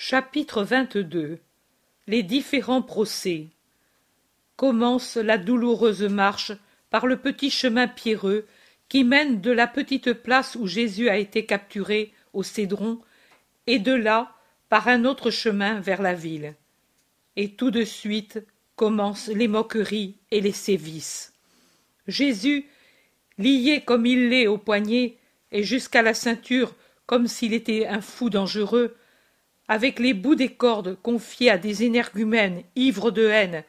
Chapitre 0.00 0.62
XXII 0.62 1.38
Les 2.06 2.22
différents 2.22 2.82
procès 2.82 3.48
Commence 4.54 5.16
la 5.16 5.38
douloureuse 5.38 6.04
marche 6.04 6.52
par 6.88 7.08
le 7.08 7.16
petit 7.16 7.50
chemin 7.50 7.88
pierreux 7.88 8.46
qui 8.88 9.02
mène 9.02 9.40
de 9.40 9.50
la 9.50 9.66
petite 9.66 10.12
place 10.12 10.54
où 10.54 10.68
Jésus 10.68 11.08
a 11.08 11.16
été 11.16 11.46
capturé 11.46 12.12
au 12.32 12.44
Cédron 12.44 13.00
et 13.66 13.80
de 13.80 13.92
là 13.92 14.36
par 14.68 14.86
un 14.86 15.04
autre 15.04 15.32
chemin 15.32 15.80
vers 15.80 16.00
la 16.00 16.14
ville. 16.14 16.54
Et 17.34 17.50
tout 17.50 17.72
de 17.72 17.82
suite 17.82 18.38
commencent 18.76 19.26
les 19.26 19.48
moqueries 19.48 20.14
et 20.30 20.40
les 20.40 20.52
sévices. 20.52 21.32
Jésus, 22.06 22.66
lié 23.36 23.82
comme 23.84 24.06
il 24.06 24.28
l'est 24.28 24.46
au 24.46 24.58
poignet 24.58 25.16
et 25.50 25.64
jusqu'à 25.64 26.02
la 26.02 26.14
ceinture 26.14 26.76
comme 27.06 27.26
s'il 27.26 27.52
était 27.52 27.88
un 27.88 28.00
fou 28.00 28.30
dangereux, 28.30 28.94
avec 29.68 29.98
les 29.98 30.14
bouts 30.14 30.34
des 30.34 30.48
cordes 30.48 30.96
confiés 31.02 31.50
à 31.50 31.58
des 31.58 31.84
énergumènes 31.84 32.62
ivres 32.74 33.10
de 33.10 33.26
haine, 33.26 33.64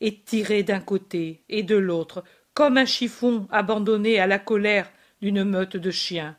et 0.00 0.20
tirés 0.20 0.62
d'un 0.62 0.80
côté 0.80 1.42
et 1.48 1.62
de 1.62 1.76
l'autre, 1.76 2.22
comme 2.54 2.76
un 2.76 2.84
chiffon 2.84 3.46
abandonné 3.50 4.18
à 4.18 4.26
la 4.26 4.38
colère 4.38 4.90
d'une 5.20 5.44
meute 5.44 5.76
de 5.76 5.90
chiens. 5.90 6.36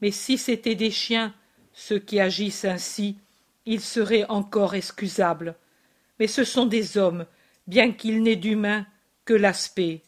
Mais 0.00 0.10
si 0.10 0.38
c'étaient 0.38 0.74
des 0.74 0.90
chiens, 0.90 1.34
ceux 1.72 1.98
qui 1.98 2.20
agissent 2.20 2.64
ainsi, 2.64 3.18
ils 3.66 3.80
seraient 3.80 4.26
encore 4.28 4.74
excusables. 4.74 5.54
Mais 6.18 6.26
ce 6.26 6.44
sont 6.44 6.66
des 6.66 6.98
hommes, 6.98 7.26
bien 7.66 7.92
qu'ils 7.92 8.22
n'aient 8.22 8.36
d'humain 8.36 8.86
que 9.24 9.34
l'aspect. 9.34 10.02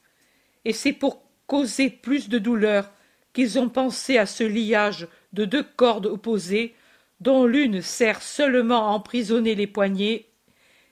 Et 0.65 0.73
c'est 0.73 0.93
pour 0.93 1.23
causer 1.47 1.91
plus 1.91 2.29
de 2.29 2.39
douleur 2.39 2.91
qu'ils 3.33 3.59
ont 3.59 3.69
pensé 3.69 4.19
à 4.19 4.27
ce 4.27 4.45
liage 4.45 5.09
de 5.33 5.45
deux 5.45 5.62
cordes 5.62 6.07
opposées 6.07 6.75
dont 7.20 7.47
l'une 7.47 7.83
sert 7.83 8.23
seulement 8.23 8.88
à 8.88 8.92
emprisonner 8.92 9.55
les 9.55 9.66
poignets 9.66 10.27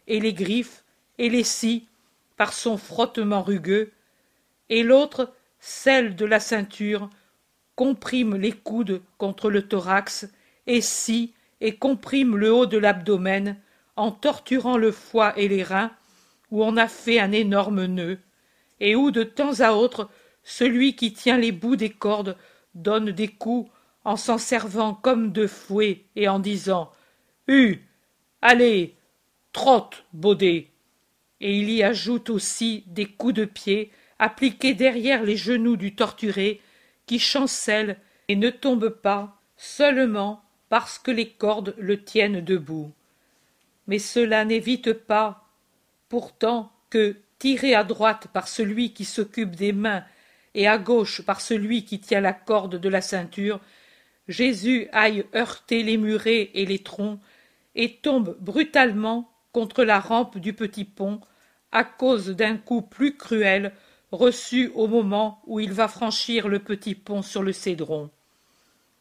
et 0.06 0.20
les 0.20 0.32
griffes 0.32 0.84
et 1.18 1.28
les 1.28 1.44
scies 1.44 1.86
par 2.36 2.52
son 2.52 2.76
frottement 2.76 3.42
rugueux, 3.42 3.92
et 4.68 4.82
l'autre, 4.82 5.32
celle 5.58 6.14
de 6.14 6.24
la 6.24 6.40
ceinture, 6.40 7.10
comprime 7.74 8.36
les 8.36 8.52
coudes 8.52 9.02
contre 9.16 9.50
le 9.50 9.62
thorax 9.62 10.28
et 10.66 10.80
scie 10.80 11.32
et 11.60 11.76
comprime 11.76 12.36
le 12.36 12.52
haut 12.52 12.66
de 12.66 12.78
l'abdomen 12.78 13.56
en 13.96 14.12
torturant 14.12 14.76
le 14.76 14.92
foie 14.92 15.36
et 15.36 15.48
les 15.48 15.64
reins, 15.64 15.90
où 16.50 16.62
on 16.62 16.76
a 16.76 16.86
fait 16.86 17.18
un 17.18 17.32
énorme 17.32 17.86
nœud, 17.86 18.18
et 18.80 18.94
où 18.94 19.10
de 19.10 19.24
temps 19.24 19.60
à 19.60 19.72
autre 19.72 20.08
celui 20.44 20.94
qui 20.94 21.12
tient 21.12 21.36
les 21.36 21.52
bouts 21.52 21.76
des 21.76 21.90
cordes 21.90 22.36
donne 22.74 23.10
des 23.10 23.28
coups 23.28 23.70
en 24.08 24.16
s'en 24.16 24.38
servant 24.38 24.94
comme 24.94 25.32
de 25.32 25.46
fouet 25.46 26.06
et 26.16 26.28
en 26.28 26.38
disant 26.38 26.90
Hu 27.46 27.84
Allez 28.40 28.96
Trotte, 29.52 30.06
Baudet 30.14 30.68
Et 31.42 31.58
il 31.58 31.68
y 31.68 31.82
ajoute 31.82 32.30
aussi 32.30 32.84
des 32.86 33.04
coups 33.04 33.34
de 33.34 33.44
pied 33.44 33.92
appliqués 34.18 34.72
derrière 34.72 35.22
les 35.22 35.36
genoux 35.36 35.76
du 35.76 35.94
torturé 35.94 36.62
qui 37.04 37.18
chancelle 37.18 37.98
et 38.28 38.36
ne 38.36 38.48
tombe 38.48 38.88
pas 38.88 39.42
seulement 39.58 40.42
parce 40.70 40.98
que 40.98 41.10
les 41.10 41.28
cordes 41.28 41.74
le 41.76 42.02
tiennent 42.02 42.40
debout. 42.40 42.90
Mais 43.88 43.98
cela 43.98 44.46
n'évite 44.46 44.94
pas 44.94 45.46
pourtant 46.08 46.72
que, 46.88 47.16
tiré 47.38 47.74
à 47.74 47.84
droite 47.84 48.28
par 48.32 48.48
celui 48.48 48.94
qui 48.94 49.04
s'occupe 49.04 49.54
des 49.54 49.72
mains 49.72 50.04
et 50.54 50.66
à 50.66 50.78
gauche 50.78 51.20
par 51.22 51.42
celui 51.42 51.84
qui 51.84 52.00
tient 52.00 52.20
la 52.20 52.32
corde 52.32 52.76
de 52.76 52.88
la 52.88 53.02
ceinture, 53.02 53.60
Jésus 54.28 54.88
aille 54.92 55.24
heurter 55.34 55.82
les 55.82 55.96
murets 55.96 56.50
et 56.54 56.66
les 56.66 56.78
troncs, 56.80 57.20
et 57.74 57.96
tombe 57.96 58.36
brutalement 58.40 59.30
contre 59.52 59.84
la 59.84 60.00
rampe 60.00 60.38
du 60.38 60.52
petit 60.52 60.84
pont, 60.84 61.20
à 61.72 61.84
cause 61.84 62.28
d'un 62.28 62.56
coup 62.56 62.82
plus 62.82 63.16
cruel 63.16 63.72
reçu 64.12 64.70
au 64.74 64.86
moment 64.86 65.42
où 65.46 65.60
il 65.60 65.72
va 65.72 65.88
franchir 65.88 66.48
le 66.48 66.60
petit 66.60 66.94
pont 66.94 67.22
sur 67.22 67.42
le 67.42 67.52
cédron. 67.52 68.10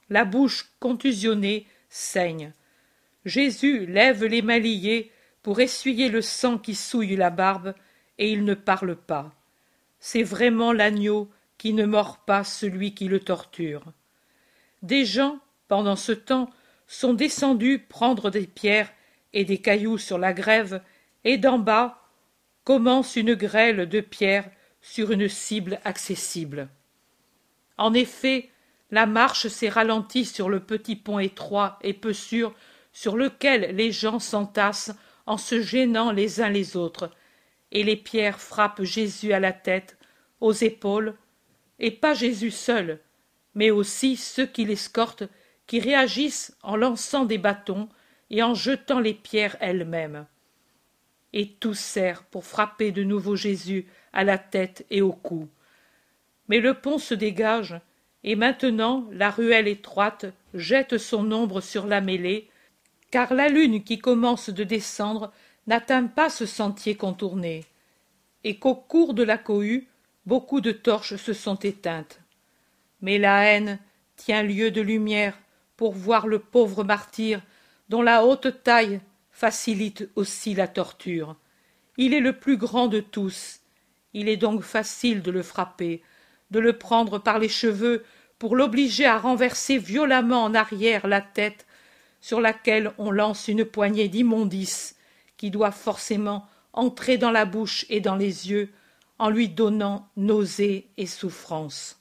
La 0.10 0.26
bouche 0.26 0.70
contusionnée 0.80 1.66
saigne. 1.90 2.54
Jésus 3.26 3.86
lève 3.86 4.24
les 4.24 4.42
mains 4.42 4.60
liées 4.60 5.12
pour 5.44 5.60
essuyer 5.60 6.10
le 6.10 6.22
sang 6.22 6.58
qui 6.58 6.76
souille 6.76 7.16
la 7.16 7.30
barbe, 7.30 7.74
et 8.18 8.32
il 8.32 8.44
ne 8.44 8.54
parle 8.54 8.96
pas. 8.96 9.34
C'est 10.00 10.24
vraiment 10.24 10.74
l'agneau 10.74 11.30
qui 11.58 11.74
ne 11.74 11.86
mord 11.86 12.20
pas 12.20 12.44
celui 12.44 12.94
qui 12.94 13.08
le 13.08 13.20
torture. 13.20 13.84
Des 14.82 15.06
gens, 15.06 15.40
pendant 15.68 15.96
ce 15.96 16.12
temps, 16.12 16.50
sont 16.88 17.14
descendus 17.14 17.80
prendre 17.80 18.30
des 18.30 18.48
pierres 18.48 18.92
et 19.34 19.44
des 19.44 19.58
cailloux 19.58 19.98
sur 19.98 20.18
la 20.18 20.34
grève, 20.34 20.82
et 21.24 21.38
d'en 21.38 21.60
bas 21.60 22.02
commence 22.64 23.16
une 23.16 23.34
grêle 23.34 23.90
de 23.90 24.02
pierres 24.02 24.50
sur 24.82 25.12
une 25.12 25.28
cible 25.28 25.80
accessible. 25.84 26.70
En 27.78 27.94
effet, 27.94 28.50
la 28.92 29.06
marche 29.06 29.48
s'est 29.48 29.70
ralentie 29.70 30.26
sur 30.26 30.50
le 30.50 30.62
petit 30.62 30.96
pont 30.96 31.20
étroit 31.20 31.78
et 31.82 31.94
peu 31.94 32.14
sûr 32.14 32.54
sur 32.94 33.18
lequel 33.18 33.76
les 33.76 33.92
gens 33.92 34.20
s'entassent 34.20 34.94
en 35.26 35.38
se 35.38 35.62
gênant 35.62 36.12
les 36.12 36.42
uns 36.42 36.50
les 36.50 36.78
autres, 36.78 37.12
et 37.72 37.84
les 37.84 37.98
pierres 37.98 38.40
frappent 38.40 38.84
Jésus 38.84 39.34
à 39.34 39.40
la 39.40 39.52
tête, 39.52 39.98
aux 40.40 40.54
épaules, 40.54 41.16
et 41.80 41.92
pas 41.92 42.14
Jésus 42.14 42.52
seul, 42.52 43.02
mais 43.58 43.72
aussi 43.72 44.18
ceux 44.18 44.46
qui 44.46 44.66
l'escortent, 44.66 45.24
qui 45.66 45.80
réagissent 45.80 46.56
en 46.62 46.76
lançant 46.76 47.26
des 47.26 47.40
bâtons 47.40 47.90
et 48.30 48.44
en 48.44 48.54
jetant 48.54 49.00
les 49.00 49.16
pierres 49.16 49.58
elles-mêmes. 49.60 50.28
Et 51.34 51.48
tout 51.60 51.74
sert 51.74 52.24
pour 52.26 52.46
frapper 52.46 52.92
de 52.92 53.04
nouveau 53.04 53.36
Jésus 53.36 53.88
à 54.14 54.24
la 54.24 54.38
tête 54.38 54.86
et 54.92 55.02
au 55.02 55.12
cou. 55.12 55.50
Mais 56.48 56.60
le 56.60 56.76
pont 56.76 57.00
se 57.00 57.16
dégage, 57.16 57.76
et 58.24 58.36
maintenant 58.36 59.08
la 59.12 59.32
ruelle 59.32 59.68
étroite 59.68 60.28
jette 60.54 61.00
son 61.00 61.32
ombre 61.32 61.60
sur 61.60 61.88
la 61.88 62.00
mêlée, 62.00 62.52
car 63.10 63.34
la 63.34 63.48
lune 63.48 63.84
qui 63.84 63.98
commence 63.98 64.52
de 64.52 64.64
descendre 64.64 65.34
n'atteint 65.66 66.06
pas 66.06 66.30
ce 66.30 66.46
sentier 66.46 66.94
contourné, 66.94 67.66
et 68.44 68.60
qu'au 68.60 68.76
cours 68.76 69.16
de 69.16 69.24
la 69.24 69.40
cohue, 69.40 69.88
beaucoup 70.28 70.62
de 70.62 70.72
torches 70.72 71.16
se 71.16 71.34
sont 71.34 71.56
éteintes 71.56 72.20
mais 73.02 73.18
la 73.18 73.44
haine 73.44 73.80
tient 74.16 74.44
lieu 74.44 74.72
de 74.72 74.82
lumière 74.82 75.38
pour 75.76 75.94
voir 75.94 76.28
le 76.28 76.40
pauvre 76.40 76.84
martyr 76.84 77.42
dont 77.90 78.02
la 78.02 78.26
haute 78.26 78.64
taille 78.64 79.00
facilite 79.32 80.10
aussi 80.16 80.56
la 80.56 80.68
torture. 80.68 81.36
Il 81.98 82.14
est 82.14 82.20
le 82.20 82.34
plus 82.34 82.58
grand 82.58 82.88
de 82.88 83.00
tous. 83.00 83.60
Il 84.14 84.30
est 84.30 84.38
donc 84.38 84.62
facile 84.62 85.22
de 85.22 85.32
le 85.32 85.44
frapper 85.44 86.02
de 86.52 86.60
le 86.60 86.74
prendre 86.74 87.20
par 87.20 87.40
les 87.40 87.50
cheveux 87.50 88.04
pour 88.40 88.56
l'obliger 88.56 89.06
à 89.06 89.18
renverser 89.18 89.78
violemment 89.78 90.44
en 90.44 90.54
arrière 90.54 91.08
la 91.08 91.22
tête 91.22 91.66
sur 92.22 92.42
laquelle 92.42 92.92
on 92.98 93.12
lance 93.12 93.48
une 93.48 93.66
poignée 93.66 94.08
d'immondices 94.08 94.96
qui 95.38 95.52
doit 95.52 95.72
forcément 95.72 96.48
entrer 96.74 97.18
dans 97.18 97.32
la 97.32 97.46
bouche 97.46 97.86
et 97.90 98.00
dans 98.00 98.16
les 98.16 98.50
yeux 98.50 98.70
en 99.20 99.30
lui 99.30 99.50
donnant 99.50 100.10
nausée 100.16 100.88
et 100.98 101.08
souffrance 101.08 101.97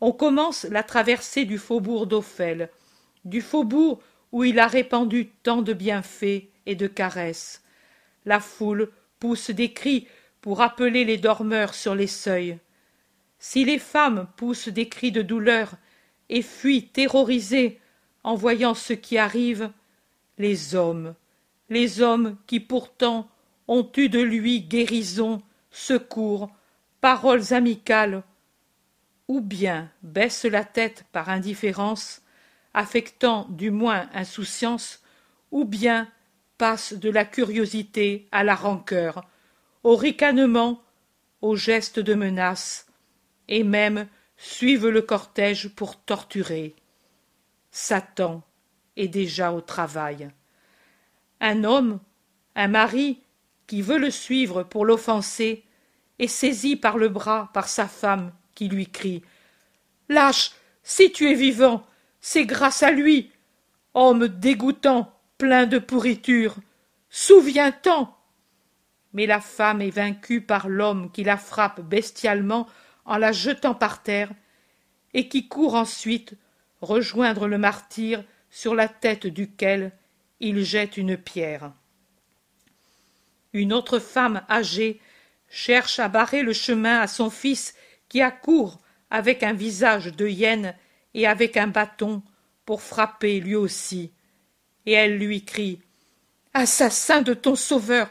on 0.00 0.12
commence 0.12 0.64
la 0.64 0.82
traversée 0.82 1.44
du 1.44 1.58
faubourg 1.58 2.06
d'Ophel, 2.06 2.70
du 3.24 3.40
faubourg 3.40 4.00
où 4.32 4.44
il 4.44 4.58
a 4.58 4.66
répandu 4.66 5.30
tant 5.42 5.62
de 5.62 5.72
bienfaits 5.72 6.44
et 6.66 6.74
de 6.74 6.86
caresses. 6.86 7.62
La 8.24 8.40
foule 8.40 8.90
pousse 9.18 9.50
des 9.50 9.72
cris 9.72 10.06
pour 10.40 10.60
appeler 10.60 11.04
les 11.04 11.16
dormeurs 11.16 11.74
sur 11.74 11.94
les 11.94 12.06
seuils. 12.06 12.58
Si 13.38 13.64
les 13.64 13.78
femmes 13.78 14.28
poussent 14.36 14.68
des 14.68 14.88
cris 14.88 15.12
de 15.12 15.22
douleur 15.22 15.72
et 16.28 16.42
fuient 16.42 16.88
terrorisées 16.88 17.80
en 18.22 18.34
voyant 18.34 18.74
ce 18.74 18.92
qui 18.92 19.18
arrive, 19.18 19.70
les 20.36 20.74
hommes, 20.74 21.14
les 21.70 22.00
hommes 22.00 22.36
qui 22.46 22.60
pourtant 22.60 23.28
ont 23.66 23.88
eu 23.96 24.08
de 24.08 24.20
lui 24.20 24.60
guérison, 24.60 25.42
secours, 25.70 26.50
paroles 27.00 27.52
amicales, 27.52 28.22
ou 29.28 29.42
bien 29.42 29.90
baisse 30.02 30.44
la 30.46 30.64
tête 30.64 31.04
par 31.12 31.28
indifférence, 31.28 32.22
affectant 32.74 33.46
du 33.50 33.70
moins 33.70 34.08
insouciance, 34.14 35.02
ou 35.50 35.64
bien 35.64 36.08
passe 36.56 36.94
de 36.94 37.10
la 37.10 37.24
curiosité 37.24 38.26
à 38.32 38.42
la 38.42 38.54
rancœur, 38.54 39.26
au 39.84 39.96
ricanement, 39.96 40.82
au 41.42 41.56
geste 41.56 42.00
de 42.00 42.14
menace, 42.14 42.86
et 43.48 43.62
même 43.64 44.08
suivent 44.36 44.88
le 44.88 45.02
cortège 45.02 45.68
pour 45.68 45.96
torturer. 45.96 46.74
Satan 47.70 48.42
est 48.96 49.08
déjà 49.08 49.52
au 49.52 49.60
travail. 49.60 50.30
Un 51.40 51.64
homme, 51.64 52.00
un 52.54 52.68
mari, 52.68 53.20
qui 53.66 53.82
veut 53.82 53.98
le 53.98 54.10
suivre 54.10 54.62
pour 54.62 54.84
l'offenser, 54.84 55.64
est 56.18 56.26
saisi 56.26 56.74
par 56.74 56.98
le 56.98 57.08
bras 57.08 57.50
par 57.52 57.68
sa 57.68 57.86
femme 57.86 58.32
qui 58.58 58.68
lui 58.68 58.88
crie 58.88 59.22
Lâche, 60.08 60.50
si 60.82 61.12
tu 61.12 61.30
es 61.30 61.34
vivant, 61.34 61.86
c'est 62.20 62.44
grâce 62.44 62.82
à 62.82 62.90
lui. 62.90 63.30
Homme 63.94 64.26
dégoûtant, 64.26 65.16
plein 65.38 65.66
de 65.66 65.78
pourriture. 65.78 66.56
Souviens-t'en. 67.08 68.12
Mais 69.12 69.26
la 69.26 69.40
femme 69.40 69.80
est 69.80 69.90
vaincue 69.90 70.40
par 70.40 70.68
l'homme 70.68 71.12
qui 71.12 71.22
la 71.22 71.36
frappe 71.36 71.82
bestialement 71.82 72.66
en 73.04 73.16
la 73.16 73.30
jetant 73.30 73.76
par 73.76 74.02
terre, 74.02 74.30
et 75.14 75.28
qui 75.28 75.46
court 75.46 75.76
ensuite 75.76 76.34
rejoindre 76.80 77.46
le 77.46 77.58
martyr 77.58 78.24
sur 78.50 78.74
la 78.74 78.88
tête 78.88 79.28
duquel 79.28 79.92
il 80.40 80.64
jette 80.64 80.96
une 80.96 81.16
pierre. 81.16 81.72
Une 83.52 83.72
autre 83.72 84.00
femme 84.00 84.42
âgée 84.50 85.00
cherche 85.48 86.00
à 86.00 86.08
barrer 86.08 86.42
le 86.42 86.52
chemin 86.52 86.98
à 86.98 87.06
son 87.06 87.30
fils 87.30 87.76
qui 88.08 88.20
accourt 88.20 88.80
avec 89.10 89.42
un 89.42 89.52
visage 89.52 90.06
de 90.06 90.26
hyène 90.26 90.74
et 91.14 91.26
avec 91.26 91.56
un 91.56 91.66
bâton 91.66 92.22
pour 92.64 92.82
frapper 92.82 93.40
lui 93.40 93.54
aussi. 93.54 94.12
Et 94.86 94.92
elle 94.92 95.18
lui 95.18 95.44
crie 95.44 95.80
Assassin 96.54 97.22
de 97.22 97.34
ton 97.34 97.54
sauveur, 97.54 98.10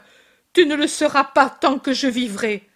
tu 0.52 0.66
ne 0.66 0.74
le 0.74 0.86
seras 0.86 1.24
pas 1.24 1.50
tant 1.50 1.78
que 1.78 1.92
je 1.92 2.06
vivrai. 2.06 2.68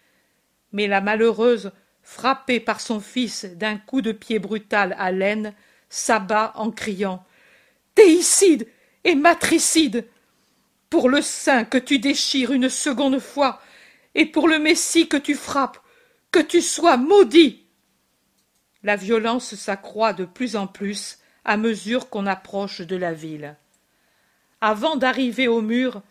Mais 0.72 0.86
la 0.86 1.00
malheureuse, 1.00 1.72
frappée 2.02 2.60
par 2.60 2.80
son 2.80 3.00
fils 3.00 3.44
d'un 3.44 3.78
coup 3.78 4.02
de 4.02 4.12
pied 4.12 4.38
brutal 4.38 4.94
à 4.98 5.12
l'aine, 5.12 5.54
s'abat 5.88 6.52
en 6.56 6.70
criant 6.70 7.24
Théicide 7.94 8.66
et 9.04 9.14
matricide 9.14 10.06
Pour 10.90 11.08
le 11.08 11.22
sein 11.22 11.64
que 11.64 11.78
tu 11.78 11.98
déchires 11.98 12.52
une 12.52 12.68
seconde 12.68 13.18
fois, 13.18 13.60
et 14.14 14.26
pour 14.26 14.48
le 14.48 14.58
Messie 14.58 15.08
que 15.08 15.16
tu 15.16 15.34
frappes, 15.34 15.81
que 16.32 16.40
tu 16.40 16.62
sois 16.62 16.96
maudit. 16.96 17.64
La 18.82 18.96
violence 18.96 19.54
s'accroît 19.54 20.14
de 20.14 20.24
plus 20.24 20.56
en 20.56 20.66
plus 20.66 21.18
à 21.44 21.56
mesure 21.56 22.08
qu'on 22.08 22.26
approche 22.26 22.80
de 22.80 22.96
la 22.96 23.12
ville. 23.12 23.56
Avant 24.60 24.96
d'arriver 24.96 25.46
au 25.46 25.60
mur, 25.60 26.02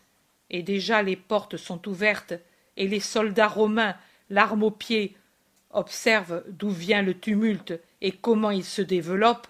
et 0.49 0.61
déjà 0.61 1.01
les 1.01 1.15
portes 1.15 1.57
sont 1.57 1.87
ouvertes, 1.87 2.33
et 2.77 2.87
les 2.87 2.99
soldats 2.99 3.47
romains, 3.47 3.95
l'arme 4.29 4.63
aux 4.63 4.71
pieds, 4.71 5.17
observent 5.71 6.43
d'où 6.47 6.69
vient 6.69 7.01
le 7.01 7.17
tumulte 7.17 7.73
et 8.01 8.11
comment 8.11 8.51
il 8.51 8.65
se 8.65 8.81
développe, 8.81 9.47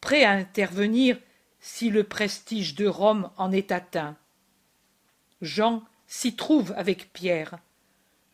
prêts 0.00 0.24
à 0.24 0.32
intervenir 0.32 1.18
si 1.60 1.90
le 1.90 2.04
prestige 2.04 2.74
de 2.74 2.86
Rome 2.86 3.30
en 3.36 3.52
est 3.52 3.72
atteint. 3.72 4.16
Jean 5.42 5.82
s'y 6.06 6.34
trouve 6.34 6.72
avec 6.76 7.12
Pierre. 7.12 7.58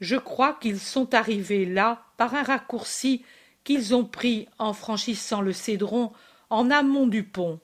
Je 0.00 0.16
crois 0.16 0.54
qu'ils 0.54 0.80
sont 0.80 1.14
arrivés 1.14 1.66
là 1.66 2.04
par 2.16 2.34
un 2.34 2.42
raccourci 2.42 3.24
qu'ils 3.64 3.94
ont 3.94 4.04
pris 4.04 4.48
en 4.58 4.72
franchissant 4.72 5.40
le 5.40 5.52
cédron 5.52 6.12
en 6.50 6.70
amont 6.70 7.06
du 7.06 7.24
pont 7.24 7.60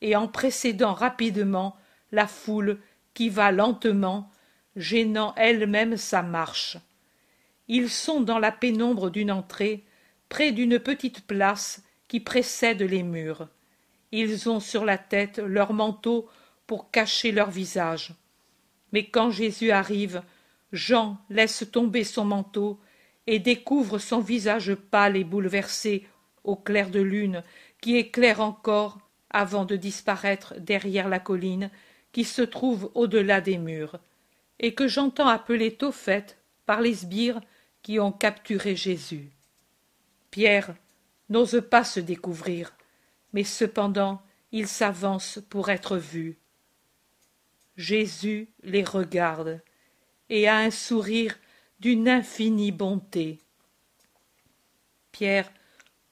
et 0.00 0.14
en 0.14 0.28
précédant 0.28 0.94
rapidement 0.94 1.76
la 2.12 2.26
foule 2.26 2.78
qui 3.14 3.28
va 3.30 3.50
lentement, 3.50 4.30
gênant 4.76 5.34
elle-même 5.36 5.96
sa 5.96 6.22
marche. 6.22 6.76
Ils 7.66 7.90
sont 7.90 8.20
dans 8.20 8.38
la 8.38 8.52
pénombre 8.52 9.10
d'une 9.10 9.32
entrée, 9.32 9.84
près 10.28 10.52
d'une 10.52 10.78
petite 10.78 11.26
place 11.26 11.82
qui 12.06 12.20
précède 12.20 12.82
les 12.82 13.02
murs. 13.02 13.48
Ils 14.12 14.48
ont 14.48 14.60
sur 14.60 14.84
la 14.84 14.98
tête 14.98 15.38
leur 15.38 15.72
manteau 15.72 16.28
pour 16.66 16.90
cacher 16.90 17.32
leur 17.32 17.50
visage. 17.50 18.14
Mais 18.92 19.06
quand 19.06 19.30
Jésus 19.30 19.70
arrive, 19.70 20.22
Jean 20.72 21.18
laisse 21.30 21.64
tomber 21.70 22.04
son 22.04 22.24
manteau 22.24 22.78
et 23.26 23.38
découvre 23.38 23.98
son 23.98 24.20
visage 24.20 24.74
pâle 24.74 25.16
et 25.16 25.24
bouleversé 25.24 26.06
au 26.44 26.56
clair 26.56 26.90
de 26.90 27.00
lune 27.00 27.42
qui 27.80 27.96
éclaire 27.96 28.40
encore 28.40 28.98
avant 29.30 29.64
de 29.64 29.76
disparaître 29.76 30.54
derrière 30.58 31.08
la 31.08 31.20
colline 31.20 31.70
qui 32.12 32.24
se 32.24 32.42
trouve 32.42 32.90
au-delà 32.94 33.40
des 33.40 33.58
murs, 33.58 33.98
et 34.58 34.74
que 34.74 34.88
j'entends 34.88 35.28
appeler 35.28 35.74
Tophet 35.74 36.24
par 36.66 36.80
les 36.80 36.94
sbires 36.94 37.40
qui 37.82 38.00
ont 38.00 38.12
capturé 38.12 38.76
Jésus. 38.76 39.30
Pierre 40.30 40.74
n'ose 41.28 41.62
pas 41.70 41.84
se 41.84 42.00
découvrir, 42.00 42.74
mais 43.32 43.44
cependant 43.44 44.22
il 44.52 44.66
s'avance 44.66 45.40
pour 45.50 45.68
être 45.68 45.98
vu. 45.98 46.38
Jésus 47.76 48.48
les 48.62 48.82
regarde 48.82 49.60
et 50.30 50.48
a 50.48 50.58
un 50.58 50.70
sourire 50.70 51.36
d'une 51.80 52.08
infinie 52.08 52.72
bonté. 52.72 53.38
Pierre 55.12 55.50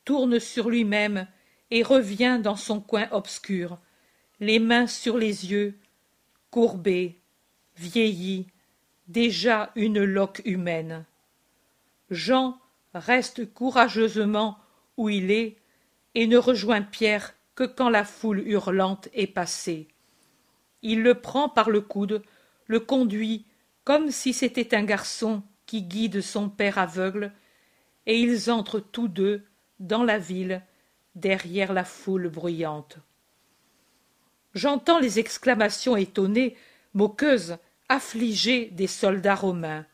tourne 0.04 0.38
sur 0.40 0.70
lui-même 0.70 1.26
et 1.70 1.82
revient 1.82 2.40
dans 2.42 2.56
son 2.56 2.80
coin 2.80 3.08
obscur, 3.10 3.78
les 4.40 4.58
mains 4.58 4.86
sur 4.86 5.18
les 5.18 5.50
yeux, 5.50 5.78
courbé, 6.50 7.18
vieilli, 7.76 8.46
déjà 9.08 9.70
une 9.74 10.02
loque 10.02 10.42
humaine. 10.44 11.04
Jean 12.10 12.58
reste 12.94 13.52
courageusement 13.52 14.58
où 14.96 15.08
il 15.08 15.30
est 15.30 15.56
et 16.14 16.26
ne 16.26 16.38
rejoint 16.38 16.82
Pierre 16.82 17.34
que 17.54 17.64
quand 17.64 17.88
la 17.88 18.04
foule 18.04 18.46
hurlante 18.46 19.08
est 19.12 19.26
passée. 19.26 19.88
Il 20.82 21.02
le 21.02 21.14
prend 21.14 21.48
par 21.48 21.70
le 21.70 21.80
coude, 21.80 22.22
le 22.66 22.80
conduit 22.80 23.44
comme 23.87 24.11
si 24.11 24.33
c'était 24.33 24.75
un 24.75 24.83
garçon 24.83 25.44
qui 25.65 25.83
guide 25.83 26.21
son 26.21 26.49
père 26.49 26.77
aveugle, 26.77 27.31
et 28.06 28.19
ils 28.19 28.50
entrent 28.50 28.81
tous 28.81 29.06
deux 29.06 29.44
dans 29.79 30.03
la 30.03 30.19
ville, 30.19 30.61
derrière 31.15 31.73
la 31.73 31.85
foule 31.85 32.29
bruyante. 32.29 32.99
J'entends 34.55 34.99
les 34.99 35.21
exclamations 35.21 35.97
étonnées, 35.97 36.56
moqueuses, 36.94 37.59
affligées 37.88 38.71
des 38.73 38.88
soldats 38.88 39.37
romains. 39.37 39.87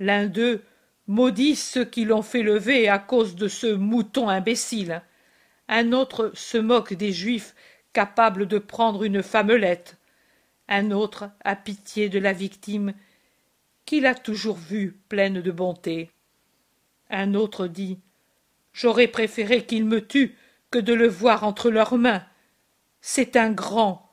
L'un 0.00 0.26
d'eux 0.26 0.64
maudit 1.06 1.54
ceux 1.54 1.84
qui 1.84 2.04
l'ont 2.04 2.22
fait 2.22 2.42
lever 2.42 2.88
à 2.88 2.98
cause 2.98 3.36
de 3.36 3.46
ce 3.46 3.68
mouton 3.68 4.28
imbécile. 4.28 5.02
Un 5.68 5.92
autre 5.92 6.32
se 6.34 6.58
moque 6.58 6.94
des 6.94 7.12
Juifs 7.12 7.54
capables 7.92 8.48
de 8.48 8.58
prendre 8.58 9.04
une 9.04 9.22
femmelette. 9.22 9.98
Un 10.68 10.90
autre 10.90 11.30
a 11.44 11.56
pitié 11.56 12.08
de 12.08 12.18
la 12.18 12.32
victime 12.32 12.94
qu'il 13.84 14.06
a 14.06 14.14
toujours 14.14 14.56
vue 14.56 14.98
pleine 15.08 15.40
de 15.40 15.50
bonté. 15.50 16.10
Un 17.10 17.34
autre 17.34 17.66
dit 17.66 17.98
J'aurais 18.72 19.08
préféré 19.08 19.64
qu'il 19.66 19.84
me 19.84 20.04
tue 20.06 20.36
que 20.70 20.78
de 20.78 20.92
le 20.92 21.06
voir 21.06 21.44
entre 21.44 21.70
leurs 21.70 21.96
mains. 21.96 22.24
C'est 23.00 23.36
un 23.36 23.52
grand. 23.52 24.10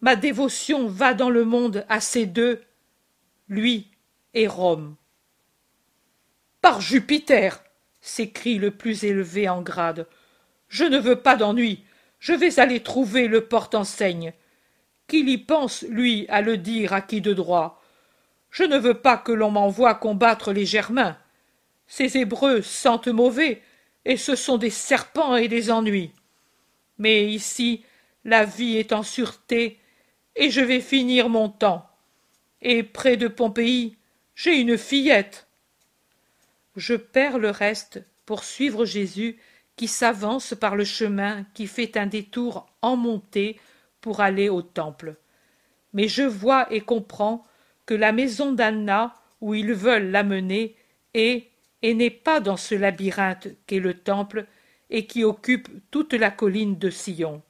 Ma 0.00 0.16
dévotion 0.16 0.86
va 0.88 1.14
dans 1.14 1.30
le 1.30 1.44
monde 1.44 1.86
à 1.88 2.00
ces 2.00 2.26
deux, 2.26 2.62
lui 3.48 3.90
et 4.34 4.46
Rome. 4.46 4.96
Par 6.60 6.80
Jupiter 6.80 7.64
s'écrie 8.00 8.58
le 8.58 8.72
plus 8.72 9.04
élevé 9.04 9.48
en 9.48 9.62
grade. 9.62 10.06
Je 10.68 10.84
ne 10.84 10.98
veux 10.98 11.22
pas 11.22 11.36
d'ennui. 11.36 11.84
Je 12.18 12.32
vais 12.32 12.58
aller 12.60 12.82
trouver 12.82 13.28
le 13.28 13.46
porte-enseigne. 13.46 14.32
Qu'il 15.08 15.28
y 15.28 15.38
pense, 15.38 15.82
lui, 15.82 16.26
à 16.28 16.40
le 16.40 16.56
dire 16.56 16.92
à 16.92 17.00
qui 17.00 17.20
de 17.20 17.32
droit. 17.32 17.82
Je 18.50 18.64
ne 18.64 18.78
veux 18.78 19.00
pas 19.00 19.16
que 19.18 19.32
l'on 19.32 19.50
m'envoie 19.50 19.94
combattre 19.94 20.52
les 20.52 20.66
Germains. 20.66 21.16
Ces 21.86 22.16
Hébreux 22.16 22.62
sentent 22.62 23.08
mauvais, 23.08 23.62
et 24.04 24.16
ce 24.16 24.34
sont 24.34 24.58
des 24.58 24.70
serpents 24.70 25.36
et 25.36 25.48
des 25.48 25.70
ennuis. 25.70 26.12
Mais 26.98 27.30
ici, 27.30 27.84
la 28.24 28.44
vie 28.44 28.76
est 28.76 28.92
en 28.92 29.02
sûreté, 29.02 29.78
et 30.34 30.50
je 30.50 30.60
vais 30.60 30.80
finir 30.80 31.28
mon 31.28 31.48
temps. 31.48 31.88
Et 32.62 32.82
près 32.82 33.16
de 33.16 33.28
Pompéi, 33.28 33.96
j'ai 34.34 34.58
une 34.58 34.78
fillette. 34.78 35.46
Je 36.76 36.94
perds 36.94 37.38
le 37.38 37.50
reste 37.50 38.02
pour 38.26 38.44
suivre 38.44 38.84
Jésus 38.84 39.38
qui 39.76 39.88
s'avance 39.88 40.54
par 40.58 40.76
le 40.76 40.84
chemin 40.84 41.44
qui 41.54 41.66
fait 41.66 41.96
un 41.96 42.06
détour 42.06 42.66
en 42.82 42.96
montée 42.96 43.58
pour 44.06 44.20
aller 44.20 44.48
au 44.48 44.62
temple. 44.62 45.16
Mais 45.92 46.06
je 46.06 46.22
vois 46.22 46.72
et 46.72 46.80
comprends 46.80 47.44
que 47.86 47.94
la 47.94 48.12
maison 48.12 48.52
d'Anna, 48.52 49.14
où 49.40 49.52
ils 49.52 49.72
veulent 49.72 50.12
l'amener, 50.12 50.76
est 51.12 51.48
et 51.82 51.92
n'est 51.92 52.10
pas 52.10 52.38
dans 52.38 52.56
ce 52.56 52.76
labyrinthe 52.76 53.48
qu'est 53.66 53.80
le 53.80 53.94
temple 53.94 54.46
et 54.90 55.06
qui 55.06 55.24
occupe 55.24 55.66
toute 55.90 56.14
la 56.14 56.30
colline 56.30 56.78
de 56.78 56.88
Sion. 56.88 57.42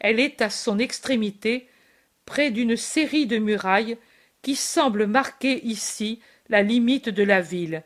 Elle 0.00 0.20
est 0.20 0.40
à 0.40 0.48
son 0.48 0.78
extrémité, 0.78 1.68
près 2.24 2.50
d'une 2.50 2.78
série 2.78 3.26
de 3.26 3.36
murailles 3.36 3.98
qui 4.40 4.56
semblent 4.56 5.06
marquer 5.06 5.62
ici 5.66 6.22
la 6.48 6.62
limite 6.62 7.10
de 7.10 7.24
la 7.24 7.42
ville, 7.42 7.82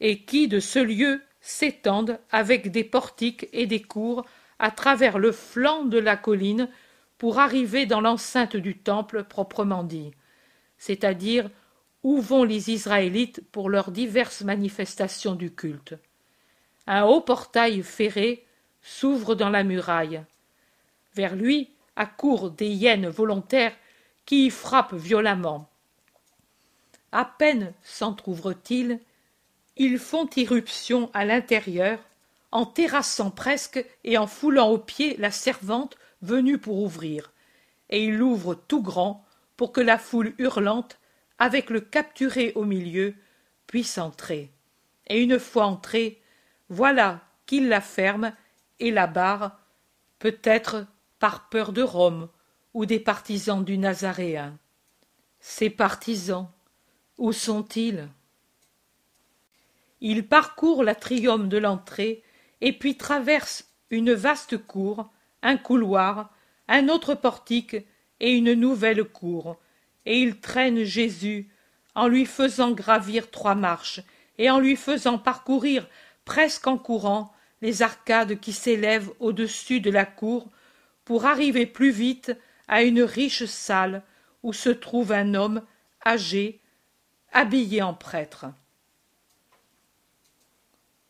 et 0.00 0.18
qui 0.18 0.48
de 0.48 0.60
ce 0.60 0.80
lieu 0.80 1.22
s'étendent 1.40 2.18
avec 2.30 2.70
des 2.70 2.84
portiques 2.84 3.48
et 3.54 3.64
des 3.64 3.80
cours 3.80 4.26
à 4.58 4.70
travers 4.70 5.18
le 5.18 5.32
flanc 5.32 5.86
de 5.86 5.98
la 5.98 6.18
colline 6.18 6.68
pour 7.22 7.38
arriver 7.38 7.86
dans 7.86 8.00
l'enceinte 8.00 8.56
du 8.56 8.76
temple 8.76 9.22
proprement 9.22 9.84
dit, 9.84 10.10
c'est-à-dire 10.76 11.48
où 12.02 12.20
vont 12.20 12.42
les 12.42 12.72
Israélites 12.72 13.48
pour 13.52 13.70
leurs 13.70 13.92
diverses 13.92 14.42
manifestations 14.42 15.36
du 15.36 15.54
culte. 15.54 15.94
Un 16.88 17.04
haut 17.04 17.20
portail 17.20 17.84
ferré 17.84 18.44
s'ouvre 18.82 19.36
dans 19.36 19.50
la 19.50 19.62
muraille. 19.62 20.24
Vers 21.14 21.36
lui 21.36 21.70
à 21.94 22.06
court 22.06 22.50
des 22.50 22.66
hyènes 22.66 23.06
volontaires 23.06 23.76
qui 24.26 24.46
y 24.46 24.50
frappent 24.50 24.94
violemment. 24.94 25.70
À 27.12 27.24
peine 27.24 27.72
s'entr'ouvrent-ils, 27.84 28.98
ils 29.76 30.00
font 30.00 30.28
irruption 30.34 31.08
à 31.14 31.24
l'intérieur, 31.24 32.00
en 32.50 32.66
terrassant 32.66 33.30
presque 33.30 33.86
et 34.02 34.18
en 34.18 34.26
foulant 34.26 34.70
aux 34.70 34.78
pieds 34.78 35.16
la 35.18 35.30
servante 35.30 35.96
venue 36.22 36.58
pour 36.58 36.82
ouvrir, 36.82 37.32
et 37.90 38.04
ils 38.04 38.16
l'ouvrent 38.16 38.54
tout 38.54 38.82
grand 38.82 39.24
pour 39.56 39.72
que 39.72 39.80
la 39.80 39.98
foule 39.98 40.34
hurlante, 40.38 40.98
avec 41.38 41.70
le 41.70 41.80
capturé 41.80 42.52
au 42.54 42.64
milieu, 42.64 43.14
puisse 43.66 43.98
entrer. 43.98 44.50
Et 45.08 45.20
une 45.20 45.38
fois 45.38 45.66
entré, 45.66 46.22
voilà 46.68 47.20
qu'ils 47.46 47.68
la 47.68 47.80
ferment 47.80 48.32
et 48.80 48.90
la 48.90 49.06
barrent, 49.06 49.58
peut-être 50.18 50.86
par 51.18 51.48
peur 51.48 51.72
de 51.72 51.82
Rome 51.82 52.28
ou 52.74 52.86
des 52.86 53.00
partisans 53.00 53.64
du 53.64 53.76
Nazaréen. 53.76 54.58
Ces 55.40 55.70
partisans, 55.70 56.48
où 57.18 57.32
sont-ils? 57.32 58.08
Ils 60.00 60.26
parcourent 60.26 60.82
l'atrium 60.82 61.48
de 61.48 61.58
l'entrée 61.58 62.22
et 62.60 62.72
puis 62.72 62.96
traversent 62.96 63.68
une 63.90 64.12
vaste 64.12 64.56
cour, 64.56 65.10
un 65.42 65.56
couloir, 65.56 66.32
un 66.68 66.88
autre 66.88 67.14
portique 67.14 67.76
et 68.20 68.32
une 68.32 68.54
nouvelle 68.54 69.04
cour, 69.04 69.58
et 70.06 70.20
ils 70.20 70.40
traînent 70.40 70.84
Jésus 70.84 71.50
en 71.94 72.08
lui 72.08 72.24
faisant 72.24 72.72
gravir 72.72 73.30
trois 73.30 73.54
marches 73.54 74.00
et 74.38 74.50
en 74.50 74.58
lui 74.58 74.76
faisant 74.76 75.18
parcourir 75.18 75.86
presque 76.24 76.66
en 76.66 76.78
courant 76.78 77.32
les 77.60 77.82
arcades 77.82 78.40
qui 78.40 78.52
s'élèvent 78.52 79.12
au-dessus 79.20 79.80
de 79.80 79.90
la 79.90 80.04
cour 80.04 80.48
pour 81.04 81.26
arriver 81.26 81.66
plus 81.66 81.90
vite 81.90 82.32
à 82.68 82.82
une 82.82 83.02
riche 83.02 83.44
salle 83.44 84.02
où 84.42 84.52
se 84.52 84.70
trouve 84.70 85.12
un 85.12 85.34
homme 85.34 85.62
âgé, 86.04 86.60
habillé 87.32 87.82
en 87.82 87.94
prêtre. 87.94 88.46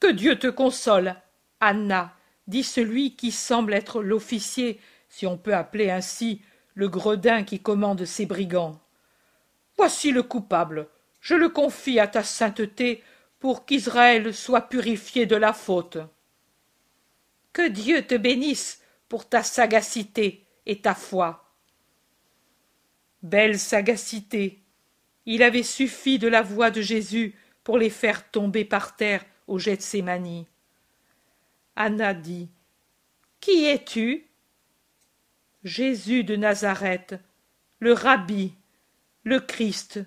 Que 0.00 0.10
Dieu 0.10 0.38
te 0.38 0.48
console, 0.48 1.14
Anna, 1.60 2.14
dit 2.46 2.62
celui 2.62 3.16
qui 3.16 3.30
semble 3.30 3.74
être 3.74 4.02
l'officier, 4.02 4.80
si 5.08 5.26
on 5.26 5.36
peut 5.36 5.54
appeler 5.54 5.90
ainsi 5.90 6.42
le 6.74 6.88
gredin 6.88 7.44
qui 7.44 7.60
commande 7.60 8.04
ces 8.04 8.26
brigands. 8.26 8.80
Voici 9.76 10.10
le 10.10 10.22
coupable. 10.22 10.88
Je 11.20 11.34
le 11.34 11.48
confie 11.48 11.98
à 11.98 12.06
ta 12.06 12.22
sainteté 12.22 13.02
pour 13.38 13.64
qu'Israël 13.64 14.34
soit 14.34 14.62
purifié 14.62 15.26
de 15.26 15.36
la 15.36 15.52
faute. 15.52 15.98
Que 17.52 17.68
Dieu 17.68 18.02
te 18.02 18.14
bénisse 18.14 18.80
pour 19.08 19.28
ta 19.28 19.42
sagacité 19.42 20.46
et 20.66 20.80
ta 20.80 20.94
foi. 20.94 21.54
Belle 23.22 23.58
sagacité. 23.58 24.62
Il 25.26 25.42
avait 25.42 25.62
suffi 25.62 26.18
de 26.18 26.28
la 26.28 26.42
voix 26.42 26.70
de 26.70 26.80
Jésus 26.80 27.36
pour 27.62 27.78
les 27.78 27.90
faire 27.90 28.30
tomber 28.30 28.64
par 28.64 28.96
terre 28.96 29.24
au. 29.46 29.58
Anna 31.76 32.14
dit 32.14 32.50
Qui 33.40 33.64
es-tu? 33.64 34.28
Jésus 35.64 36.24
de 36.24 36.36
Nazareth, 36.36 37.14
le 37.78 37.92
Rabbi, 37.92 38.52
le 39.22 39.40
Christ, 39.40 40.00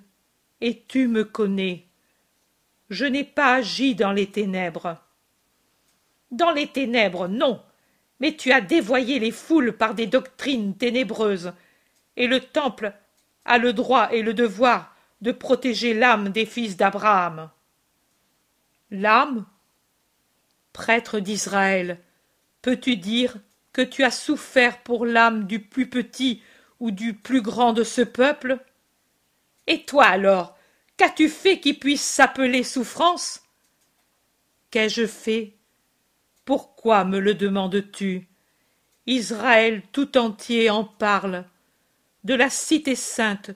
et 0.61 0.83
tu 0.87 1.07
me 1.07 1.23
connais. 1.23 1.85
Je 2.89 3.05
n'ai 3.05 3.23
pas 3.23 3.55
agi 3.55 3.95
dans 3.95 4.11
les 4.11 4.27
ténèbres. 4.27 4.97
Dans 6.31 6.51
les 6.51 6.67
ténèbres, 6.67 7.27
non, 7.27 7.63
mais 8.19 8.35
tu 8.35 8.51
as 8.51 8.61
dévoyé 8.61 9.19
les 9.19 9.31
foules 9.31 9.77
par 9.77 9.95
des 9.95 10.07
doctrines 10.07 10.75
ténébreuses, 10.75 11.53
et 12.17 12.27
le 12.27 12.41
temple 12.41 12.93
a 13.45 13.57
le 13.57 13.73
droit 13.73 14.11
et 14.11 14.21
le 14.21 14.33
devoir 14.33 14.95
de 15.21 15.31
protéger 15.31 15.93
l'âme 15.93 16.29
des 16.29 16.45
fils 16.45 16.77
d'Abraham. 16.77 17.49
L'âme 18.91 19.45
Prêtre 20.75 21.21
d'Israël, 21.21 22.01
peux-tu 22.61 22.97
dire 22.97 23.37
que 23.71 23.81
tu 23.81 24.03
as 24.03 24.11
souffert 24.11 24.83
pour 24.83 25.05
l'âme 25.05 25.45
du 25.45 25.61
plus 25.61 25.89
petit 25.89 26.41
ou 26.81 26.91
du 26.91 27.13
plus 27.13 27.41
grand 27.41 27.71
de 27.71 27.85
ce 27.85 28.01
peuple? 28.01 28.59
Et 29.67 29.85
toi 29.85 30.03
alors, 30.03 30.57
qu'as-tu 30.97 31.29
fait 31.29 31.61
qui 31.61 31.75
puisse 31.75 32.03
s'appeler 32.03 32.63
souffrance? 32.63 33.41
Qu'ai-je 34.69 35.07
fait? 35.07 35.53
Pourquoi 36.43 37.05
me 37.05 37.19
le 37.19 37.35
demandes-tu? 37.35 38.27
Israël 39.07 39.81
tout 39.93 40.17
entier 40.17 40.69
en 40.69 40.83
parle. 40.83 41.45
De 42.25 42.33
la 42.33 42.49
cité 42.49 42.95
sainte 42.95 43.51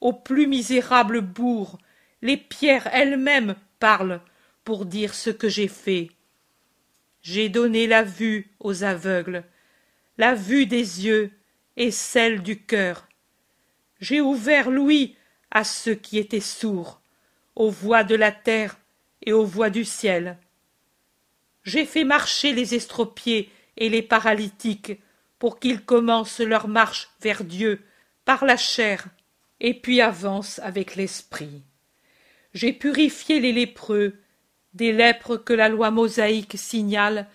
au 0.00 0.14
plus 0.14 0.46
misérable 0.46 1.20
bourg, 1.20 1.76
les 2.22 2.38
pierres 2.38 2.88
elles-mêmes 2.90 3.54
parlent 3.80 4.22
pour 4.64 4.86
dire 4.86 5.12
ce 5.14 5.28
que 5.28 5.50
j'ai 5.50 5.68
fait. 5.68 6.08
J'ai 7.24 7.48
donné 7.48 7.86
la 7.86 8.02
vue 8.02 8.50
aux 8.60 8.84
aveugles, 8.84 9.44
la 10.18 10.34
vue 10.34 10.66
des 10.66 11.06
yeux 11.06 11.30
et 11.78 11.90
celle 11.90 12.42
du 12.42 12.60
cœur. 12.60 13.08
J'ai 13.98 14.20
ouvert 14.20 14.70
l'ouïe 14.70 15.16
à 15.50 15.64
ceux 15.64 15.94
qui 15.94 16.18
étaient 16.18 16.38
sourds, 16.38 17.00
aux 17.56 17.70
voix 17.70 18.04
de 18.04 18.14
la 18.14 18.30
terre 18.30 18.76
et 19.22 19.32
aux 19.32 19.46
voix 19.46 19.70
du 19.70 19.86
ciel. 19.86 20.36
J'ai 21.62 21.86
fait 21.86 22.04
marcher 22.04 22.52
les 22.52 22.74
estropiés 22.74 23.50
et 23.78 23.88
les 23.88 24.02
paralytiques 24.02 25.00
pour 25.38 25.58
qu'ils 25.58 25.82
commencent 25.82 26.40
leur 26.40 26.68
marche 26.68 27.08
vers 27.22 27.42
Dieu 27.42 27.80
par 28.26 28.44
la 28.44 28.58
chair 28.58 29.06
et 29.60 29.72
puis 29.72 30.02
avancent 30.02 30.58
avec 30.58 30.94
l'esprit. 30.94 31.62
J'ai 32.52 32.74
purifié 32.74 33.40
les 33.40 33.52
lépreux 33.52 34.18
des 34.74 34.92
lèpres 34.92 35.36
que 35.36 35.52
la 35.52 35.68
loi 35.68 35.90
mosaïque 35.90 36.58
signale 36.58 37.28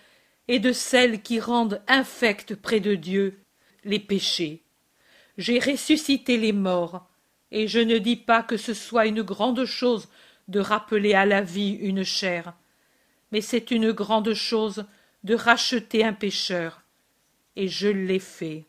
et 0.48 0.58
de 0.58 0.72
celles 0.72 1.22
qui 1.22 1.40
rendent 1.40 1.82
infectes 1.88 2.54
près 2.54 2.80
de 2.80 2.94
Dieu 2.94 3.40
les 3.84 3.98
péchés. 3.98 4.62
J'ai 5.38 5.58
ressuscité 5.58 6.36
les 6.36 6.52
morts, 6.52 7.08
et 7.50 7.66
je 7.66 7.78
ne 7.78 7.98
dis 7.98 8.16
pas 8.16 8.42
que 8.42 8.56
ce 8.56 8.74
soit 8.74 9.06
une 9.06 9.22
grande 9.22 9.64
chose 9.64 10.08
de 10.48 10.60
rappeler 10.60 11.14
à 11.14 11.24
la 11.24 11.40
vie 11.40 11.72
une 11.72 12.04
chair, 12.04 12.52
mais 13.32 13.40
c'est 13.40 13.70
une 13.70 13.92
grande 13.92 14.34
chose 14.34 14.84
de 15.24 15.34
racheter 15.34 16.04
un 16.04 16.12
pécheur, 16.12 16.82
et 17.56 17.68
je 17.68 17.88
l'ai 17.88 18.18
fait. 18.18 18.66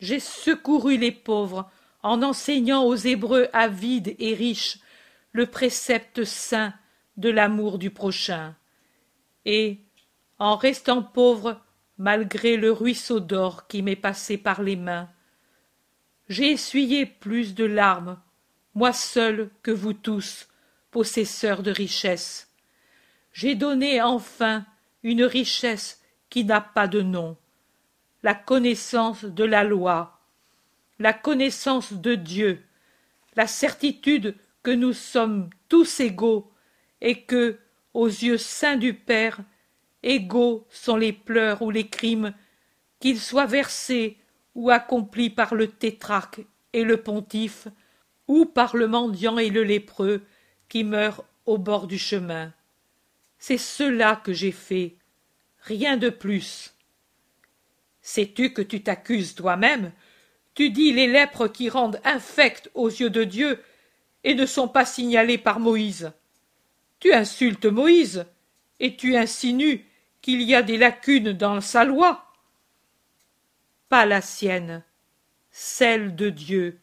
J'ai 0.00 0.20
secouru 0.20 0.96
les 0.96 1.12
pauvres 1.12 1.70
en 2.02 2.22
enseignant 2.22 2.84
aux 2.84 2.94
Hébreux 2.94 3.48
avides 3.52 4.14
et 4.18 4.34
riches 4.34 4.78
le 5.32 5.46
précepte 5.46 6.24
saint 6.24 6.72
de 7.18 7.28
l'amour 7.28 7.78
du 7.78 7.90
prochain, 7.90 8.54
et, 9.44 9.78
en 10.38 10.56
restant 10.56 11.02
pauvre 11.02 11.60
malgré 11.98 12.56
le 12.56 12.70
ruisseau 12.70 13.18
d'or 13.18 13.66
qui 13.66 13.82
m'est 13.82 13.96
passé 13.96 14.38
par 14.38 14.62
les 14.62 14.76
mains. 14.76 15.10
J'ai 16.28 16.52
essuyé 16.52 17.06
plus 17.06 17.54
de 17.54 17.64
larmes, 17.64 18.20
moi 18.74 18.92
seul 18.92 19.50
que 19.62 19.72
vous 19.72 19.94
tous, 19.94 20.46
possesseurs 20.92 21.64
de 21.64 21.72
richesses. 21.72 22.52
J'ai 23.32 23.56
donné 23.56 24.00
enfin 24.00 24.64
une 25.02 25.24
richesse 25.24 26.00
qui 26.30 26.44
n'a 26.44 26.60
pas 26.60 26.86
de 26.86 27.02
nom, 27.02 27.36
la 28.22 28.34
connaissance 28.34 29.24
de 29.24 29.44
la 29.44 29.64
loi, 29.64 30.20
la 31.00 31.12
connaissance 31.12 31.92
de 31.92 32.14
Dieu, 32.14 32.62
la 33.34 33.48
certitude 33.48 34.36
que 34.62 34.70
nous 34.70 34.92
sommes 34.92 35.50
tous 35.68 35.98
égaux 36.00 36.52
et 37.00 37.22
que, 37.22 37.58
aux 37.94 38.06
yeux 38.06 38.38
saints 38.38 38.76
du 38.76 38.94
Père, 38.94 39.40
égaux 40.02 40.66
sont 40.70 40.96
les 40.96 41.12
pleurs 41.12 41.62
ou 41.62 41.70
les 41.70 41.88
crimes, 41.88 42.34
qu'ils 43.00 43.20
soient 43.20 43.46
versés 43.46 44.16
ou 44.54 44.70
accomplis 44.70 45.30
par 45.30 45.54
le 45.54 45.68
tétrarque 45.68 46.40
et 46.72 46.84
le 46.84 46.98
pontife, 46.98 47.68
ou 48.26 48.44
par 48.44 48.76
le 48.76 48.88
mendiant 48.88 49.38
et 49.38 49.50
le 49.50 49.62
lépreux 49.62 50.22
qui 50.68 50.84
meurent 50.84 51.24
au 51.46 51.58
bord 51.58 51.86
du 51.86 51.98
chemin. 51.98 52.52
C'est 53.38 53.58
cela 53.58 54.16
que 54.16 54.32
j'ai 54.32 54.52
fait, 54.52 54.96
rien 55.60 55.96
de 55.96 56.10
plus. 56.10 56.74
Sais-tu 58.02 58.52
que 58.52 58.62
tu 58.62 58.82
t'accuses 58.82 59.34
toi-même? 59.34 59.92
Tu 60.54 60.70
dis 60.70 60.92
les 60.92 61.06
lèpres 61.06 61.46
qui 61.48 61.68
rendent 61.68 62.00
infectes 62.04 62.70
aux 62.74 62.88
yeux 62.88 63.10
de 63.10 63.24
Dieu 63.24 63.62
et 64.24 64.34
ne 64.34 64.44
sont 64.46 64.68
pas 64.68 64.84
signalés 64.84 65.38
par 65.38 65.60
Moïse. 65.60 66.12
Tu 67.00 67.12
insultes 67.12 67.66
Moïse 67.66 68.26
et 68.80 68.96
tu 68.96 69.16
insinues 69.16 69.84
qu'il 70.20 70.42
y 70.42 70.54
a 70.54 70.62
des 70.62 70.76
lacunes 70.76 71.32
dans 71.32 71.60
sa 71.60 71.84
loi 71.84 72.26
Pas 73.88 74.06
la 74.06 74.20
sienne, 74.20 74.82
celle 75.50 76.16
de 76.16 76.28
Dieu. 76.28 76.78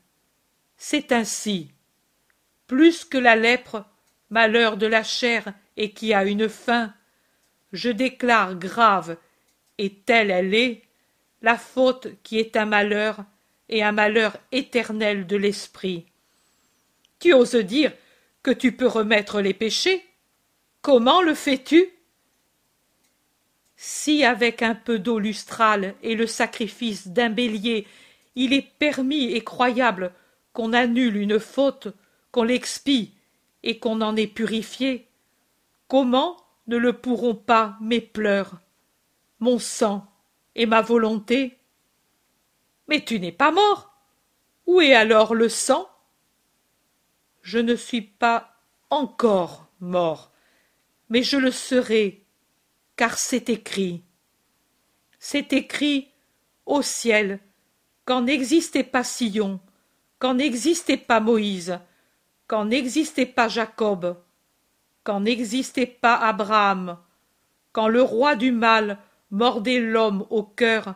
C'est 0.77 1.11
ainsi. 1.11 1.71
Plus 2.67 3.05
que 3.05 3.17
la 3.17 3.35
lèpre, 3.35 3.85
malheur 4.29 4.77
de 4.77 4.87
la 4.87 5.03
chair 5.03 5.53
et 5.77 5.91
qui 5.91 6.13
a 6.13 6.25
une 6.25 6.49
fin, 6.49 6.93
je 7.73 7.89
déclare 7.89 8.55
grave, 8.55 9.17
et 9.77 9.93
telle 9.93 10.31
elle 10.31 10.53
est, 10.53 10.83
la 11.41 11.57
faute 11.57 12.07
qui 12.23 12.39
est 12.39 12.55
un 12.55 12.65
malheur 12.65 13.23
et 13.69 13.83
un 13.83 13.91
malheur 13.91 14.37
éternel 14.51 15.27
de 15.27 15.35
l'esprit. 15.35 16.05
Tu 17.19 17.33
oses 17.33 17.55
dire 17.55 17.91
que 18.45 18.51
tu 18.51 18.73
peux 18.73 18.85
remettre 18.85 19.41
les 19.41 19.55
péchés 19.55 20.05
Comment 20.83 21.23
le 21.23 21.33
fais-tu? 21.33 21.83
Si 23.75 24.23
avec 24.23 24.61
un 24.61 24.75
peu 24.75 24.99
d'eau 24.99 25.17
lustrale 25.17 25.95
et 26.03 26.13
le 26.13 26.27
sacrifice 26.27 27.07
d'un 27.07 27.31
bélier 27.31 27.87
il 28.35 28.53
est 28.53 28.69
permis 28.77 29.31
et 29.31 29.43
croyable 29.43 30.13
qu'on 30.53 30.73
annule 30.73 31.17
une 31.17 31.39
faute, 31.39 31.87
qu'on 32.31 32.43
l'expie 32.43 33.15
et 33.63 33.79
qu'on 33.79 33.99
en 34.01 34.15
est 34.15 34.27
purifié, 34.27 35.07
comment 35.87 36.37
ne 36.67 36.77
le 36.77 36.93
pourront 36.93 37.33
pas 37.33 37.77
mes 37.81 38.01
pleurs, 38.01 38.59
mon 39.39 39.57
sang 39.57 40.05
et 40.53 40.67
ma 40.67 40.83
volonté? 40.83 41.57
Mais 42.89 43.03
tu 43.03 43.19
n'es 43.19 43.31
pas 43.31 43.51
mort. 43.51 43.91
Où 44.67 44.81
est 44.81 44.93
alors 44.93 45.33
le 45.33 45.49
sang? 45.49 45.89
Je 47.45 47.59
ne 47.59 47.75
suis 47.75 48.01
pas 48.01 48.55
encore 48.89 49.67
mort, 49.79 50.31
mais 51.09 51.21
je 51.21 51.37
le 51.37 51.51
serai, 51.51 52.25
car 52.95 53.19
c'est 53.19 53.49
écrit. 53.49 54.01
C'est 55.19 55.53
écrit 55.53 56.09
au 56.65 56.81
ciel, 56.81 57.39
quand 58.03 58.23
n'existait 58.23 58.83
pas 58.83 59.03
Sion, 59.03 59.59
quand 60.17 60.33
n'existait 60.33 60.97
pas 60.97 61.19
Moïse, 61.19 61.77
quand 62.47 62.65
n'existait 62.65 63.27
pas 63.27 63.47
Jacob, 63.47 64.17
quand 65.03 65.19
n'existait 65.19 65.85
pas 65.85 66.15
Abraham, 66.15 66.97
quand 67.73 67.87
le 67.87 68.01
roi 68.01 68.35
du 68.35 68.51
mal 68.51 68.97
mordait 69.29 69.81
l'homme 69.81 70.25
au 70.31 70.41
cœur 70.41 70.95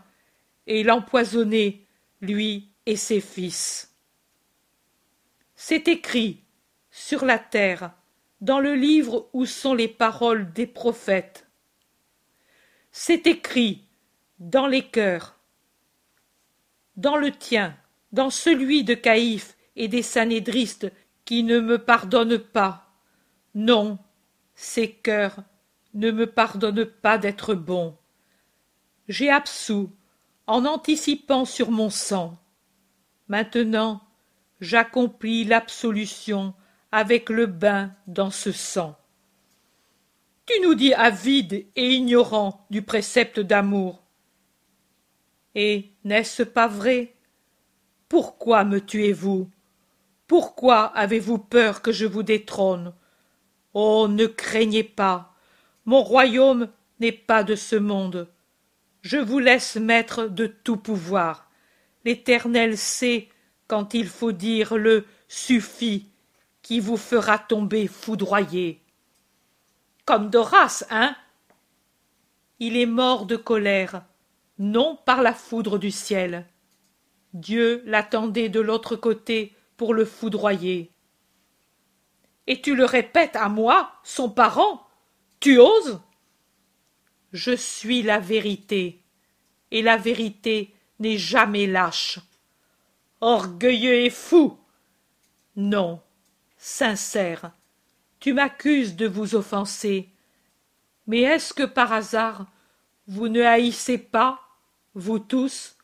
et 0.65 0.81
l'empoisonnait, 0.81 1.85
lui 2.21 2.71
et 2.87 2.95
ses 2.95 3.21
fils. 3.21 3.88
C'est 5.61 5.89
écrit 5.89 6.41
sur 6.89 7.25
la 7.25 7.37
terre, 7.37 7.91
dans 8.39 8.61
le 8.61 8.75
livre 8.75 9.27
où 9.33 9.45
sont 9.45 9.73
les 9.73 9.89
paroles 9.89 10.53
des 10.53 10.65
prophètes. 10.65 11.47
C'est 12.93 13.27
écrit 13.27 13.83
dans 14.39 14.67
les 14.67 14.87
cœurs, 14.87 15.37
dans 16.95 17.17
le 17.17 17.31
tien, 17.31 17.75
dans 18.13 18.29
celui 18.29 18.85
de 18.85 18.93
Caïphe 18.93 19.57
et 19.75 19.89
des 19.89 20.01
sanédristes 20.01 20.89
qui 21.25 21.43
ne 21.43 21.59
me 21.59 21.77
pardonnent 21.77 22.39
pas. 22.39 22.93
Non, 23.53 23.99
ces 24.55 24.89
cœurs 24.89 25.43
ne 25.93 26.09
me 26.09 26.25
pardonnent 26.25 26.85
pas 26.85 27.17
d'être 27.17 27.53
bon. 27.53 27.97
J'ai 29.09 29.29
absous 29.29 29.91
en 30.47 30.63
anticipant 30.63 31.43
sur 31.43 31.69
mon 31.69 31.89
sang. 31.89 32.37
Maintenant, 33.27 34.01
j'accomplis 34.61 35.45
l'absolution 35.45 36.53
avec 36.91 37.29
le 37.29 37.45
bain 37.45 37.93
dans 38.07 38.31
ce 38.31 38.51
sang. 38.51 38.97
Tu 40.45 40.59
nous 40.61 40.73
dis 40.73 40.93
avide 40.93 41.67
et 41.75 41.89
ignorant 41.93 42.65
du 42.69 42.81
précepte 42.81 43.39
d'amour. 43.39 44.03
Et 45.55 45.91
n'est-ce 46.03 46.43
pas 46.43 46.67
vrai? 46.67 47.13
Pourquoi 48.07 48.63
me 48.63 48.79
tuez-vous? 48.83 49.49
Pourquoi 50.27 50.85
avez-vous 50.85 51.37
peur 51.37 51.81
que 51.81 51.91
je 51.91 52.05
vous 52.05 52.23
détrône? 52.23 52.93
Oh, 53.73 54.07
ne 54.09 54.25
craignez 54.25 54.83
pas. 54.83 55.35
Mon 55.85 56.01
royaume 56.01 56.69
n'est 56.99 57.11
pas 57.11 57.43
de 57.43 57.55
ce 57.55 57.75
monde. 57.75 58.27
Je 59.01 59.17
vous 59.17 59.39
laisse 59.39 59.75
maître 59.75 60.25
de 60.25 60.47
tout 60.47 60.77
pouvoir. 60.77 61.49
L'Éternel 62.05 62.77
sait 62.77 63.29
quand 63.69 63.93
il 63.93 64.07
faut 64.09 64.31
dire 64.31 64.75
le 64.75 65.05
suffit 65.27 66.09
qui 66.63 66.79
vous 66.79 66.97
fera 66.97 67.37
tomber 67.37 67.85
foudroyé. 67.87 68.81
Comme 70.05 70.31
Doras, 70.31 70.83
hein? 70.89 71.15
Il 72.59 72.75
est 72.75 72.87
mort 72.87 73.27
de 73.27 73.35
colère, 73.35 74.03
non 74.57 74.97
par 75.05 75.21
la 75.21 75.33
foudre 75.33 75.77
du 75.77 75.91
ciel. 75.91 76.47
Dieu 77.33 77.83
l'attendait 77.85 78.49
de 78.49 78.59
l'autre 78.59 78.95
côté 78.95 79.55
pour 79.77 79.93
le 79.93 80.03
foudroyer. 80.03 80.91
Et 82.47 82.59
tu 82.59 82.75
le 82.75 82.85
répètes 82.85 83.35
à 83.35 83.49
moi, 83.49 83.93
son 84.03 84.31
parent 84.31 84.87
Tu 85.39 85.59
oses? 85.59 86.01
Je 87.33 87.55
suis 87.55 88.01
la 88.01 88.19
vérité, 88.19 89.03
et 89.69 89.83
la 89.83 89.95
vérité 89.95 90.73
n'est 90.97 91.19
jamais 91.19 91.67
lâche. 91.67 92.19
Orgueilleux 93.21 93.95
et 93.95 94.09
fou 94.09 94.57
Non, 95.55 96.01
sincère, 96.57 97.51
tu 98.19 98.33
m'accuses 98.33 98.95
de 98.95 99.07
vous 99.07 99.35
offenser. 99.35 100.09
Mais 101.07 101.21
est-ce 101.21 101.53
que 101.53 101.63
par 101.63 101.91
hasard 101.91 102.47
vous 103.07 103.27
ne 103.27 103.41
haïssez 103.41 103.97
pas, 103.97 104.39
vous 104.93 105.19
tous? 105.19 105.75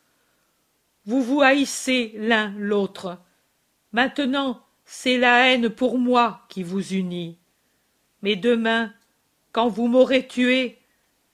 Vous 1.05 1.21
vous 1.21 1.41
haïssez 1.41 2.13
l'un 2.15 2.53
l'autre. 2.57 3.19
Maintenant, 3.91 4.61
c'est 4.85 5.17
la 5.17 5.47
haine 5.49 5.69
pour 5.69 5.97
moi 5.97 6.45
qui 6.49 6.63
vous 6.63 6.93
unit. 6.93 7.37
Mais 8.21 8.35
demain, 8.35 8.93
quand 9.51 9.67
vous 9.67 9.87
m'aurez 9.87 10.27
tué, 10.27 10.79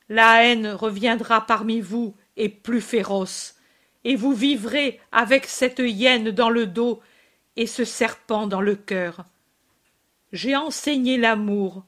la 0.09 0.45
haine 0.45 0.67
reviendra 0.67 1.45
parmi 1.45 1.79
vous 1.79 2.15
et 2.37 2.49
plus 2.49 2.81
féroce, 2.81 3.55
et 4.03 4.15
vous 4.15 4.33
vivrez 4.33 4.99
avec 5.11 5.45
cette 5.45 5.79
hyène 5.79 6.31
dans 6.31 6.49
le 6.49 6.67
dos 6.67 7.01
et 7.55 7.67
ce 7.67 7.85
serpent 7.85 8.47
dans 8.47 8.61
le 8.61 8.75
cœur. 8.75 9.25
J'ai 10.31 10.55
enseigné 10.55 11.17
l'amour 11.17 11.83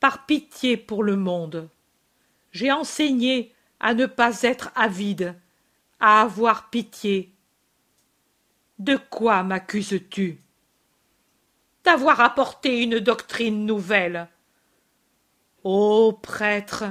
par 0.00 0.26
pitié 0.26 0.76
pour 0.76 1.02
le 1.02 1.16
monde. 1.16 1.68
J'ai 2.52 2.72
enseigné 2.72 3.52
à 3.80 3.94
ne 3.94 4.06
pas 4.06 4.42
être 4.42 4.70
avide, 4.74 5.34
à 6.00 6.22
avoir 6.22 6.70
pitié. 6.70 7.32
De 8.78 8.96
quoi 8.96 9.42
m'accuses-tu? 9.42 10.38
D'avoir 11.84 12.20
apporté 12.20 12.82
une 12.82 12.98
doctrine 12.98 13.64
nouvelle. 13.64 14.28
Ô 15.62 16.12
prêtre, 16.12 16.84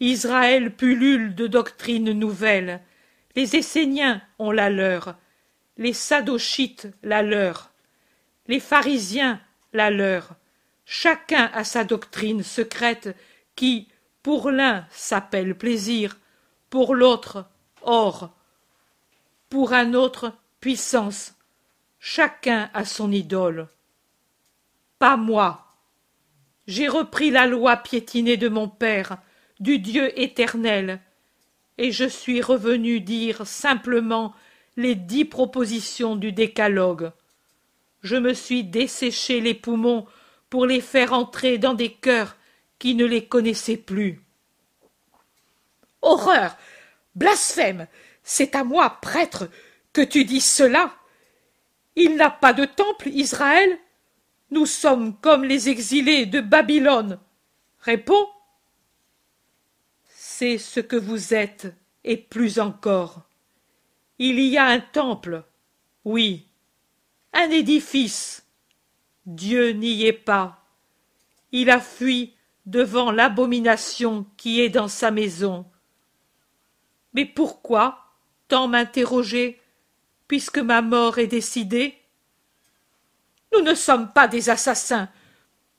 Israël 0.00 0.74
pullule 0.74 1.34
de 1.34 1.46
doctrines 1.46 2.12
nouvelles. 2.12 2.80
Les 3.36 3.56
Esséniens 3.56 4.22
ont 4.38 4.50
la 4.50 4.70
leur, 4.70 5.16
les 5.76 5.92
Sadochites 5.92 6.88
la 7.02 7.22
leur, 7.22 7.70
les 8.46 8.60
pharisiens 8.60 9.40
la 9.72 9.90
leur. 9.90 10.36
Chacun 10.84 11.50
a 11.52 11.64
sa 11.64 11.84
doctrine 11.84 12.42
secrète 12.42 13.16
qui, 13.56 13.88
pour 14.22 14.50
l'un, 14.50 14.86
s'appelle 14.90 15.56
plaisir, 15.56 16.18
pour 16.70 16.94
l'autre, 16.94 17.46
or, 17.82 18.30
pour 19.48 19.72
un 19.72 19.94
autre, 19.94 20.32
puissance. 20.60 21.34
Chacun 21.98 22.70
a 22.74 22.84
son 22.84 23.10
idole 23.10 23.68
pas 25.04 25.18
moi. 25.18 25.66
J'ai 26.66 26.88
repris 26.88 27.30
la 27.30 27.46
loi 27.46 27.76
piétinée 27.76 28.38
de 28.38 28.48
mon 28.48 28.68
père, 28.68 29.18
du 29.60 29.78
Dieu 29.78 30.18
éternel, 30.18 30.98
et 31.78 31.92
je 31.92 32.04
suis 32.04 32.40
revenu 32.40 33.00
dire 33.00 33.46
simplement 33.46 34.34
les 34.76 34.94
dix 34.94 35.24
propositions 35.24 36.16
du 36.16 36.32
décalogue. 36.32 37.12
Je 38.02 38.16
me 38.16 38.34
suis 38.34 38.64
desséché 38.64 39.40
les 39.40 39.54
poumons 39.54 40.06
pour 40.50 40.66
les 40.66 40.80
faire 40.80 41.12
entrer 41.12 41.58
dans 41.58 41.74
des 41.74 41.92
cœurs 41.92 42.36
qui 42.78 42.94
ne 42.94 43.04
les 43.04 43.26
connaissaient 43.26 43.76
plus. 43.76 44.20
Horreur. 46.02 46.56
Blasphème. 47.14 47.86
C'est 48.22 48.54
à 48.54 48.64
moi, 48.64 48.98
prêtre, 49.00 49.48
que 49.92 50.02
tu 50.02 50.24
dis 50.24 50.40
cela. 50.40 50.94
Il 51.96 52.16
n'a 52.16 52.30
pas 52.30 52.52
de 52.52 52.64
temple, 52.64 53.08
Israël, 53.08 53.78
nous 54.50 54.66
sommes 54.66 55.16
comme 55.16 55.44
les 55.44 55.68
exilés 55.68 56.26
de 56.26 56.40
Babylone. 56.40 57.18
Réponds. 57.80 58.28
C'est 60.36 60.58
ce 60.58 60.80
que 60.80 60.96
vous 60.96 61.32
êtes, 61.32 61.72
et 62.02 62.16
plus 62.16 62.58
encore. 62.58 63.22
Il 64.18 64.40
y 64.40 64.58
a 64.58 64.64
un 64.64 64.80
temple, 64.80 65.44
oui, 66.04 66.48
un 67.32 67.48
édifice. 67.50 68.44
Dieu 69.26 69.70
n'y 69.70 70.04
est 70.06 70.12
pas. 70.12 70.66
Il 71.52 71.70
a 71.70 71.78
fui 71.78 72.34
devant 72.66 73.12
l'abomination 73.12 74.26
qui 74.36 74.60
est 74.60 74.70
dans 74.70 74.88
sa 74.88 75.12
maison. 75.12 75.66
Mais 77.12 77.26
pourquoi 77.26 78.00
tant 78.48 78.66
m'interroger, 78.66 79.60
puisque 80.26 80.58
ma 80.58 80.82
mort 80.82 81.18
est 81.18 81.28
décidée? 81.28 81.96
Nous 83.52 83.60
ne 83.60 83.76
sommes 83.76 84.12
pas 84.12 84.26
des 84.26 84.50
assassins. 84.50 85.08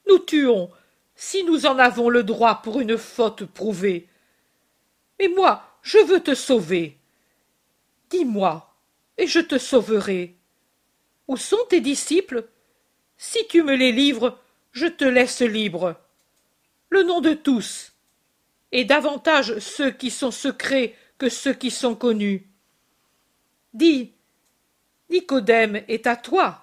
Nous 0.08 0.20
tuons, 0.20 0.70
si 1.14 1.44
nous 1.44 1.66
en 1.66 1.78
avons 1.78 2.08
le 2.08 2.24
droit 2.24 2.62
pour 2.62 2.80
une 2.80 2.98
faute 2.98 3.44
prouvée. 3.44 4.08
Mais 5.20 5.30
moi, 5.30 5.64
je 5.82 5.98
veux 6.00 6.22
te 6.22 6.36
sauver. 6.36 6.98
Dis-moi, 8.10 8.74
et 9.18 9.28
je 9.28 9.40
te 9.40 9.58
sauverai. 9.58 10.36
Où 11.28 11.38
sont 11.38 11.66
tes 11.70 11.82
disciples? 11.82 12.48
Si 13.18 13.48
tu 13.48 13.64
me 13.64 13.76
les 13.76 13.92
livres, 13.92 14.40
je 14.72 14.88
te 14.88 15.06
laisse 15.06 15.42
libre. 15.42 15.96
Le 16.90 17.04
nom 17.04 17.22
de 17.22 17.34
tous, 17.34 17.94
et 18.72 18.86
davantage 18.86 19.60
ceux 19.60 19.92
qui 19.92 20.12
sont 20.12 20.32
secrets 20.32 20.96
que 21.18 21.30
ceux 21.30 21.54
qui 21.54 21.72
sont 21.72 21.96
connus. 21.96 22.48
Dis, 23.74 24.12
Nicodème 25.10 25.84
est 25.88 26.08
à 26.08 26.16
toi, 26.16 26.62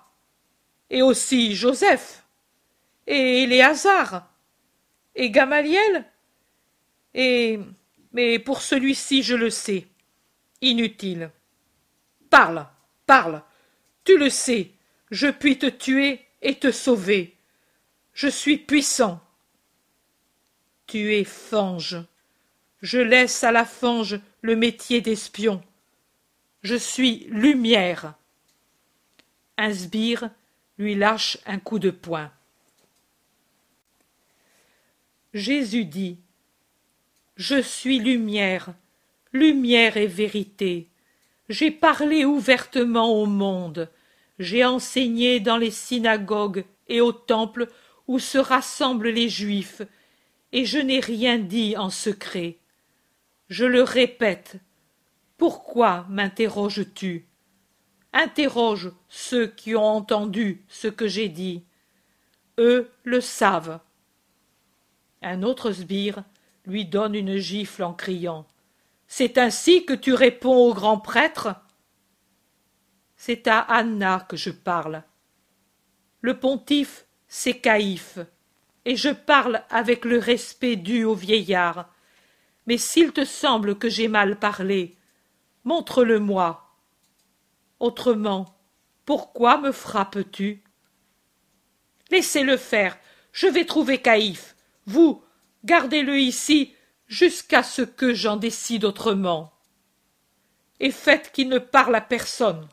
et 0.91 1.03
aussi 1.03 1.55
Joseph, 1.55 2.25
et 3.07 3.43
Éléazar, 3.45 4.31
et 5.15 5.31
Gamaliel, 5.31 6.05
et 7.15 7.59
mais 8.13 8.39
pour 8.39 8.63
celui-ci 8.63 9.23
je 9.23 9.35
le 9.35 9.51
sais. 9.51 9.87
Inutile. 10.61 11.31
Parle, 12.31 12.67
parle. 13.07 13.43
Tu 14.05 14.17
le 14.17 14.31
sais, 14.31 14.71
je 15.11 15.29
puis 15.29 15.59
te 15.59 15.67
tuer 15.67 16.21
et 16.41 16.57
te 16.57 16.71
sauver. 16.71 17.37
Je 18.15 18.29
suis 18.29 18.59
puissant. 18.59 19.21
Tu 20.87 21.15
es 21.15 21.25
fange. 21.25 21.99
Je 22.81 22.99
laisse 22.99 23.45
à 23.45 23.53
la 23.53 23.65
fange 23.65 24.19
le 24.41 24.57
métier 24.57 25.01
d'espion. 25.01 25.63
Je 26.63 26.75
suis 26.75 27.27
lumière. 27.31 28.15
Un 29.57 29.73
sbire 29.73 30.31
lui 30.79 30.95
lâche 30.95 31.39
un 31.47 31.59
coup 31.59 31.79
de 31.79 31.91
poing. 31.91 32.31
Jésus 35.33 35.85
dit 35.85 36.19
Je 37.37 37.61
suis 37.63 37.99
lumière, 37.99 38.75
lumière 39.33 39.97
et 39.97 40.07
vérité. 40.07 40.89
J'ai 41.49 41.71
parlé 41.71 42.25
ouvertement 42.25 43.11
au 43.11 43.27
monde, 43.27 43.91
j'ai 44.39 44.65
enseigné 44.65 45.41
dans 45.41 45.57
les 45.57 45.71
synagogues 45.71 46.65
et 46.89 47.01
au 47.01 47.13
temple 47.13 47.69
où 48.07 48.19
se 48.19 48.39
rassemblent 48.39 49.09
les 49.09 49.29
Juifs, 49.29 49.83
et 50.53 50.65
je 50.65 50.79
n'ai 50.79 51.01
rien 51.01 51.39
dit 51.39 51.77
en 51.77 51.91
secret. 51.91 52.59
Je 53.49 53.65
le 53.65 53.83
répète. 53.83 54.57
Pourquoi 55.39 56.07
m'interroges-tu? 56.11 57.27
Interroge 58.13 58.93
ceux 59.09 59.47
qui 59.47 59.75
ont 59.75 59.85
entendu 59.85 60.63
ce 60.69 60.89
que 60.89 61.09
j'ai 61.09 61.29
dit. 61.29 61.63
Eux 62.59 62.91
le 63.05 63.21
savent. 63.23 63.81
Un 65.23 65.43
autre 65.43 65.73
sbire 65.73 66.25
lui 66.67 66.85
donne 66.85 67.15
une 67.15 67.37
gifle 67.37 67.83
en 67.83 67.95
criant. 67.95 68.47
C'est 69.07 69.39
ainsi 69.39 69.85
que 69.85 69.93
tu 69.93 70.15
réponds 70.15 70.57
au 70.57 70.75
grand 70.75 70.99
prêtre? 70.99 71.55
C'est 73.17 73.47
à 73.47 73.61
Anna 73.61 74.27
que 74.29 74.37
je 74.37 74.51
parle. 74.51 75.03
Le 76.21 76.39
pontife, 76.39 77.07
c'est 77.29 77.59
Caïphe, 77.59 78.19
et 78.85 78.97
je 78.97 79.11
parle 79.11 79.63
avec 79.71 80.05
le 80.05 80.19
respect 80.19 80.77
dû 80.77 81.05
au 81.05 81.15
vieillard. 81.15 81.93
Mais 82.67 82.79
s'il 82.79 83.13
te 83.13 83.25
semble 83.25 83.79
que 83.79 83.89
j'ai 83.89 84.09
mal 84.09 84.39
parlé, 84.39 84.97
montre-le-moi. 85.65 86.69
Autrement, 87.81 88.57
pourquoi 89.05 89.59
me 89.59 89.73
frappes-tu? 89.73 90.63
Laissez-le 92.11 92.57
faire, 92.57 92.99
je 93.33 93.47
vais 93.47 93.65
trouver 93.65 93.99
Caïphe. 93.99 94.55
Vous, 94.87 95.25
gardez-le 95.65 96.19
ici 96.19 96.75
jusqu'à 97.07 97.63
ce 97.63 97.83
que 97.83 98.15
j'en 98.15 98.37
décide 98.37 98.85
autrement. 98.85 99.53
Et 100.81 100.91
faites 100.91 101.31
qu'il 101.33 101.49
ne 101.49 101.59
parle 101.59 101.95
à 101.95 102.01
personne. 102.01 102.67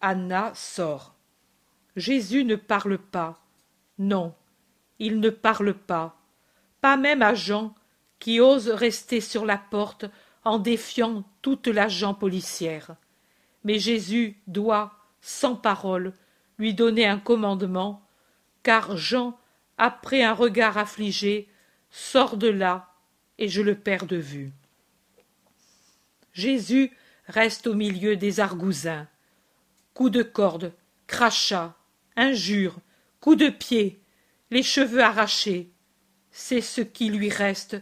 Anna 0.00 0.52
sort. 0.54 1.14
Jésus 1.96 2.44
ne 2.44 2.56
parle 2.56 2.98
pas. 2.98 3.40
Non, 3.98 4.34
il 4.98 5.20
ne 5.20 5.30
parle 5.30 5.74
pas. 5.74 6.16
Pas 6.80 6.96
même 6.96 7.22
à 7.22 7.34
Jean, 7.34 7.74
qui 8.18 8.40
ose 8.40 8.68
rester 8.68 9.20
sur 9.20 9.44
la 9.46 9.58
porte 9.58 10.06
en 10.44 10.58
défiant 10.58 11.24
toute 11.40 11.68
l'agent 11.68 12.14
policière. 12.14 12.96
Mais 13.64 13.78
Jésus 13.78 14.40
doit, 14.46 14.92
sans 15.20 15.54
parole, 15.54 16.12
lui 16.58 16.74
donner 16.74 17.06
un 17.06 17.18
commandement, 17.18 18.06
car 18.62 18.96
Jean, 18.96 19.38
après 19.78 20.22
un 20.22 20.34
regard 20.34 20.78
affligé, 20.78 21.48
sort 21.92 22.36
de 22.36 22.48
là 22.48 22.88
et 23.38 23.48
je 23.48 23.62
le 23.62 23.76
perds 23.76 24.06
de 24.06 24.16
vue. 24.16 24.50
Jésus 26.32 26.90
reste 27.28 27.66
au 27.68 27.74
milieu 27.74 28.16
des 28.16 28.40
argousins. 28.40 29.06
Coups 29.94 30.10
de 30.10 30.22
corde, 30.22 30.72
crachats, 31.06 31.76
injures, 32.16 32.78
coups 33.20 33.36
de 33.36 33.50
pied, 33.50 34.00
les 34.50 34.62
cheveux 34.62 35.02
arrachés. 35.02 35.70
C'est 36.30 36.62
ce 36.62 36.80
qui 36.80 37.10
lui 37.10 37.28
reste 37.28 37.76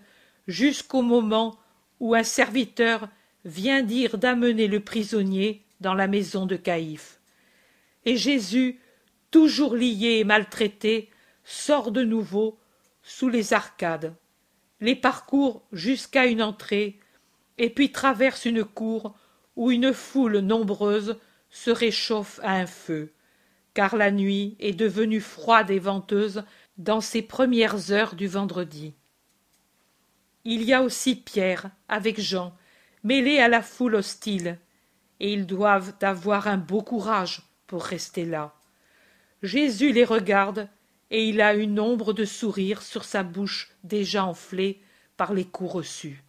jusqu'au 0.48 1.02
moment 1.02 1.56
où 2.00 2.14
un 2.14 2.24
serviteur 2.24 3.08
vient 3.44 3.82
dire 3.82 4.18
d'amener 4.18 4.66
le 4.66 4.80
prisonnier 4.80 5.64
dans 5.80 5.94
la 5.94 6.08
maison 6.08 6.46
de 6.46 6.56
Caïphe. 6.56 7.20
Et 8.04 8.16
Jésus, 8.16 8.80
toujours 9.30 9.76
lié 9.76 10.18
et 10.18 10.24
maltraité, 10.24 11.10
sort 11.44 11.92
de 11.92 12.02
nouveau 12.02 12.58
sous 13.10 13.28
les 13.28 13.52
arcades 13.52 14.14
les 14.80 14.94
parcourt 14.94 15.62
jusqu'à 15.72 16.26
une 16.26 16.42
entrée, 16.42 17.00
et 17.58 17.68
puis 17.68 17.92
traverse 17.92 18.44
une 18.44 18.64
cour 18.64 19.14
où 19.56 19.72
une 19.72 19.92
foule 19.92 20.38
nombreuse 20.38 21.18
se 21.50 21.70
réchauffe 21.70 22.38
à 22.42 22.52
un 22.52 22.66
feu, 22.66 23.12
car 23.74 23.96
la 23.96 24.12
nuit 24.12 24.56
est 24.60 24.72
devenue 24.72 25.20
froide 25.20 25.70
et 25.70 25.80
venteuse 25.80 26.44
dans 26.78 27.00
ces 27.00 27.20
premières 27.20 27.90
heures 27.90 28.14
du 28.14 28.28
vendredi. 28.28 28.94
Il 30.44 30.62
y 30.62 30.72
a 30.72 30.80
aussi 30.80 31.16
Pierre 31.16 31.70
avec 31.88 32.20
Jean, 32.20 32.56
mêlés 33.02 33.40
à 33.40 33.48
la 33.48 33.60
foule 33.60 33.96
hostile, 33.96 34.56
et 35.18 35.32
ils 35.32 35.46
doivent 35.46 35.94
avoir 36.00 36.46
un 36.46 36.56
beau 36.56 36.80
courage 36.80 37.42
pour 37.66 37.84
rester 37.84 38.24
là. 38.24 38.54
Jésus 39.42 39.92
les 39.92 40.04
regarde 40.04 40.68
et 41.10 41.28
il 41.28 41.40
a 41.40 41.54
une 41.54 41.80
ombre 41.80 42.12
de 42.12 42.24
sourire 42.24 42.82
sur 42.82 43.04
sa 43.04 43.22
bouche 43.22 43.70
déjà 43.82 44.24
enflée 44.24 44.80
par 45.16 45.34
les 45.34 45.44
coups 45.44 45.72
reçus. 45.72 46.22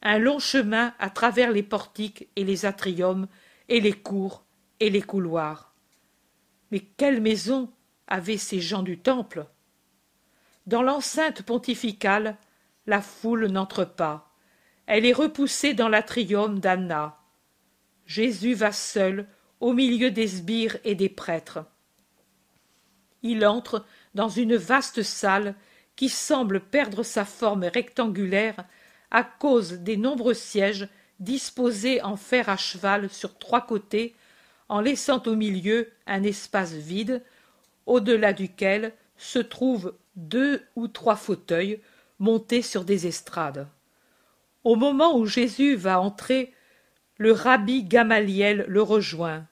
Un 0.00 0.18
long 0.18 0.38
chemin 0.38 0.94
à 0.98 1.10
travers 1.10 1.50
les 1.50 1.64
portiques 1.64 2.28
et 2.36 2.44
les 2.44 2.66
atriums 2.66 3.26
et 3.68 3.80
les 3.80 3.92
cours 3.92 4.44
et 4.78 4.90
les 4.90 5.02
couloirs. 5.02 5.74
Mais 6.70 6.80
quelle 6.80 7.20
maison 7.20 7.72
avaient 8.06 8.36
ces 8.36 8.60
gens 8.60 8.82
du 8.82 8.98
temple? 8.98 9.46
Dans 10.66 10.82
l'enceinte 10.82 11.42
pontificale, 11.42 12.36
la 12.86 13.00
foule 13.00 13.46
n'entre 13.46 13.84
pas. 13.84 14.32
Elle 14.86 15.04
est 15.04 15.12
repoussée 15.12 15.74
dans 15.74 15.88
l'atrium 15.88 16.60
d'Anna. 16.60 17.18
Jésus 18.06 18.54
va 18.54 18.72
seul 18.72 19.26
au 19.60 19.72
milieu 19.72 20.10
des 20.10 20.28
sbires 20.28 20.78
et 20.84 20.94
des 20.94 21.08
prêtres 21.08 21.64
il 23.22 23.46
entre 23.46 23.84
dans 24.14 24.28
une 24.28 24.56
vaste 24.56 25.02
salle 25.02 25.54
qui 25.96 26.08
semble 26.08 26.60
perdre 26.60 27.02
sa 27.02 27.24
forme 27.24 27.64
rectangulaire 27.64 28.64
à 29.10 29.24
cause 29.24 29.72
des 29.72 29.96
nombreux 29.96 30.34
sièges 30.34 30.88
disposés 31.20 32.02
en 32.02 32.16
fer 32.16 32.48
à 32.48 32.56
cheval 32.56 33.10
sur 33.10 33.38
trois 33.38 33.62
côtés 33.62 34.14
en 34.68 34.80
laissant 34.80 35.22
au 35.26 35.34
milieu 35.34 35.90
un 36.06 36.22
espace 36.22 36.72
vide 36.72 37.22
au-delà 37.86 38.32
duquel 38.32 38.92
se 39.16 39.38
trouvent 39.38 39.94
deux 40.14 40.62
ou 40.76 40.88
trois 40.88 41.16
fauteuils 41.16 41.80
montés 42.18 42.62
sur 42.62 42.84
des 42.84 43.06
estrades. 43.06 43.66
Au 44.64 44.76
moment 44.76 45.16
où 45.16 45.26
Jésus 45.26 45.74
va 45.74 46.00
entrer, 46.00 46.52
le 47.16 47.32
rabbi 47.32 47.84
Gamaliel 47.84 48.64
le 48.68 48.82
rejoint, 48.82 49.46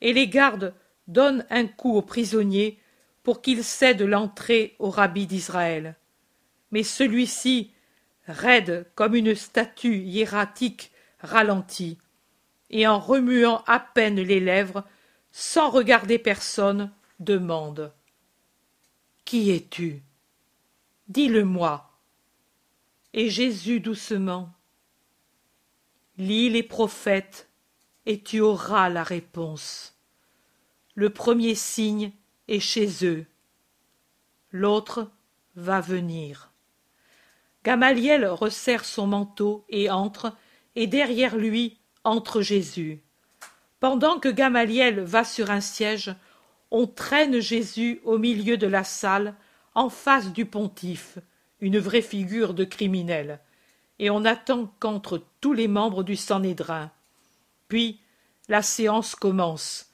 et 0.00 0.12
les 0.12 0.28
gardes 0.28 0.74
donnent 1.08 1.44
un 1.50 1.66
coup 1.66 1.96
au 1.96 2.02
prisonnier 2.02 2.79
pour 3.22 3.42
qu'il 3.42 3.64
cède 3.64 4.02
l'entrée 4.02 4.76
au 4.78 4.90
rabbi 4.90 5.26
d'Israël. 5.26 5.96
Mais 6.70 6.82
celui-ci, 6.82 7.72
raide 8.26 8.86
comme 8.94 9.14
une 9.14 9.34
statue 9.34 9.98
hiératique, 9.98 10.92
ralentit, 11.20 11.98
et 12.70 12.86
en 12.86 12.98
remuant 12.98 13.62
à 13.66 13.80
peine 13.80 14.20
les 14.20 14.40
lèvres, 14.40 14.84
sans 15.32 15.70
regarder 15.70 16.18
personne, 16.18 16.92
demande. 17.18 17.92
Qui 19.24 19.50
es-tu? 19.50 20.02
Dis-le-moi. 21.08 21.90
Et 23.12 23.28
Jésus 23.28 23.80
doucement. 23.80 24.52
Lis 26.16 26.50
les 26.50 26.62
prophètes, 26.62 27.48
et 28.06 28.22
tu 28.22 28.40
auras 28.40 28.88
la 28.88 29.02
réponse. 29.02 29.96
Le 30.94 31.10
premier 31.10 31.54
signe 31.54 32.12
chez 32.58 33.06
eux. 33.06 33.24
L'autre 34.50 35.08
va 35.54 35.80
venir. 35.80 36.50
Gamaliel 37.62 38.26
resserre 38.26 38.84
son 38.84 39.06
manteau 39.06 39.64
et 39.68 39.90
entre, 39.90 40.34
et 40.74 40.86
derrière 40.86 41.36
lui, 41.36 41.78
entre 42.02 42.40
Jésus. 42.40 43.00
Pendant 43.78 44.18
que 44.18 44.28
Gamaliel 44.28 45.00
va 45.00 45.24
sur 45.24 45.50
un 45.50 45.60
siège, 45.60 46.14
on 46.70 46.86
traîne 46.86 47.40
Jésus 47.40 48.00
au 48.04 48.18
milieu 48.18 48.56
de 48.56 48.66
la 48.66 48.84
salle, 48.84 49.34
en 49.74 49.88
face 49.88 50.32
du 50.32 50.46
pontife, 50.46 51.18
une 51.60 51.78
vraie 51.78 52.02
figure 52.02 52.54
de 52.54 52.64
criminel, 52.64 53.40
et 53.98 54.10
on 54.10 54.24
attend 54.24 54.72
qu'entre 54.80 55.22
tous 55.40 55.52
les 55.52 55.68
membres 55.68 56.02
du 56.02 56.16
Sanhédrin. 56.16 56.90
Puis 57.68 58.00
la 58.48 58.62
séance 58.62 59.14
commence. 59.14 59.90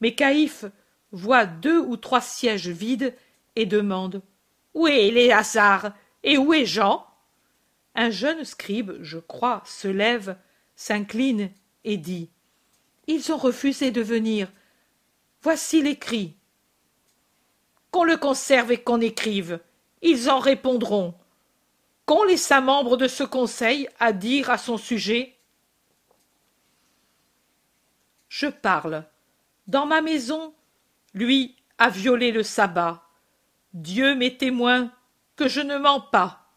Mais 0.00 0.14
Caïphe 0.14 0.66
voit 1.12 1.46
deux 1.46 1.78
ou 1.78 1.96
trois 1.96 2.20
sièges 2.20 2.68
vides 2.68 3.14
et 3.54 3.66
demande 3.66 4.22
Où 4.74 4.86
est 4.86 5.06
Éléazar 5.06 5.92
et 6.22 6.38
où 6.38 6.52
est 6.52 6.66
Jean? 6.66 7.06
Un 7.94 8.10
jeune 8.10 8.44
scribe, 8.44 8.92
je 9.00 9.18
crois, 9.18 9.62
se 9.64 9.88
lève, 9.88 10.36
s'incline 10.74 11.50
et 11.84 11.96
dit 11.96 12.30
Ils 13.06 13.32
ont 13.32 13.38
refusé 13.38 13.90
de 13.90 14.02
venir. 14.02 14.52
Voici 15.40 15.82
l'écrit. 15.82 16.36
Qu'on 17.90 18.04
le 18.04 18.16
conserve 18.16 18.72
et 18.72 18.82
qu'on 18.82 19.00
écrive. 19.00 19.60
Ils 20.02 20.28
en 20.28 20.38
répondront. 20.38 21.14
Qu'ont 22.04 22.24
les 22.24 22.36
cinq 22.36 22.60
membres 22.60 22.96
de 22.96 23.08
ce 23.08 23.24
conseil 23.24 23.88
à 23.98 24.12
dire 24.12 24.50
à 24.50 24.58
son 24.58 24.76
sujet 24.76 25.38
Je 28.28 28.48
parle. 28.48 29.04
Dans 29.66 29.86
ma 29.86 30.02
maison, 30.02 30.52
lui 31.16 31.56
a 31.78 31.88
violé 31.88 32.30
le 32.30 32.42
sabbat. 32.42 33.02
Dieu 33.72 34.14
m'est 34.14 34.38
témoin 34.38 34.92
que 35.34 35.48
je 35.48 35.60
ne 35.60 35.78
mens 35.78 36.00
pas. 36.00 36.52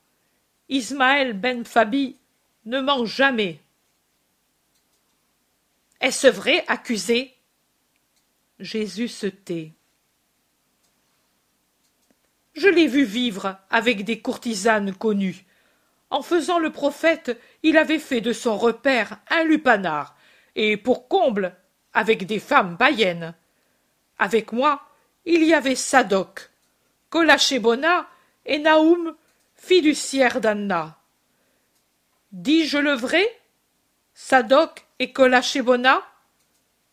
Ismaël 0.67 1.33
ben 1.33 1.63
Fabi 1.63 2.17
ne 2.65 2.81
ment 2.81 3.05
jamais. 3.05 3.61
Est-ce 6.01 6.27
vrai, 6.27 6.63
accusé? 6.67 7.33
Jésus 8.59 9.07
se 9.07 9.27
tait. 9.27 9.71
Je 12.53 12.67
l'ai 12.67 12.87
vu 12.87 13.05
vivre 13.05 13.57
avec 13.69 14.03
des 14.03 14.19
courtisanes 14.19 14.93
connues. 14.93 15.45
En 16.09 16.21
faisant 16.21 16.59
le 16.59 16.71
prophète, 16.71 17.39
il 17.63 17.77
avait 17.77 17.99
fait 17.99 18.21
de 18.21 18.33
son 18.33 18.57
repère 18.57 19.19
un 19.29 19.43
lupanar, 19.45 20.17
et 20.55 20.75
pour 20.75 21.07
comble, 21.07 21.55
avec 21.93 22.25
des 22.25 22.39
femmes 22.39 22.77
païennes. 22.77 23.33
Avec 24.19 24.51
moi, 24.51 24.85
il 25.25 25.43
y 25.43 25.53
avait 25.53 25.75
Sadoc, 25.75 26.49
Colachébona 27.09 28.07
et 28.45 28.59
Naoum, 28.59 29.15
fiduciaire 29.55 30.41
d'Anna. 30.41 30.99
Dis-je 32.31 32.77
le 32.77 32.93
vrai? 32.93 33.27
Sadoc 34.13 34.85
et 34.99 35.11
Colachébona 35.11 36.03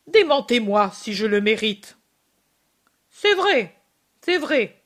Démentez-moi 0.07 0.93
si 0.95 1.15
je 1.15 1.27
le 1.27 1.41
mérite. 1.41 1.97
C'est 3.11 3.35
vrai, 3.35 3.75
c'est 4.21 4.39
vrai. 4.39 4.81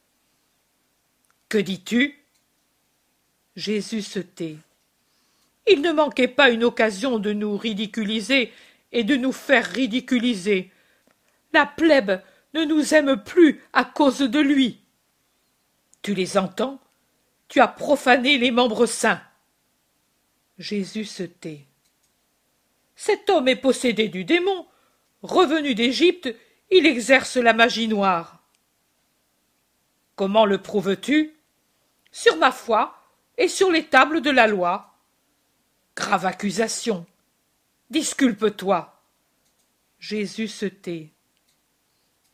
Que 1.49 1.59
dis-tu? 1.59 2.25
Jésus 3.55 4.03
se 4.03 4.21
tait. 4.21 4.57
Il 5.67 5.83
ne 5.83 5.93
manquait 5.93 6.29
pas 6.29 6.51
une 6.51 6.65
occasion 6.65 7.19
de 7.19 7.33
nous 7.33 7.57
ridiculiser 7.57 8.53
et 8.93 9.05
de 9.05 9.17
nous 9.17 9.33
faire 9.33 9.67
ridiculiser. 9.67 10.71
La 11.53 11.67
plèbe 11.67 12.23
ne 12.55 12.65
nous 12.65 12.95
aime 12.95 13.23
plus 13.23 13.63
à 13.73 13.85
cause 13.85 14.21
de 14.21 14.41
lui. 14.41 14.81
Tu 16.03 16.15
les 16.15 16.37
entends? 16.37 16.81
Tu 17.49 17.61
as 17.61 17.69
profané 17.69 18.39
les 18.39 18.51
membres 18.51 18.87
saints. 18.87 19.23
Jésus 20.59 21.05
se 21.05 21.23
tait. 21.23 21.67
Cet 22.97 23.31
homme 23.31 23.49
est 23.49 23.57
possédé 23.57 24.09
du 24.09 24.25
démon. 24.25 24.67
Revenu 25.23 25.75
d'Égypte, 25.75 26.35
il 26.71 26.87
exerce 26.87 27.37
la 27.37 27.53
magie 27.53 27.89
noire. 27.89 28.43
Comment 30.17 30.45
le 30.45 30.59
prouves-tu? 30.59 31.35
Sur 32.13 32.37
ma 32.37 32.53
foi 32.53 33.03
et 33.39 33.49
sur 33.49 33.71
les 33.71 33.87
tables 33.87 34.21
de 34.21 34.31
la 34.31 34.47
loi. 34.47 34.95
Grave 35.97 36.27
accusation. 36.27 37.07
Disculpe-toi. 37.91 39.03
Jésus 39.99 40.49
se 40.49 40.67
tait. 40.67 41.11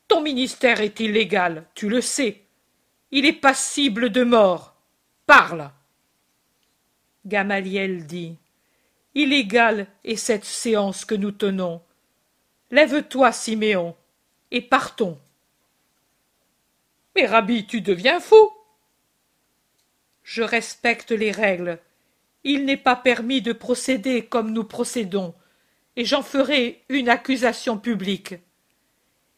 Ton 0.08 0.22
ministère 0.22 0.80
est 0.80 1.00
illégal, 1.00 1.66
tu 1.74 1.88
le 1.88 2.00
sais. 2.00 2.42
Il 3.10 3.24
est 3.26 3.32
passible 3.32 4.10
de 4.10 4.22
mort. 4.22 4.74
Parle. 5.26 5.70
Gamaliel 7.24 8.06
dit. 8.06 8.36
Illégale 9.14 9.88
est 10.04 10.16
cette 10.16 10.44
séance 10.44 11.04
que 11.04 11.14
nous 11.14 11.32
tenons. 11.32 11.82
Lève-toi, 12.70 13.32
Siméon, 13.32 13.96
et 14.50 14.60
partons. 14.60 15.18
Mais 17.16 17.26
Rabbi, 17.26 17.66
tu 17.66 17.80
deviens 17.80 18.20
fou. 18.20 18.52
Je 20.22 20.42
respecte 20.42 21.10
les 21.10 21.32
règles. 21.32 21.80
Il 22.44 22.64
n'est 22.64 22.76
pas 22.76 22.94
permis 22.94 23.42
de 23.42 23.52
procéder 23.52 24.24
comme 24.24 24.52
nous 24.52 24.64
procédons, 24.64 25.34
et 25.96 26.04
j'en 26.04 26.22
ferai 26.22 26.84
une 26.88 27.08
accusation 27.08 27.78
publique. 27.78 28.34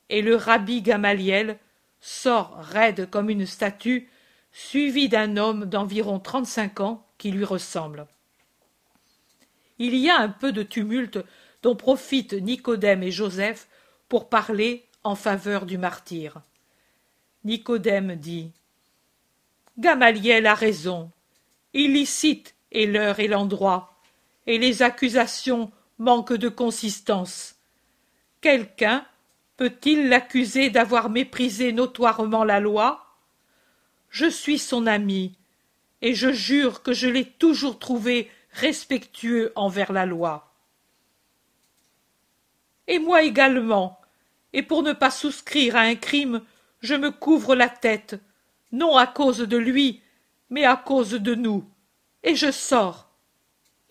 Et 0.08 0.22
le 0.22 0.36
rabbi 0.36 0.82
Gamaliel 0.82 1.58
sort 2.00 2.56
raide 2.60 3.10
comme 3.10 3.30
une 3.30 3.46
statue, 3.46 4.08
suivi 4.52 5.08
d'un 5.08 5.36
homme 5.36 5.66
d'environ 5.66 6.18
trente-cinq 6.20 6.80
ans 6.80 7.06
qui 7.18 7.30
lui 7.30 7.44
ressemble. 7.44 8.06
Il 9.78 9.94
y 9.94 10.10
a 10.10 10.18
un 10.18 10.28
peu 10.28 10.52
de 10.52 10.62
tumulte 10.62 11.18
dont 11.62 11.76
profitent 11.76 12.32
Nicodème 12.32 13.02
et 13.02 13.10
Joseph 13.10 13.68
pour 14.08 14.28
parler 14.28 14.86
en 15.04 15.14
faveur 15.14 15.66
du 15.66 15.78
martyr. 15.78 16.40
Nicodème 17.44 18.16
dit 18.16 18.52
Gamaliel 19.78 20.46
a 20.46 20.54
raison. 20.54 21.10
Illicite 21.72 22.54
est 22.72 22.86
l'heure 22.86 23.20
et 23.20 23.28
l'endroit, 23.28 23.94
et 24.46 24.58
les 24.58 24.82
accusations 24.82 25.70
manquent 25.98 26.32
de 26.32 26.48
consistance. 26.48 27.56
Quelqu'un 28.40 29.06
peut-il 29.58 30.08
l'accuser 30.08 30.70
d'avoir 30.70 31.10
méprisé 31.10 31.72
notoirement 31.72 32.44
la 32.44 32.60
loi? 32.60 33.04
Je 34.08 34.30
suis 34.30 34.58
son 34.58 34.86
ami, 34.86 35.36
et 36.00 36.14
je 36.14 36.32
jure 36.32 36.82
que 36.82 36.94
je 36.94 37.08
l'ai 37.08 37.24
toujours 37.24 37.78
trouvé 37.78 38.30
respectueux 38.52 39.52
envers 39.56 39.92
la 39.92 40.06
loi. 40.06 40.54
Et 42.86 42.98
moi 42.98 43.22
également. 43.22 44.00
Et 44.54 44.62
pour 44.62 44.82
ne 44.82 44.94
pas 44.94 45.10
souscrire 45.10 45.76
à 45.76 45.80
un 45.80 45.96
crime 45.96 46.40
je 46.80 46.94
me 46.94 47.10
couvre 47.10 47.56
la 47.56 47.68
tête 47.68 48.18
non 48.70 48.96
à 48.96 49.06
cause 49.06 49.40
de 49.40 49.56
lui 49.56 50.00
mais 50.48 50.64
à 50.64 50.76
cause 50.76 51.10
de 51.10 51.34
nous. 51.34 51.68
Et 52.22 52.34
je 52.36 52.50
sors. 52.50 53.10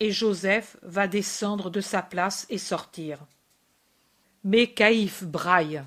Et 0.00 0.10
joseph 0.10 0.76
va 0.82 1.06
descendre 1.06 1.70
de 1.70 1.80
sa 1.80 2.02
place 2.02 2.46
et 2.48 2.58
sortir 2.58 3.18
mais 4.44 4.68
caïphe 4.68 5.24
braille 5.24 5.82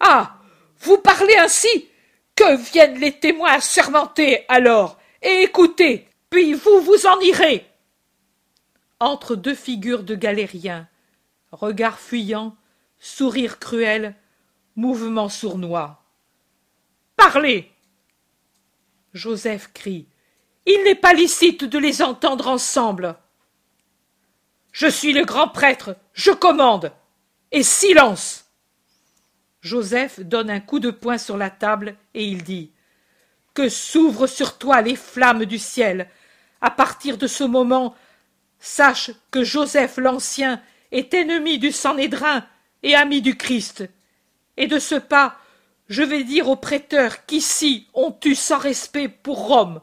ah 0.00 0.36
vous 0.80 0.98
parlez 0.98 1.36
ainsi? 1.36 1.88
Que 2.36 2.56
viennent 2.56 3.00
les 3.00 3.18
témoins 3.18 3.54
assermentés 3.54 4.44
alors? 4.48 4.98
Et 5.22 5.42
écoutez 5.42 6.08
puis 6.30 6.52
vous 6.52 6.80
vous 6.80 7.06
en 7.06 7.18
irez 7.20 7.66
entre 9.00 9.34
deux 9.34 9.54
figures 9.54 10.02
de 10.02 10.14
galériens 10.14 10.88
regard 11.52 11.98
fuyant, 11.98 12.56
sourire 12.98 13.58
cruel, 13.58 14.14
mouvement 14.76 15.28
sournois. 15.28 16.02
Parlez. 17.16 17.70
Joseph 19.14 19.72
crie. 19.72 20.06
Il 20.66 20.84
n'est 20.84 20.94
pas 20.94 21.14
licite 21.14 21.64
de 21.64 21.78
les 21.78 22.02
entendre 22.02 22.48
ensemble. 22.48 23.16
Je 24.72 24.86
suis 24.86 25.12
le 25.12 25.24
grand 25.24 25.48
prêtre, 25.48 25.96
je 26.12 26.30
commande. 26.30 26.92
Et 27.50 27.62
silence. 27.62 28.44
Joseph 29.62 30.20
donne 30.20 30.50
un 30.50 30.60
coup 30.60 30.80
de 30.80 30.90
poing 30.90 31.16
sur 31.16 31.36
la 31.36 31.48
table 31.48 31.96
et 32.12 32.24
il 32.24 32.44
dit 32.44 32.72
Que 33.54 33.68
s'ouvrent 33.68 34.26
sur 34.26 34.58
toi 34.58 34.82
les 34.82 34.96
flammes 34.96 35.46
du 35.46 35.58
ciel. 35.58 36.10
À 36.60 36.70
partir 36.70 37.16
de 37.16 37.26
ce 37.26 37.44
moment, 37.44 37.94
sache 38.58 39.10
que 39.30 39.44
Joseph 39.44 39.96
l'Ancien 39.96 40.60
est 40.92 41.14
ennemi 41.14 41.58
du 41.58 41.72
Sanhédrin 41.72 42.44
et 42.82 42.94
ami 42.94 43.22
du 43.22 43.36
Christ. 43.36 43.88
Et 44.58 44.66
de 44.66 44.78
ce 44.78 44.96
pas, 44.96 45.38
je 45.88 46.02
vais 46.02 46.24
dire 46.24 46.48
aux 46.48 46.56
prêteurs 46.56 47.24
qu'ici 47.24 47.86
on 47.94 48.12
tue 48.12 48.34
sans 48.34 48.58
respect 48.58 49.08
pour 49.08 49.46
Rome. 49.46 49.80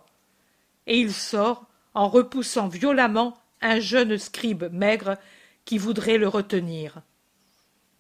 Et 0.86 1.00
il 1.00 1.14
sort 1.14 1.66
en 1.96 2.10
repoussant 2.10 2.68
violemment 2.68 3.36
un 3.62 3.80
jeune 3.80 4.20
scribe 4.20 4.66
maigre 4.72 5.18
qui 5.64 5.80
voudrait 5.80 6.20
le 6.20 6.28
retenir. 6.28 7.02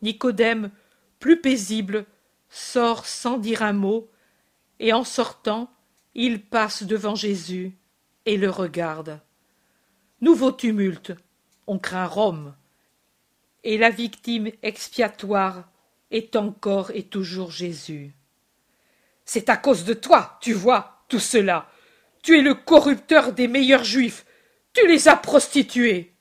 Nicodème, 0.06 0.72
plus 1.20 1.42
paisible, 1.42 2.06
sort 2.50 3.06
sans 3.06 3.38
dire 3.38 3.62
un 3.62 3.74
mot, 3.74 4.10
et 4.80 4.94
en 4.94 5.04
sortant, 5.04 5.70
il 6.14 6.42
passe 6.42 6.84
devant 6.84 7.16
Jésus 7.16 7.74
et 8.26 8.38
le 8.38 8.50
regarde. 8.50 9.20
Nouveau 10.22 10.52
tumulte, 10.52 11.14
on 11.68 11.78
craint 11.78 12.08
Rome 12.08 12.56
et 13.66 13.78
la 13.80 13.90
victime 13.90 14.52
expiatoire 14.62 15.68
est 16.12 16.36
encore 16.36 16.92
et 16.92 17.04
toujours 17.04 17.52
Jésus. 17.52 18.14
C'est 19.26 19.50
à 19.50 19.58
cause 19.58 19.84
de 19.84 19.96
toi, 19.96 20.38
tu 20.40 20.54
vois, 20.54 21.04
tout 21.10 21.20
cela. 21.20 21.70
Tu 22.22 22.38
es 22.38 22.42
le 22.42 22.54
corrupteur 22.54 23.34
des 23.34 23.48
meilleurs 23.48 23.84
juifs. 23.84 24.26
Tu 24.72 24.88
les 24.88 25.08
as 25.08 25.18
prostitués. 25.18 26.14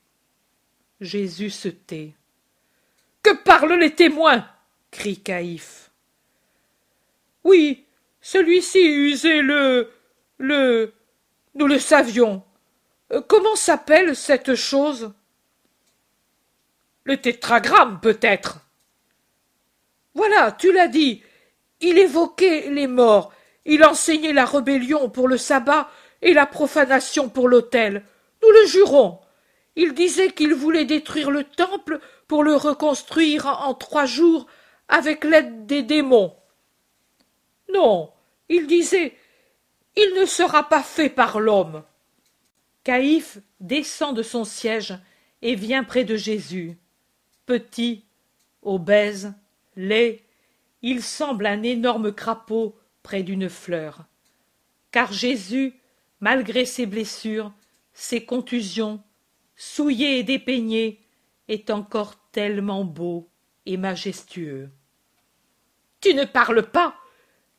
Jésus 0.99 1.51
se 1.51 1.69
tait. 1.69 2.15
Que 3.25 3.33
parlent 3.33 3.79
les 3.79 3.95
témoins 3.95 4.47
crie 4.91 5.17
Caïphe. 5.17 5.89
Oui, 7.43 7.83
celui-ci 8.21 8.85
usait 8.85 9.41
le. 9.41 9.89
le. 10.37 10.93
Nous 11.55 11.65
le 11.65 11.79
savions. 11.79 12.43
Euh, 13.11 13.21
comment 13.27 13.55
s'appelle 13.55 14.15
cette 14.15 14.53
chose? 14.53 15.11
Le 17.03 17.17
tétragramme, 17.17 17.99
peut-être. 17.99 18.59
Voilà, 20.13 20.51
tu 20.51 20.71
l'as 20.71 20.87
dit. 20.87 21.23
Il 21.81 21.97
évoquait 21.97 22.69
les 22.69 22.85
morts. 22.85 23.33
Il 23.65 23.83
enseignait 23.83 24.33
la 24.33 24.45
rébellion 24.45 25.09
pour 25.09 25.27
le 25.27 25.39
sabbat 25.39 25.89
et 26.21 26.35
la 26.35 26.45
profanation 26.45 27.27
pour 27.27 27.49
l'autel. 27.49 28.05
Nous 28.43 28.51
le 28.51 28.67
jurons. 28.67 29.19
Il 29.75 29.95
disait 29.95 30.29
qu'il 30.29 30.53
voulait 30.53 30.85
détruire 30.85 31.31
le 31.31 31.43
temple 31.43 31.99
pour 32.27 32.43
le 32.43 32.55
reconstruire 32.55 33.45
en 33.45 33.73
trois 33.73 34.05
jours 34.05 34.47
avec 34.87 35.23
l'aide 35.23 35.65
des 35.65 35.83
démons. 35.83 36.35
Non, 37.73 38.11
il 38.49 38.67
disait 38.67 39.15
Il 39.95 40.13
ne 40.19 40.25
sera 40.25 40.69
pas 40.69 40.83
fait 40.83 41.09
par 41.09 41.39
l'homme. 41.39 41.83
Caïphe 42.83 43.39
descend 43.59 44.15
de 44.15 44.23
son 44.23 44.43
siège 44.43 44.97
et 45.41 45.55
vient 45.55 45.83
près 45.83 46.03
de 46.03 46.15
Jésus. 46.15 46.77
Petit, 47.45 48.05
obèse, 48.61 49.33
laid, 49.75 50.21
il 50.81 51.01
semble 51.01 51.47
un 51.47 51.63
énorme 51.63 52.11
crapaud 52.11 52.75
près 53.01 53.23
d'une 53.23 53.49
fleur. 53.49 54.05
Car 54.91 55.11
Jésus, 55.11 55.73
malgré 56.19 56.65
ses 56.65 56.85
blessures, 56.85 57.51
ses 57.93 58.25
contusions, 58.25 59.01
souillé 59.55 60.19
et 60.19 60.23
dépeigné, 60.23 61.04
est 61.47 61.69
encore 61.69 62.15
tellement 62.31 62.83
beau 62.83 63.29
et 63.65 63.77
majestueux. 63.77 64.69
Tu 66.01 66.13
ne 66.13 66.25
parles 66.25 66.69
pas. 66.69 66.95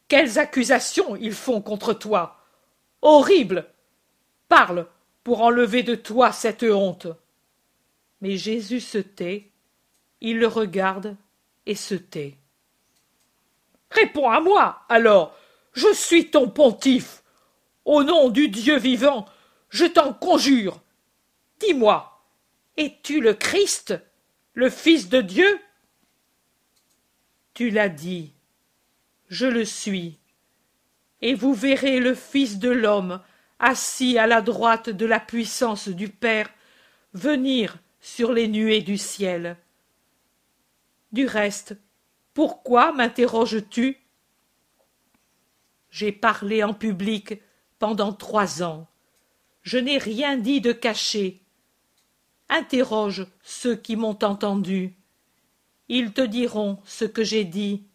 Quelles 0.09 0.39
accusations 0.39 1.17
ils 1.17 1.33
font 1.33 1.61
contre 1.61 1.93
toi. 1.93 2.41
Horrible. 3.03 3.69
Parle 4.49 4.87
pour 5.25 5.43
enlever 5.43 5.83
de 5.83 5.95
toi 5.95 6.31
cette 6.33 6.63
honte. 6.63 7.09
Mais 8.21 8.37
Jésus 8.37 8.81
se 8.81 8.99
tait, 8.99 9.51
il 10.21 10.39
le 10.39 10.47
regarde 10.47 11.17
et 11.67 11.75
se 11.75 11.95
tait. 11.95 12.39
Réponds 13.91 14.31
à 14.31 14.41
moi, 14.41 14.83
alors. 14.89 15.37
Je 15.73 15.93
suis 15.93 16.31
ton 16.31 16.49
pontife. 16.49 17.23
Au 17.85 18.03
nom 18.03 18.31
du 18.31 18.49
Dieu 18.49 18.79
vivant, 18.79 19.27
je 19.69 19.85
t'en 19.85 20.15
conjure. 20.15 20.81
Dis-moi, 21.61 22.16
es-tu 22.77 23.21
le 23.21 23.35
Christ, 23.35 23.95
le 24.55 24.71
Fils 24.71 25.09
de 25.09 25.21
Dieu? 25.21 25.59
Tu 27.55 27.71
l'as 27.71 27.89
dit, 27.89 28.33
je 29.29 29.47
le 29.47 29.65
suis, 29.65 30.19
et 31.23 31.35
vous 31.35 31.55
verrez 31.55 32.01
le 32.01 32.15
Fils 32.15 32.59
de 32.59 32.71
l'homme 32.71 33.23
assis 33.59 34.19
à 34.19 34.27
la 34.27 34.43
droite 34.43 34.91
de 34.91 35.07
la 35.07 35.21
puissance 35.21 35.89
du 35.89 36.09
Père 36.09 36.51
venir 37.15 37.79
sur 38.01 38.33
les 38.33 38.49
nuées 38.49 38.83
du 38.83 38.99
ciel. 38.99 39.57
Du 41.13 41.27
reste, 41.27 41.77
pourquoi 42.35 42.93
m'interroges-tu? 42.93 43.99
J'ai 45.91 46.13
parlé 46.13 46.63
en 46.63 46.75
public 46.75 47.41
pendant 47.79 48.13
trois 48.13 48.63
ans. 48.63 48.87
Je 49.63 49.79
n'ai 49.79 49.97
rien 49.97 50.37
dit 50.37 50.61
de 50.61 50.73
caché. 50.73 51.46
Interroge 52.49 53.27
ceux 53.43 53.77
qui 53.77 53.97
m'ont 53.97 54.19
entendu. 54.23 54.95
Ils 55.89 56.13
te 56.13 56.21
diront 56.21 56.79
ce 56.85 57.05
que 57.05 57.25
j'ai 57.25 57.45
dit 57.45 57.87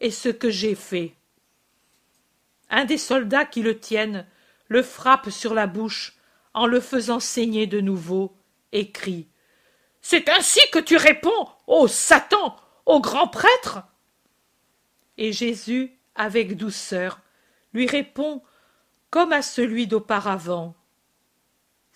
et 0.00 0.10
ce 0.10 0.28
que 0.28 0.50
j'ai 0.50 0.74
fait. 0.74 1.14
Un 2.70 2.84
des 2.84 2.98
soldats 2.98 3.44
qui 3.44 3.62
le 3.62 3.78
tiennent 3.78 4.26
le 4.68 4.82
frappe 4.82 5.30
sur 5.30 5.54
la 5.54 5.66
bouche 5.66 6.16
en 6.54 6.66
le 6.66 6.80
faisant 6.80 7.20
saigner 7.20 7.66
de 7.66 7.80
nouveau 7.80 8.36
et 8.72 8.90
crie 8.90 9.28
C'est 10.00 10.28
ainsi 10.28 10.60
que 10.72 10.78
tu 10.78 10.96
réponds, 10.96 11.48
ô 11.66 11.88
Satan, 11.88 12.56
au 12.86 13.00
grand 13.00 13.28
prêtre 13.28 13.82
Et 15.16 15.32
Jésus, 15.32 15.98
avec 16.14 16.56
douceur, 16.56 17.20
lui 17.72 17.86
répond 17.86 18.42
comme 19.10 19.32
à 19.32 19.42
celui 19.42 19.86
d'auparavant 19.86 20.74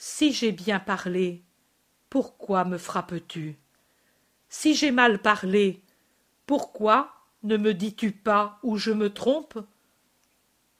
si 0.04 0.32
j'ai 0.32 0.50
bien 0.50 0.80
parlé, 0.80 1.44
pourquoi 2.12 2.66
me 2.66 2.76
frappes-tu? 2.76 3.56
Si 4.50 4.74
j'ai 4.74 4.90
mal 4.90 5.22
parlé, 5.22 5.82
pourquoi 6.44 7.14
ne 7.42 7.56
me 7.56 7.72
dis-tu 7.72 8.12
pas 8.12 8.58
où 8.62 8.76
je 8.76 8.90
me 8.90 9.08
trompe? 9.08 9.58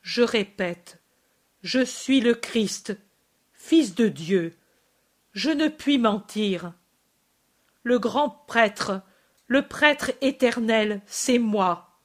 Je 0.03 0.21
répète, 0.21 1.01
je 1.63 1.83
suis 1.83 2.21
le 2.21 2.35
Christ, 2.35 2.99
Fils 3.55 3.95
de 3.95 4.09
Dieu. 4.09 4.53
Je 5.33 5.49
ne 5.49 5.69
puis 5.69 5.97
mentir. 5.97 6.75
Le 7.83 7.99
grand 7.99 8.29
prêtre, 8.29 9.01
le 9.47 9.67
prêtre 9.67 10.13
éternel, 10.21 11.01
c'est 11.07 11.39
moi. 11.39 11.99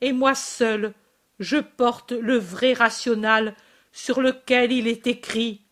Et 0.00 0.12
moi 0.12 0.34
seul, 0.34 0.94
je 1.38 1.58
porte 1.58 2.10
le 2.10 2.38
vrai 2.38 2.72
rational 2.72 3.54
sur 3.92 4.20
lequel 4.20 4.72
il 4.72 4.88
est 4.88 5.06
écrit 5.06 5.62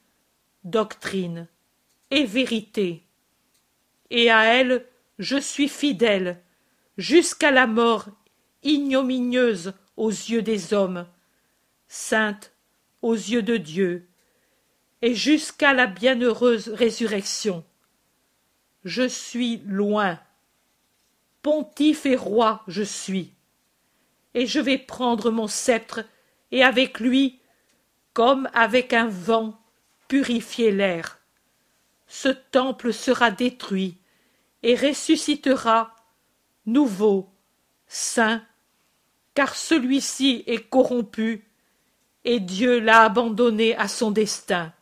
doctrine 0.62 1.49
et 2.11 2.25
vérité. 2.25 3.03
Et 4.11 4.31
à 4.31 4.45
elle 4.45 4.87
je 5.19 5.38
suis 5.38 5.69
fidèle, 5.69 6.42
jusqu'à 6.99 7.51
la 7.51 7.66
mort 7.66 8.09
ignominieuse 8.62 9.73
aux 9.97 10.11
yeux 10.11 10.42
des 10.42 10.75
hommes, 10.75 11.07
sainte 11.88 12.53
aux 13.03 13.14
yeux 13.14 13.42
de 13.42 13.57
Dieu, 13.57 14.09
et 15.03 15.14
jusqu'à 15.14 15.73
la 15.73 15.87
bienheureuse 15.87 16.69
résurrection. 16.69 17.64
Je 18.85 19.09
suis 19.09 19.59
loin, 19.66 20.19
pontife 21.42 22.07
et 22.07 22.16
roi 22.16 22.62
je 22.66 22.83
suis, 22.83 23.33
et 24.35 24.47
je 24.47 24.61
vais 24.61 24.79
prendre 24.79 25.31
mon 25.31 25.47
sceptre, 25.47 26.05
et 26.53 26.62
avec 26.62 27.01
lui, 27.01 27.40
comme 28.12 28.49
avec 28.53 28.92
un 28.92 29.09
vent, 29.09 29.59
purifier 30.09 30.71
l'air. 30.73 31.15
Ce 32.07 32.29
temple 32.29 32.92
sera 32.92 33.31
détruit 33.31 33.99
et 34.62 34.75
ressuscitera 34.75 35.95
nouveau, 36.64 37.31
saint, 37.87 38.45
car 39.35 39.55
celui-ci 39.55 40.45
est 40.47 40.69
corrompu 40.69 41.49
et 42.25 42.40
Dieu 42.40 42.81
l'a 42.81 43.05
abandonné 43.05 43.77
à 43.77 43.87
son 43.88 44.11
destin. 44.11 44.73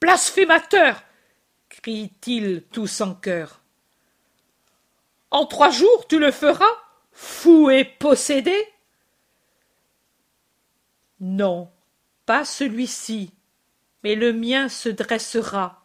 Blasphémateur 0.00 1.02
crient-ils 1.68 2.64
tous 2.72 3.00
en 3.00 3.14
chœur. 3.14 3.60
En 5.30 5.46
trois 5.46 5.70
jours 5.70 6.06
tu 6.08 6.18
le 6.18 6.30
feras, 6.30 6.64
fou 7.12 7.70
et 7.70 7.84
possédé? 7.84 8.56
Non, 11.20 11.70
pas 12.26 12.44
celui-ci, 12.44 13.32
mais 14.04 14.14
le 14.14 14.34
mien 14.34 14.68
se 14.68 14.90
dressera, 14.90 15.82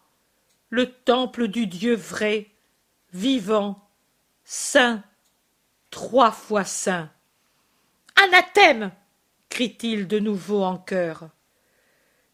le 0.69 0.91
temple 0.91 1.47
du 1.47 1.67
Dieu 1.67 1.95
vrai, 1.95 2.51
vivant, 3.13 3.89
saint, 4.43 5.01
trois 5.89 6.31
fois 6.31 6.65
saint. 6.65 7.09
Anathème 8.17 8.91
crie-t-il 9.47 10.05
de 10.05 10.19
nouveau 10.19 10.63
en 10.63 10.77
chœur. 10.77 11.29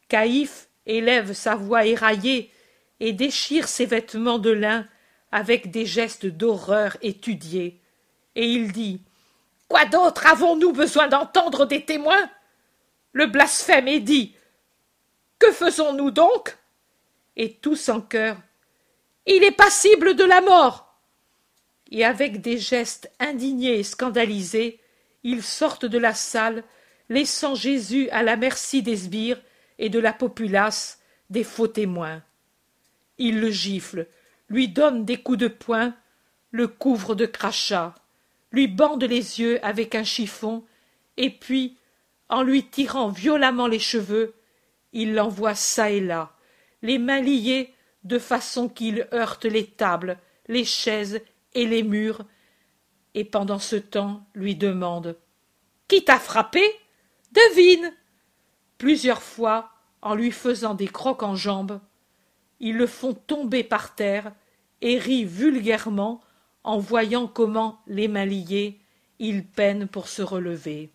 Caïphe 0.10 0.68
élève 0.88 1.34
sa 1.34 1.56
voix 1.56 1.86
éraillée 1.86 2.52
et 3.00 3.14
déchire 3.14 3.68
ses 3.68 3.86
vêtements 3.86 4.40
de 4.40 4.50
lin 4.50 4.88
avec 5.32 5.70
des 5.70 5.86
gestes 5.86 6.26
d'horreur 6.26 6.98
étudiés, 7.04 7.80
et 8.36 8.48
il 8.48 8.72
dit 8.72 9.02
Quoi 9.68 9.86
d'autre 9.86 10.26
avons-nous 10.26 10.74
besoin 10.74 11.08
d'entendre 11.08 11.66
des 11.66 11.86
témoins? 11.86 12.30
Le 13.14 13.28
blasphème 13.28 13.88
est 13.88 14.00
dit, 14.00 14.35
que 15.40 15.52
faisons-nous 15.52 16.12
donc? 16.12 16.58
Et 17.36 17.54
tous 17.54 17.90
en 17.90 18.02
chœur. 18.02 18.38
Il 19.26 19.44
est 19.44 19.52
passible 19.52 20.16
de 20.16 20.24
la 20.24 20.42
mort. 20.42 20.96
Et 21.92 22.06
avec 22.06 22.42
des 22.42 22.58
gestes 22.58 23.12
indignés 23.20 23.80
et 23.80 23.84
scandalisés, 23.84 24.80
ils 25.24 25.44
sortent 25.44 25.86
de 25.86 25.98
la 25.98 26.14
salle, 26.14 26.64
laissant 27.10 27.56
Jésus 27.56 28.10
à 28.10 28.24
la 28.24 28.36
merci 28.36 28.82
des 28.82 28.96
sbires 28.96 29.42
et 29.80 29.90
de 29.90 30.00
la 30.00 30.14
populace, 30.14 31.00
des 31.30 31.44
faux 31.44 31.68
témoins. 31.68 32.24
Ils 33.18 33.40
le 33.40 33.50
giflent, 33.50 34.08
lui 34.50 34.68
donne 34.68 35.06
des 35.06 35.18
coups 35.18 35.40
de 35.40 35.48
poing, 35.48 35.96
le 36.52 36.68
couvre 36.68 37.16
de 37.16 37.26
crachats, 37.26 37.96
lui 38.52 38.68
bande 38.68 39.04
les 39.04 39.40
yeux 39.40 39.64
avec 39.66 39.96
un 39.96 40.04
chiffon, 40.04 40.64
et 41.18 41.30
puis, 41.30 41.78
en 42.30 42.44
lui 42.44 42.66
tirant 42.66 43.10
violemment 43.10 43.68
les 43.68 43.80
cheveux, 43.80 44.34
il 44.96 45.14
l'envoie 45.14 45.54
çà 45.54 45.91
et 45.91 46.00
là, 46.00 46.32
les 46.82 46.98
mains 46.98 47.22
liées 47.22 47.74
de 48.06 48.18
façon 48.18 48.70
qu'il 48.70 49.08
heurte 49.14 49.46
les 49.46 49.68
tables, 49.68 50.18
les 50.48 50.64
chaises 50.64 51.22
et 51.54 51.68
les 51.68 51.84
murs, 51.84 52.26
et 53.14 53.26
pendant 53.26 53.60
ce 53.60 53.76
temps 53.76 54.26
lui 54.34 54.56
demande 54.56 55.18
Qui 55.88 56.04
t'a 56.04 56.18
frappé? 56.18 56.64
Devine 57.32 57.93
Plusieurs 58.78 59.22
fois, 59.22 59.70
en 60.02 60.16
lui 60.16 60.32
faisant 60.32 60.76
des 60.76 60.88
crocs 60.88 61.24
en 61.24 61.36
jambes, 61.36 61.82
ils 62.62 62.76
le 62.76 62.88
font 62.88 63.14
tomber 63.14 63.64
par 63.64 63.96
terre 63.96 64.34
et 64.82 64.98
rit 64.98 65.26
vulgairement 65.26 66.22
en 66.64 66.80
voyant 66.80 67.28
comment, 67.28 67.82
les 67.86 68.08
mains 68.08 68.26
liées, 68.26 68.80
il 69.20 69.46
peine 69.46 69.88
pour 69.88 70.08
se 70.08 70.22
relever. 70.22 70.91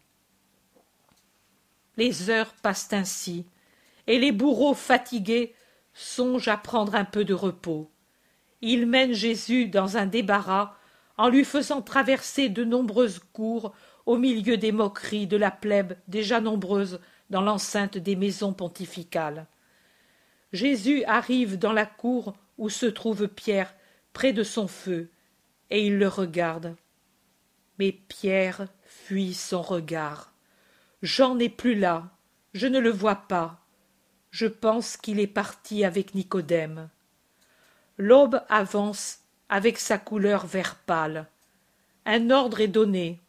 Les 1.96 2.30
heures 2.30 2.54
passent 2.62 2.92
ainsi, 2.92 3.46
et 4.10 4.18
les 4.18 4.32
bourreaux 4.32 4.74
fatigués 4.74 5.54
songent 5.94 6.48
à 6.48 6.56
prendre 6.56 6.96
un 6.96 7.04
peu 7.04 7.24
de 7.24 7.32
repos. 7.32 7.92
Ils 8.60 8.84
mènent 8.84 9.12
Jésus 9.12 9.68
dans 9.68 9.98
un 9.98 10.06
débarras 10.06 10.74
en 11.16 11.28
lui 11.28 11.44
faisant 11.44 11.80
traverser 11.80 12.48
de 12.48 12.64
nombreuses 12.64 13.20
cours 13.32 13.72
au 14.06 14.16
milieu 14.16 14.56
des 14.56 14.72
moqueries 14.72 15.28
de 15.28 15.36
la 15.36 15.52
plèbe 15.52 15.96
déjà 16.08 16.40
nombreuse 16.40 16.98
dans 17.30 17.40
l'enceinte 17.40 17.98
des 17.98 18.16
maisons 18.16 18.52
pontificales. 18.52 19.46
Jésus 20.52 21.04
arrive 21.04 21.56
dans 21.56 21.72
la 21.72 21.86
cour 21.86 22.34
où 22.58 22.68
se 22.68 22.86
trouve 22.86 23.28
Pierre, 23.28 23.72
près 24.12 24.32
de 24.32 24.42
son 24.42 24.66
feu, 24.66 25.08
et 25.70 25.86
il 25.86 25.98
le 25.98 26.08
regarde. 26.08 26.74
Mais 27.78 27.92
Pierre 27.92 28.66
fuit 28.82 29.34
son 29.34 29.62
regard. 29.62 30.34
Jean 31.00 31.36
n'est 31.36 31.48
plus 31.48 31.76
là, 31.76 32.10
je 32.54 32.66
ne 32.66 32.80
le 32.80 32.90
vois 32.90 33.28
pas. 33.28 33.60
Je 34.30 34.46
pense 34.46 34.96
qu'il 34.96 35.18
est 35.18 35.26
parti 35.26 35.84
avec 35.84 36.14
Nicodème. 36.14 36.88
L'aube 37.98 38.42
avance 38.48 39.20
avec 39.48 39.78
sa 39.78 39.98
couleur 39.98 40.46
vert 40.46 40.76
pâle. 40.86 41.26
Un 42.06 42.30
ordre 42.30 42.60
est 42.60 42.68
donné. 42.68 43.20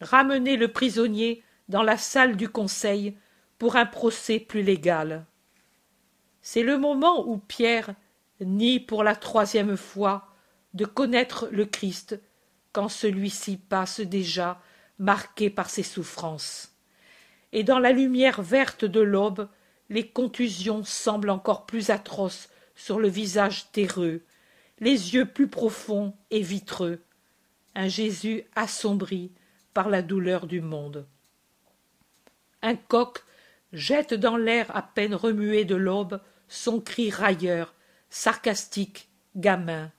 Ramener 0.00 0.56
le 0.56 0.68
prisonnier 0.68 1.42
dans 1.68 1.82
la 1.82 1.96
salle 1.96 2.36
du 2.36 2.48
conseil 2.48 3.16
pour 3.58 3.76
un 3.76 3.86
procès 3.86 4.38
plus 4.38 4.62
légal. 4.62 5.24
C'est 6.42 6.62
le 6.62 6.78
moment 6.78 7.26
où 7.26 7.38
Pierre 7.38 7.94
nie 8.40 8.78
pour 8.78 9.02
la 9.02 9.16
troisième 9.16 9.76
fois 9.76 10.28
de 10.74 10.84
connaître 10.84 11.48
le 11.50 11.64
Christ 11.64 12.20
quand 12.72 12.88
celui-ci 12.88 13.56
passe 13.56 14.00
déjà 14.00 14.60
marqué 14.98 15.48
par 15.48 15.70
ses 15.70 15.82
souffrances. 15.82 16.74
Et 17.52 17.64
dans 17.64 17.78
la 17.78 17.92
lumière 17.92 18.42
verte 18.42 18.84
de 18.84 19.00
l'aube, 19.00 19.48
les 19.88 20.08
contusions 20.08 20.84
semblent 20.84 21.30
encore 21.30 21.66
plus 21.66 21.90
atroces 21.90 22.48
sur 22.74 22.98
le 22.98 23.08
visage 23.08 23.70
terreux, 23.72 24.22
les 24.78 25.14
yeux 25.14 25.26
plus 25.26 25.48
profonds 25.48 26.14
et 26.30 26.42
vitreux, 26.42 27.00
un 27.74 27.88
Jésus 27.88 28.44
assombri 28.54 29.32
par 29.74 29.88
la 29.88 30.02
douleur 30.02 30.46
du 30.46 30.60
monde. 30.60 31.06
Un 32.62 32.76
coq 32.76 33.22
jette 33.72 34.14
dans 34.14 34.36
l'air 34.36 34.74
à 34.74 34.82
peine 34.82 35.14
remué 35.14 35.64
de 35.64 35.76
l'aube 35.76 36.20
son 36.48 36.80
cri 36.80 37.10
railleur, 37.10 37.74
sarcastique, 38.10 39.08
gamin. 39.34 39.90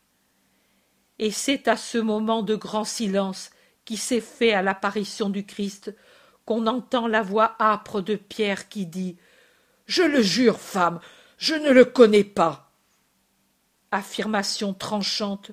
Et 1.19 1.31
c'est 1.31 1.67
à 1.67 1.77
ce 1.77 1.97
moment 1.97 2.43
de 2.43 2.55
grand 2.55 2.83
silence 2.83 3.51
qui 3.85 3.97
s'est 3.97 4.21
fait 4.21 4.53
à 4.53 4.61
l'apparition 4.61 5.29
du 5.29 5.45
Christ 5.45 5.95
qu'on 6.45 6.67
entend 6.67 7.07
la 7.07 7.21
voix 7.21 7.55
âpre 7.59 8.01
de 8.01 8.15
Pierre 8.15 8.69
qui 8.69 8.85
dit 8.85 9.17
Je 9.88 10.03
le 10.03 10.21
jure, 10.21 10.59
femme, 10.59 10.99
je 11.38 11.55
ne 11.55 11.71
le 11.71 11.85
connais 11.85 12.25
pas. 12.25 12.71
Affirmation 13.91 14.73
tranchante, 14.73 15.51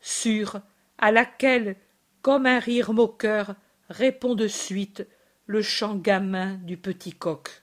sûre, 0.00 0.60
à 0.96 1.12
laquelle, 1.12 1.76
comme 2.22 2.46
un 2.46 2.58
rire 2.58 2.94
moqueur, 2.94 3.54
répond 3.90 4.34
de 4.34 4.48
suite 4.48 5.06
le 5.44 5.60
chant 5.60 5.94
gamin 5.94 6.54
du 6.62 6.78
petit 6.78 7.12
coq. 7.12 7.62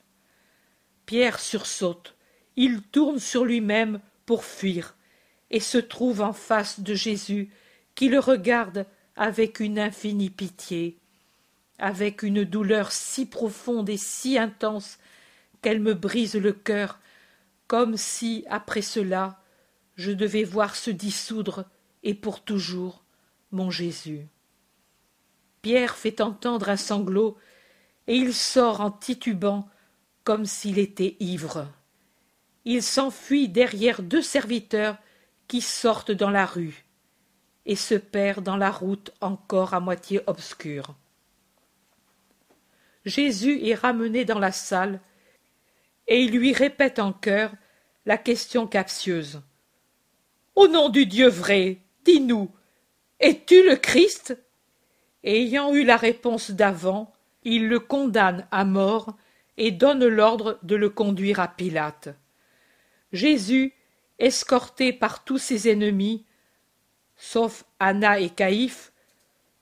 Pierre 1.08 1.40
sursaute, 1.40 2.16
il 2.56 2.84
tourne 2.84 3.20
sur 3.20 3.44
lui-même 3.44 4.00
pour 4.28 4.44
fuir, 4.44 4.96
et 5.50 5.60
se 5.60 5.78
trouve 5.80 6.22
en 6.22 6.34
face 6.34 6.82
de 6.82 6.94
Jésus, 6.94 7.50
qui 7.96 8.10
le 8.10 8.20
regarde 8.20 8.86
avec 9.16 9.60
une 9.60 9.80
infinie 9.80 10.30
pitié, 10.30 11.00
avec 11.80 12.22
une 12.22 12.44
douleur 12.44 12.92
si 12.92 13.26
profonde 13.26 13.90
et 13.90 13.98
si 13.98 14.38
intense 14.38 15.00
qu'elle 15.62 15.80
me 15.80 15.94
brise 15.94 16.36
le 16.36 16.54
cœur, 16.54 17.00
comme 17.68 17.98
si, 17.98 18.46
après 18.50 18.82
cela, 18.82 19.42
je 19.96 20.12
devais 20.12 20.44
voir 20.44 20.76
se 20.76 20.92
dissoudre, 20.92 21.66
et 22.04 22.14
pour 22.14 22.44
toujours, 22.44 23.04
mon 23.52 23.70
Jésus. 23.70 24.28
Pierre 25.62 25.96
fait 25.96 26.22
entendre 26.22 26.70
un 26.70 26.78
sanglot, 26.78 27.38
et 28.08 28.16
il 28.16 28.34
sort 28.34 28.82
en 28.82 28.92
titubant 28.92 29.68
comme 30.24 30.46
s'il 30.46 30.78
était 30.80 31.18
ivre 31.20 31.68
il 32.70 32.84
s'enfuit 32.84 33.48
derrière 33.48 34.04
deux 34.04 34.22
serviteurs 34.22 34.98
qui 35.48 35.62
sortent 35.62 36.12
dans 36.12 36.30
la 36.30 36.46
rue 36.46 36.84
et 37.66 37.78
se 37.78 37.96
perd 37.96 38.44
dans 38.44 38.58
la 38.58 38.72
route 38.72 39.14
encore 39.22 39.74
à 39.74 39.80
moitié 39.80 40.20
obscure. 40.28 40.94
Jésus 43.06 43.66
est 43.66 43.74
ramené 43.74 44.26
dans 44.26 44.38
la 44.38 44.52
salle 44.52 45.00
et 46.08 46.22
il 46.22 46.32
lui 46.32 46.54
répète 46.54 47.00
en 47.00 47.14
chœur 47.14 47.52
la 48.06 48.18
question 48.18 48.68
captieuse. 48.68 49.42
Au 50.56 50.68
nom 50.68 50.90
du 50.90 51.06
Dieu 51.06 51.28
vrai, 51.28 51.80
dis-nous, 52.06 52.50
es-tu 53.20 53.68
le 53.68 53.76
Christ? 53.76 54.38
Ayant 55.24 55.74
eu 55.74 55.84
la 55.84 55.98
réponse 55.98 56.52
d'avant, 56.52 57.14
il 57.44 57.68
le 57.68 57.80
condamne 57.80 58.48
à 58.52 58.66
mort 58.66 59.16
et 59.58 59.72
donne 59.72 60.06
l'ordre 60.06 60.60
de 60.64 60.76
le 60.76 60.90
conduire 60.90 61.40
à 61.40 61.48
Pilate. 61.48 62.10
Jésus, 63.12 63.74
escorté 64.20 64.94
par 64.94 65.24
tous 65.24 65.38
ses 65.38 65.70
ennemis, 65.70 66.26
sauf 67.16 67.66
Anna 67.80 68.20
et 68.20 68.30
Caïphe, 68.30 68.92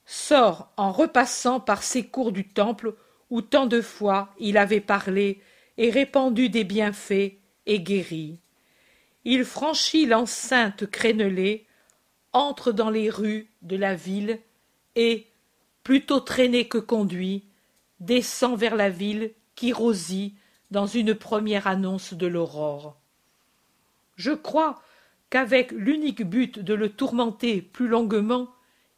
sort 0.04 0.70
en 0.76 0.92
repassant 0.92 1.58
par 1.58 1.82
ces 1.82 2.06
cours 2.06 2.32
du 2.32 2.48
temple 2.48 2.94
où 3.30 3.42
tant 3.42 3.66
de 3.66 3.80
fois 3.80 4.34
il 4.38 4.56
avait 4.56 4.80
parlé 4.80 5.40
et 5.78 5.90
répandu 5.90 6.48
des 6.48 6.64
bienfaits 6.64 7.34
et 7.66 7.80
guéri. 7.80 8.38
Il 9.24 9.44
franchit 9.44 10.06
l'enceinte 10.06 10.86
crénelée, 10.86 11.66
entre 12.32 12.70
dans 12.70 12.90
les 12.90 13.10
rues 13.10 13.48
de 13.62 13.76
la 13.76 13.94
ville 13.94 14.38
et, 14.94 15.26
plutôt 15.82 16.20
traîné 16.20 16.68
que 16.68 16.78
conduit, 16.78 17.44
descend 18.00 18.58
vers 18.58 18.76
la 18.76 18.90
ville 18.90 19.32
qui 19.54 19.72
rosit 19.72 20.34
dans 20.70 20.86
une 20.86 21.14
première 21.14 21.66
annonce 21.66 22.14
de 22.14 22.26
l'aurore. 22.26 22.96
Je 24.16 24.32
crois 24.32 24.82
qu'avec 25.30 25.72
l'unique 25.72 26.22
but 26.22 26.58
de 26.58 26.74
le 26.74 26.88
tourmenter 26.88 27.62
plus 27.62 27.88
longuement, 27.88 28.48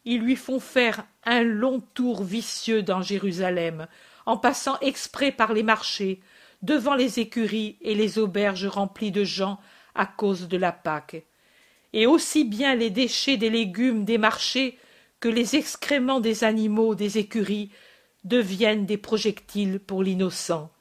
ils 0.05 0.21
lui 0.21 0.35
font 0.35 0.59
faire 0.59 1.05
un 1.23 1.43
long 1.43 1.81
tour 1.93 2.23
vicieux 2.23 2.81
dans 2.81 3.01
Jérusalem, 3.01 3.87
en 4.25 4.37
passant 4.37 4.77
exprès 4.79 5.31
par 5.31 5.53
les 5.53 5.63
marchés, 5.63 6.21
devant 6.61 6.95
les 6.95 7.19
écuries 7.19 7.77
et 7.81 7.95
les 7.95 8.19
auberges 8.19 8.65
remplies 8.65 9.11
de 9.11 9.23
gens 9.23 9.59
à 9.95 10.05
cause 10.05 10.47
de 10.47 10.57
la 10.57 10.71
Pâque. 10.71 11.23
Et 11.93 12.05
aussi 12.05 12.43
bien 12.43 12.75
les 12.75 12.89
déchets 12.89 13.37
des 13.37 13.49
légumes 13.49 14.05
des 14.05 14.17
marchés 14.17 14.77
que 15.19 15.29
les 15.29 15.55
excréments 15.55 16.19
des 16.19 16.43
animaux 16.43 16.95
des 16.95 17.17
écuries 17.17 17.71
deviennent 18.23 18.85
des 18.85 18.97
projectiles 18.97 19.79
pour 19.79 20.03
l'innocent, 20.03 20.71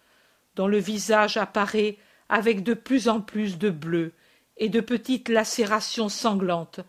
dont 0.56 0.66
le 0.66 0.78
visage 0.78 1.36
apparaît 1.36 1.96
avec 2.28 2.62
de 2.62 2.74
plus 2.74 3.08
en 3.08 3.20
plus 3.20 3.58
de 3.58 3.70
bleu, 3.70 4.12
et 4.56 4.68
de 4.68 4.80
petites 4.80 5.28
lacérations 5.28 6.08
sanglantes, 6.08 6.80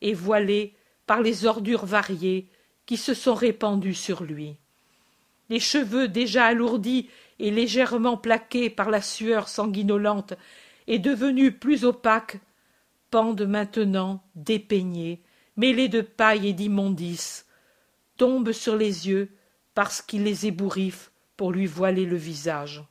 et 0.00 0.14
voilées 0.14 0.74
par 1.06 1.20
les 1.20 1.44
ordures 1.44 1.84
variées 1.84 2.48
qui 2.86 2.96
se 2.96 3.14
sont 3.14 3.34
répandues 3.34 3.94
sur 3.94 4.24
lui. 4.24 4.56
Les 5.52 5.60
cheveux 5.60 6.08
déjà 6.08 6.46
alourdis 6.46 7.10
et 7.38 7.50
légèrement 7.50 8.16
plaqués 8.16 8.70
par 8.70 8.88
la 8.88 9.02
sueur 9.02 9.50
sanguinolente 9.50 10.32
et 10.86 10.98
devenus 10.98 11.52
plus 11.60 11.84
opaques, 11.84 12.40
pendent 13.10 13.42
maintenant 13.42 14.24
dépeignés, 14.34 15.20
mêlés 15.58 15.90
de 15.90 16.00
paille 16.00 16.48
et 16.48 16.52
d'immondices, 16.54 17.46
tombent 18.16 18.52
sur 18.52 18.76
les 18.76 19.10
yeux 19.10 19.28
parce 19.74 20.00
qu'il 20.00 20.24
les 20.24 20.46
ébouriffe 20.46 21.12
pour 21.36 21.52
lui 21.52 21.66
voiler 21.66 22.06
le 22.06 22.16
visage. 22.16 22.82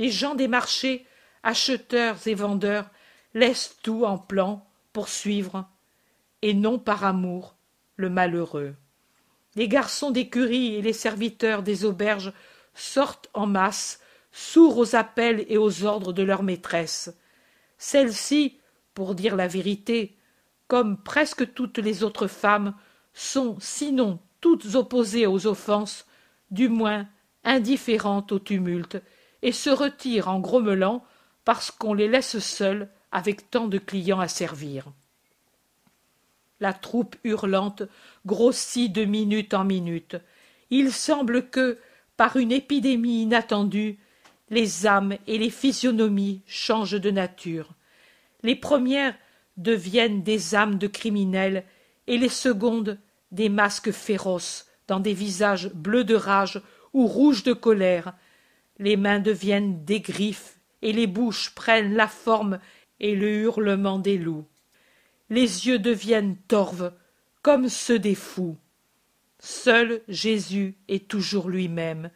Les 0.00 0.10
gens 0.10 0.34
des 0.34 0.48
marchés 0.48 1.06
acheteurs 1.44 2.26
et 2.26 2.34
vendeurs 2.34 2.90
laisse 3.34 3.78
tout 3.84 4.04
en 4.04 4.18
plan 4.18 4.66
pour 4.92 5.08
suivre, 5.08 5.70
et 6.42 6.54
non 6.54 6.80
par 6.80 7.04
amour, 7.04 7.54
le 7.94 8.10
malheureux. 8.10 8.74
Les 9.56 9.68
garçons 9.68 10.10
d'écurie 10.10 10.74
et 10.74 10.82
les 10.82 10.92
serviteurs 10.92 11.62
des 11.62 11.84
auberges 11.84 12.32
sortent 12.74 13.28
en 13.34 13.46
masse, 13.46 14.00
sourds 14.32 14.78
aux 14.78 14.96
appels 14.96 15.44
et 15.48 15.58
aux 15.58 15.84
ordres 15.84 16.12
de 16.12 16.22
leur 16.22 16.42
maîtresse. 16.42 17.16
Celles-ci, 17.78 18.58
pour 18.94 19.14
dire 19.14 19.36
la 19.36 19.46
vérité, 19.46 20.16
comme 20.66 21.00
presque 21.02 21.54
toutes 21.54 21.78
les 21.78 22.02
autres 22.02 22.26
femmes, 22.26 22.74
sont, 23.12 23.56
sinon 23.60 24.18
toutes 24.40 24.74
opposées 24.74 25.26
aux 25.26 25.46
offenses, 25.46 26.06
du 26.50 26.68
moins 26.68 27.06
indifférentes 27.44 28.32
au 28.32 28.38
tumulte, 28.38 29.00
et 29.42 29.52
se 29.52 29.70
retirent 29.70 30.28
en 30.28 30.40
grommelant 30.40 31.04
parce 31.44 31.70
qu'on 31.70 31.94
les 31.94 32.08
laisse 32.08 32.38
seules 32.38 32.88
avec 33.12 33.50
tant 33.50 33.68
de 33.68 33.78
clients 33.78 34.20
à 34.20 34.28
servir. 34.28 34.86
La 36.60 36.72
troupe 36.72 37.16
hurlante 37.24 37.82
grossit 38.26 38.92
de 38.92 39.04
minute 39.04 39.54
en 39.54 39.64
minute. 39.64 40.16
Il 40.70 40.92
semble 40.92 41.50
que, 41.50 41.78
par 42.16 42.36
une 42.36 42.52
épidémie 42.52 43.22
inattendue, 43.22 43.98
les 44.50 44.86
âmes 44.86 45.16
et 45.26 45.38
les 45.38 45.50
physionomies 45.50 46.42
changent 46.46 47.00
de 47.00 47.10
nature. 47.10 47.70
Les 48.42 48.56
premières 48.56 49.16
deviennent 49.56 50.22
des 50.22 50.54
âmes 50.54 50.78
de 50.78 50.86
criminels 50.86 51.64
et 52.06 52.18
les 52.18 52.28
secondes 52.28 52.98
des 53.32 53.48
masques 53.48 53.90
féroces 53.90 54.66
dans 54.86 55.00
des 55.00 55.14
visages 55.14 55.70
bleus 55.72 56.04
de 56.04 56.14
rage 56.14 56.62
ou 56.92 57.06
rouges 57.06 57.42
de 57.42 57.52
colère. 57.52 58.14
Les 58.78 58.96
mains 58.96 59.20
deviennent 59.20 59.84
des 59.84 60.00
griffes 60.00 60.58
et 60.82 60.92
les 60.92 61.06
bouches 61.06 61.54
prennent 61.54 61.94
la 61.94 62.08
forme 62.08 62.58
et 63.00 63.14
le 63.14 63.42
hurlement 63.42 63.98
des 63.98 64.18
loups. 64.18 64.46
Les 65.30 65.66
yeux 65.66 65.78
deviennent 65.78 66.36
torves 66.48 66.92
comme 67.42 67.68
ceux 67.68 67.98
des 67.98 68.14
fous. 68.14 68.56
Seul 69.38 70.02
Jésus 70.08 70.76
est 70.88 71.08
toujours 71.08 71.48
lui-même, 71.48 72.10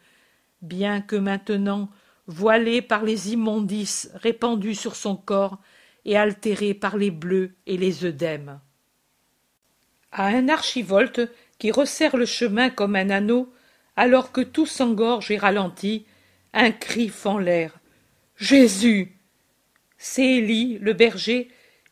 bien 0.61 1.01
que 1.01 1.15
maintenant 1.15 1.89
voilé 2.27 2.81
par 2.81 3.03
les 3.03 3.33
immondices 3.33 4.11
répandus 4.15 4.75
sur 4.75 4.95
son 4.95 5.15
corps 5.15 5.59
et 6.05 6.17
altéré 6.17 6.73
par 6.73 6.97
les 6.97 7.11
bleus 7.11 7.55
et 7.65 7.77
les 7.77 8.05
œdèmes. 8.05 8.59
À 10.11 10.27
un 10.27 10.49
archivolte 10.49 11.21
qui 11.59 11.71
resserre 11.71 12.17
le 12.17 12.25
chemin 12.25 12.69
comme 12.69 12.95
un 12.95 13.09
anneau, 13.09 13.53
alors 13.95 14.31
que 14.31 14.41
tout 14.41 14.65
s'engorge 14.65 15.29
et 15.29 15.37
ralentit, 15.37 16.05
un 16.53 16.71
cri 16.71 17.09
fend 17.09 17.37
l'air. 17.37 17.79
Jésus. 18.37 19.15
C'est 19.97 20.37
Élie, 20.37 20.77
le 20.79 20.93
berger, 20.93 21.51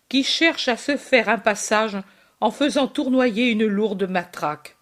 qui 0.09 0.23
cherche 0.23 0.67
à 0.67 0.77
se 0.77 0.97
faire 0.97 1.29
un 1.29 1.37
passage 1.37 1.97
en 2.39 2.51
faisant 2.51 2.87
tournoyer 2.87 3.49
une 3.49 3.65
lourde 3.65 4.09
matraque. 4.09 4.77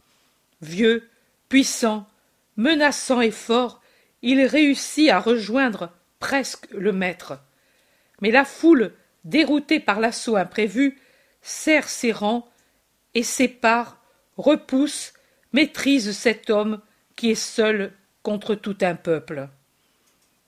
Vieux, 0.62 1.10
puissant, 1.50 2.08
menaçant 2.58 3.22
et 3.22 3.32
fort, 3.32 3.82
il 4.22 4.42
réussit 4.46 5.10
à 5.10 5.20
rejoindre 5.20 5.92
presque 6.20 6.68
le 6.72 6.92
maître. 6.92 7.40
Mais 8.22 8.32
la 8.32 8.46
foule, 8.46 8.94
déroutée 9.24 9.80
par 9.80 10.00
l'assaut 10.00 10.36
imprévu, 10.36 11.00
serre 11.42 11.88
ses 11.88 12.12
rangs 12.12 12.48
et 13.14 13.24
sépare, 13.24 14.02
repousse, 14.38 15.14
maîtrise 15.54 16.12
cet 16.18 16.50
homme 16.50 16.82
qui 17.16 17.32
est 17.32 17.36
seul 17.36 17.94
contre 18.24 18.56
tout 18.56 18.78
un 18.82 18.96
peuple. 18.96 19.48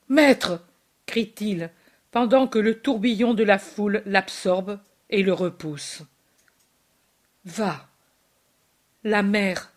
Maître 0.10 0.62
crie-t-il, 1.06 1.70
pendant 2.18 2.48
que 2.48 2.58
le 2.58 2.80
tourbillon 2.80 3.36
de 3.36 3.44
la 3.44 3.60
foule 3.60 4.02
l'absorbe 4.08 4.80
et 5.12 5.22
le 5.22 5.34
repousse. 5.34 6.02
Va, 7.46 7.88
la 9.04 9.22
mer, 9.22 9.72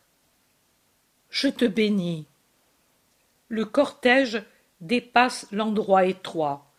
je 1.29 1.49
te 1.49 1.67
bénis 1.67 2.27
le 3.51 3.67
cortège 3.67 4.43
dépasse 4.81 5.49
l'endroit 5.53 6.07
étroit. 6.07 6.73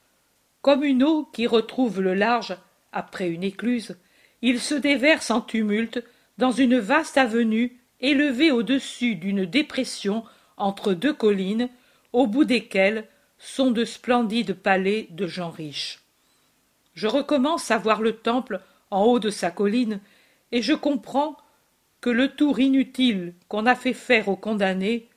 Comme 0.64 0.84
une 0.84 1.04
eau 1.04 1.30
qui 1.32 1.46
retrouve 1.46 2.02
le 2.02 2.16
large 2.16 2.58
après 2.92 3.30
une 3.30 3.44
écluse, 3.44 4.00
il 4.42 4.60
se 4.60 4.74
déverse 4.74 5.30
en 5.30 5.42
tumulte 5.42 6.04
dans 6.40 6.52
une 6.52 6.80
vaste 6.80 7.20
avenue 7.20 7.80
élevée 8.00 8.50
au-dessus 8.50 9.14
d'une 9.14 9.46
dépression 9.46 10.24
entre 10.58 10.96
deux 10.96 11.14
collines, 11.14 11.70
au 12.14 12.26
bout 12.26 12.46
desquelles 12.46 13.08
sont 13.42 13.72
de 13.72 13.86
splendides 13.86 14.54
palais 14.54 15.08
de 15.10 15.26
gens 15.26 15.50
riches. 15.50 16.00
Je 16.94 17.08
recommence 17.08 17.72
à 17.72 17.78
voir 17.80 18.02
le 18.02 18.14
temple 18.14 18.62
en 18.92 19.04
haut 19.04 19.20
de 19.20 19.32
sa 19.32 19.50
colline, 19.50 20.00
et 20.52 20.62
je 20.62 20.74
comprends 20.74 21.38
que 22.02 22.10
le 22.10 22.30
tour 22.30 22.60
inutile 22.60 23.34
qu'on 23.48 23.66
a 23.66 23.76
fait 23.76 23.94
faire 23.94 24.28
aux 24.28 24.36
condamnés 24.36 25.10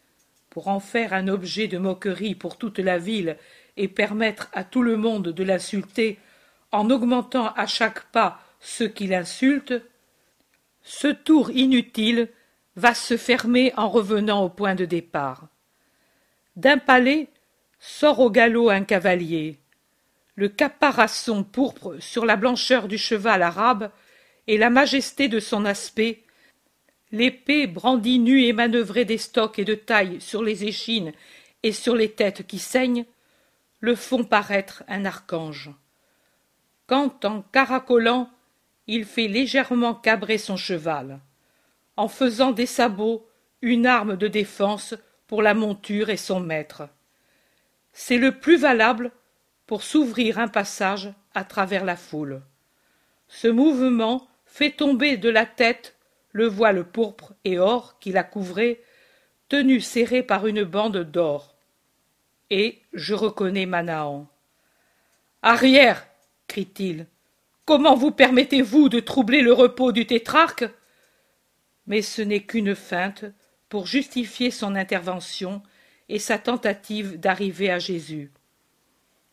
pour 0.49 0.69
en 0.69 0.81
faire 0.81 1.13
un 1.13 1.29
objet 1.29 1.69
de 1.69 1.79
moquerie 1.79 2.35
pour 2.35 2.57
toute 2.57 2.79
la 2.79 2.99
ville 2.99 3.37
et 3.77 3.89
permettre 3.89 4.49
à 4.53 4.65
tout 4.65 4.83
le 4.83 4.97
monde 4.97 5.29
de 5.29 5.45
l'insulter 5.45 6.19
en 6.73 6.91
augmentant 6.91 7.53
à 7.55 7.67
chaque 7.67 8.05
pas 8.11 8.41
ceux 8.61 8.89
qui 8.89 9.07
l'insultent, 9.07 9.83
ce 10.83 11.09
tour 11.09 11.51
inutile 11.51 12.29
va 12.77 12.95
se 12.95 13.17
fermer 13.17 13.73
en 13.77 13.89
revenant 13.89 14.45
au 14.45 14.49
point 14.49 14.75
de 14.75 14.85
départ. 14.85 15.49
D'un 16.57 16.79
palais 16.79 17.29
sort 17.87 18.21
au 18.21 18.31
galop 18.31 18.71
un 18.71 18.83
cavalier. 18.83 19.59
Le 20.37 20.49
caparaçon 20.49 21.45
pourpre 21.45 21.97
sur 22.01 22.25
la 22.25 22.37
blancheur 22.37 22.89
du 22.89 22.97
cheval 22.97 23.43
arabe 23.43 23.91
et 24.47 24.57
la 24.57 24.71
majesté 24.71 25.29
de 25.29 25.39
son 25.39 25.67
aspect 25.67 26.23
l'épée 27.13 27.67
brandie 27.67 28.19
nue 28.19 28.45
et 28.45 28.55
manœuvrée 28.55 29.05
des 29.05 29.19
stocks 29.19 29.59
et 29.59 29.67
de 29.67 29.75
taille 29.75 30.19
sur 30.23 30.43
les 30.43 30.65
échines 30.65 31.13
et 31.63 31.73
sur 31.73 31.95
les 31.95 32.11
têtes 32.11 32.47
qui 32.47 32.59
saignent, 32.59 33.05
le 33.81 33.95
font 33.95 34.25
paraître 34.25 34.83
un 34.89 35.05
archange. 35.05 35.71
Quand, 36.87 37.27
en 37.27 37.43
caracolant, 37.43 38.31
il 38.87 39.05
fait 39.05 39.29
légèrement 39.29 39.95
cabrer 39.95 40.39
son 40.39 40.57
cheval, 40.57 41.21
en 41.99 42.09
faisant 42.09 42.51
des 42.51 42.67
sabots 42.67 43.29
une 43.61 43.87
arme 43.87 44.17
de 44.17 44.27
défense 44.27 44.95
pour 45.27 45.43
la 45.43 45.53
monture 45.53 46.09
et 46.09 46.17
son 46.17 46.41
maître. 46.41 46.89
C'est 47.95 48.19
le 48.19 48.33
plus 48.33 48.59
valable 48.59 49.13
pour 49.67 49.83
s'ouvrir 49.85 50.39
un 50.39 50.49
passage 50.49 51.13
à 51.33 51.45
travers 51.45 51.85
la 51.85 51.97
foule. 51.97 52.43
Ce 53.29 53.49
mouvement 53.49 54.29
fait 54.45 54.73
tomber 54.73 55.17
de 55.17 55.31
la 55.31 55.47
tête 55.47 55.97
le 56.33 56.47
voile 56.47 56.85
pourpre 56.85 57.35
et 57.45 57.59
or 57.59 57.99
qui 58.01 58.11
la 58.11 58.25
couvrait, 58.25 58.83
tenu 59.49 59.81
serré 59.81 60.25
par 60.25 60.47
une 60.49 60.65
bande 60.65 60.99
d'or. 60.99 61.55
Et 62.51 62.83
je 62.93 63.15
reconnais 63.15 63.67
Manahan. 63.67 64.27
Arrière 65.43 66.07
crie-t-il. 66.49 67.07
Comment 67.65 67.95
vous 67.95 68.11
permettez-vous 68.11 68.89
de 68.89 69.01
troubler 69.01 69.41
le 69.41 69.53
repos 69.53 69.93
du 69.93 70.07
tétrarque? 70.07 70.65
Mais 71.87 72.03
ce 72.03 72.23
n'est 72.23 72.43
qu'une 72.43 72.75
feinte 72.75 73.25
pour 73.69 73.87
justifier 73.87 74.51
son 74.51 74.75
intervention 74.75 75.63
et 76.09 76.19
sa 76.19 76.39
tentative 76.39 77.19
d'arriver 77.19 77.71
à 77.71 77.79
Jésus. 77.79 78.31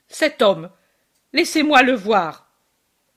Cet 0.08 0.42
homme, 0.42 0.70
laissez-moi 1.34 1.84
le 1.84 1.94
voir. 1.94 2.50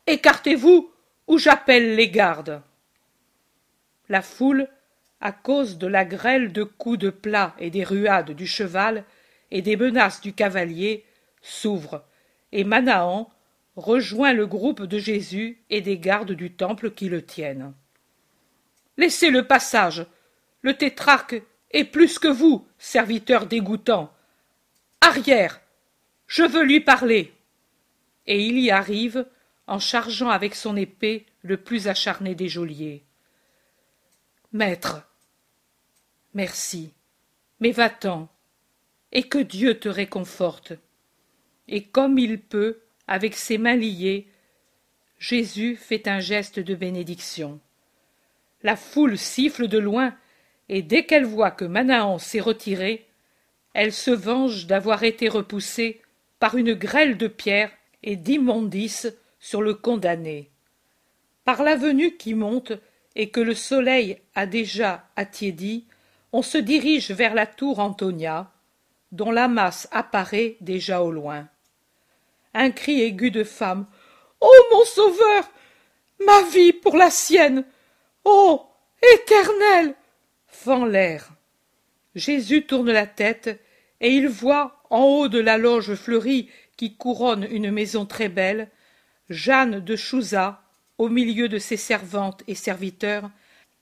Écartez-vous 0.07 0.92
ou 1.26 1.38
j'appelle 1.38 1.96
les 1.96 2.11
gardes 2.11 2.62
la 4.09 4.22
foule 4.22 4.68
à 5.20 5.32
cause 5.32 5.78
de 5.78 5.86
la 5.86 6.05
grêle 6.05 6.52
de 6.52 6.64
coups 6.64 6.98
de 6.98 7.11
plat 7.11 7.55
et 7.59 7.70
des 7.70 7.84
ruades 7.84 8.32
du 8.32 8.46
cheval 8.46 9.05
et 9.50 9.62
des 9.62 9.76
menaces 9.76 10.20
du 10.20 10.34
cavalier 10.34 11.05
s'ouvre 11.40 12.05
et 12.52 12.64
manahan 12.64 13.30
rejoint 13.76 14.32
le 14.32 14.46
groupe 14.46 14.82
de 14.82 14.98
jésus 14.98 15.62
et 15.70 15.80
des 15.80 15.98
gardes 15.98 16.32
du 16.32 16.52
temple 16.52 16.90
qui 16.90 17.09
le 17.09 17.24
tiennent 17.24 17.72
laissez 18.96 19.30
le 19.30 19.46
passage 19.46 20.07
le 20.62 20.74
tétrarque 20.74 21.42
est 21.75 21.85
plus 21.85 22.18
que 22.18 22.29
vous 22.29 22.66
serviteur 22.79 23.47
dégoûtant 23.47 24.11
arrière 25.03 25.61
je 26.27 26.43
veux 26.43 26.64
lui 26.64 26.81
parler 26.81 27.35
et 28.27 28.43
il 28.43 28.59
y 28.59 28.70
arrive 28.70 29.27
en 29.66 29.79
chargeant 29.79 30.31
avec 30.31 30.55
son 30.55 30.77
épée 30.77 31.27
le 31.43 31.59
plus 31.59 31.89
acharné 31.89 32.35
des 32.35 32.49
geôliers 32.49 33.05
Maître, 34.55 35.03
merci, 36.33 36.93
mais 37.59 37.72
va-t'en, 37.72 38.29
et 39.11 39.25
que 39.25 39.39
Dieu 39.39 39.81
te 39.81 39.89
réconforte. 39.89 40.75
Et 41.66 41.83
comme 41.83 42.20
il 42.20 42.41
peut, 42.41 42.83
avec 43.09 43.35
ses 43.35 43.59
mains 43.59 43.75
liées, 43.75 44.29
Jésus 45.18 45.75
fait 45.75 46.07
un 46.07 46.20
geste 46.20 46.61
de 46.61 46.77
bénédiction. 46.77 47.59
La 48.62 48.77
foule 48.77 49.18
siffle 49.18 49.66
de 49.66 49.79
loin, 49.79 50.16
et 50.68 50.82
dès 50.82 51.04
qu'elle 51.04 51.24
voit 51.24 51.50
que 51.50 51.64
Manahan 51.64 52.18
s'est 52.18 52.40
retiré, 52.40 53.06
elle 53.74 53.92
se 53.92 54.10
venge 54.10 54.66
d'avoir 54.66 55.02
été 55.02 55.28
repoussée 55.28 56.00
par 56.38 56.56
une 56.56 56.74
grêle 56.74 57.16
de 57.16 57.28
pierres 57.28 57.72
et 58.02 58.16
d'immondices 58.16 59.12
sur 59.40 59.62
le 59.62 59.74
condamné. 59.74 60.50
Par 61.44 61.62
l'avenue 61.62 62.16
qui 62.16 62.34
monte 62.34 62.72
et 63.16 63.30
que 63.30 63.40
le 63.40 63.54
soleil 63.54 64.18
a 64.34 64.46
déjà 64.46 65.06
attiédi, 65.16 65.86
on 66.32 66.42
se 66.42 66.58
dirige 66.58 67.10
vers 67.10 67.34
la 67.34 67.46
tour 67.46 67.78
Antonia, 67.78 68.50
dont 69.12 69.30
la 69.30 69.48
masse 69.48 69.88
apparaît 69.92 70.56
déjà 70.60 71.02
au 71.02 71.10
loin. 71.10 71.48
Un 72.54 72.70
cri 72.70 73.02
aigu 73.02 73.30
de 73.30 73.44
femme. 73.44 73.86
Ô 74.40 74.48
mon 74.72 74.84
sauveur. 74.84 75.50
Ma 76.24 76.42
vie 76.42 76.72
pour 76.72 76.96
la 76.96 77.10
sienne. 77.10 77.64
Ô. 78.24 78.62
Éternel. 79.14 79.94
L'air. 80.86 81.30
Jésus 82.14 82.64
tourne 82.64 82.90
la 82.90 83.07
tête, 83.07 83.61
et 84.00 84.11
il 84.11 84.28
voit, 84.28 84.82
en 84.90 85.02
haut 85.02 85.28
de 85.28 85.40
la 85.40 85.59
loge 85.59 85.94
fleurie 85.94 86.48
qui 86.76 86.96
couronne 86.96 87.46
une 87.50 87.70
maison 87.70 88.07
très 88.07 88.28
belle, 88.28 88.68
Jeanne 89.30 89.80
de 89.80 89.96
Chouza, 89.96 90.62
au 90.98 91.09
milieu 91.09 91.48
de 91.48 91.59
ses 91.59 91.76
servantes 91.76 92.42
et 92.46 92.55
serviteurs, 92.55 93.30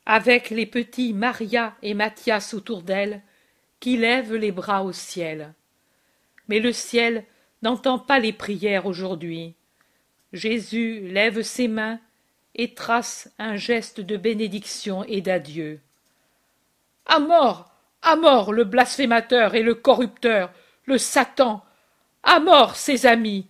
avec 0.06 0.50
les 0.50 0.66
petits 0.66 1.12
Maria 1.12 1.74
et 1.82 1.94
Mathias 1.94 2.54
autour 2.54 2.82
d'elle, 2.82 3.22
qui 3.80 3.96
lèvent 3.96 4.34
les 4.34 4.52
bras 4.52 4.84
au 4.84 4.92
ciel. 4.92 5.54
Mais 6.48 6.60
le 6.60 6.72
ciel 6.72 7.24
n'entend 7.62 7.98
pas 7.98 8.18
les 8.18 8.32
prières 8.32 8.86
aujourd'hui. 8.86 9.54
Jésus 10.32 11.00
lève 11.08 11.42
ses 11.42 11.68
mains 11.68 12.00
et 12.54 12.74
trace 12.74 13.30
un 13.38 13.56
geste 13.56 14.00
de 14.00 14.16
bénédiction 14.16 15.04
et 15.04 15.20
d'adieu. 15.20 15.80
À 17.06 17.18
mort, 17.18 17.70
à 18.02 18.16
mort 18.16 18.52
le 18.52 18.64
blasphémateur 18.64 19.54
et 19.54 19.62
le 19.62 19.74
corrupteur, 19.74 20.50
le 20.86 20.98
Satan, 20.98 21.64
à 22.22 22.40
mort 22.40 22.76
ses 22.76 23.06
amis. 23.06 23.46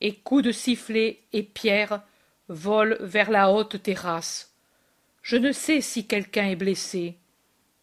Et 0.00 0.14
coups 0.14 0.44
de 0.44 0.52
sifflet 0.52 1.20
et 1.32 1.42
pierres 1.42 2.00
volent 2.48 2.96
vers 3.00 3.30
la 3.30 3.50
haute 3.50 3.82
terrasse. 3.82 4.54
Je 5.22 5.36
ne 5.36 5.52
sais 5.52 5.80
si 5.80 6.06
quelqu'un 6.06 6.46
est 6.46 6.56
blessé. 6.56 7.16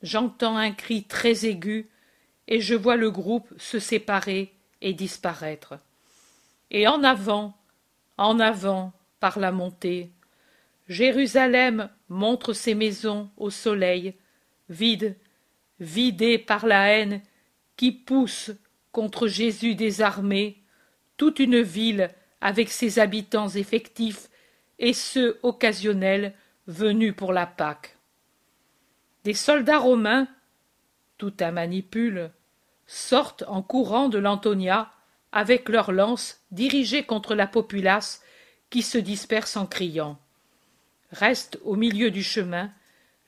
J'entends 0.01 0.57
un 0.57 0.71
cri 0.71 1.03
très 1.03 1.45
aigu, 1.45 1.89
et 2.47 2.61
je 2.61 2.75
vois 2.75 2.95
le 2.95 3.11
groupe 3.11 3.53
se 3.57 3.79
séparer 3.79 4.53
et 4.81 4.93
disparaître. 4.93 5.75
Et 6.71 6.87
en 6.87 7.03
avant, 7.03 7.57
en 8.17 8.39
avant, 8.39 8.93
par 9.19 9.39
la 9.39 9.51
montée, 9.51 10.09
Jérusalem 10.87 11.89
montre 12.09 12.53
ses 12.53 12.75
maisons 12.75 13.29
au 13.37 13.49
soleil, 13.49 14.13
vides, 14.69 15.15
vidées 15.79 16.37
par 16.37 16.65
la 16.65 16.89
haine 16.89 17.21
qui 17.75 17.91
pousse 17.91 18.51
contre 18.91 19.27
Jésus 19.27 19.75
désarmé, 19.75 20.63
toute 21.17 21.39
une 21.39 21.61
ville 21.61 22.09
avec 22.41 22.69
ses 22.69 22.99
habitants 22.99 23.49
effectifs 23.49 24.29
et 24.79 24.93
ceux 24.93 25.39
occasionnels 25.43 26.33
venus 26.67 27.15
pour 27.15 27.33
la 27.33 27.45
Pâque. 27.45 27.97
Des 29.23 29.33
soldats 29.33 29.79
romains, 29.79 30.27
tout 31.17 31.33
un 31.39 31.51
manipule, 31.51 32.31
sortent 32.85 33.43
en 33.47 33.61
courant 33.61 34.09
de 34.09 34.17
l'Antonia 34.17 34.91
avec 35.31 35.69
leurs 35.69 35.91
lances 35.91 36.41
dirigées 36.51 37.03
contre 37.03 37.35
la 37.35 37.47
populace 37.47 38.23
qui 38.69 38.81
se 38.81 38.97
disperse 38.97 39.57
en 39.57 39.65
criant. 39.65 40.19
Reste 41.11 41.59
au 41.63 41.75
milieu 41.75 42.11
du 42.11 42.23
chemin 42.23 42.71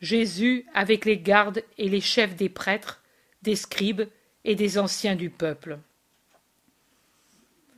Jésus 0.02 0.66
avec 0.74 1.06
les 1.06 1.20
gardes 1.20 1.64
et 1.78 1.90
les 1.90 2.02
chefs 2.02 2.36
des 2.36 2.50
prêtres, 2.50 3.02
des 3.42 3.56
scribes 3.56 4.04
et 4.46 4.56
des 4.56 4.78
anciens 4.78 5.16
du 5.16 5.30
peuple. 5.30 5.80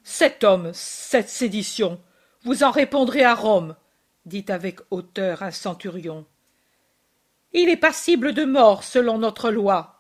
Cet 0.04 0.44
homme, 0.44 0.72
cette 0.74 1.30
sédition, 1.30 2.00
vous 2.44 2.64
en 2.64 2.72
répondrez 2.72 3.24
à 3.24 3.36
Rome, 3.36 3.76
dit 4.26 4.46
avec 4.50 4.80
hauteur 4.90 5.44
un 5.44 5.52
centurion. 5.52 6.26
Il 7.54 7.70
est 7.70 7.78
passible 7.78 8.34
de 8.34 8.46
mort 8.46 8.84
selon 8.84 9.18
notre 9.18 9.52
loi. 9.52 10.00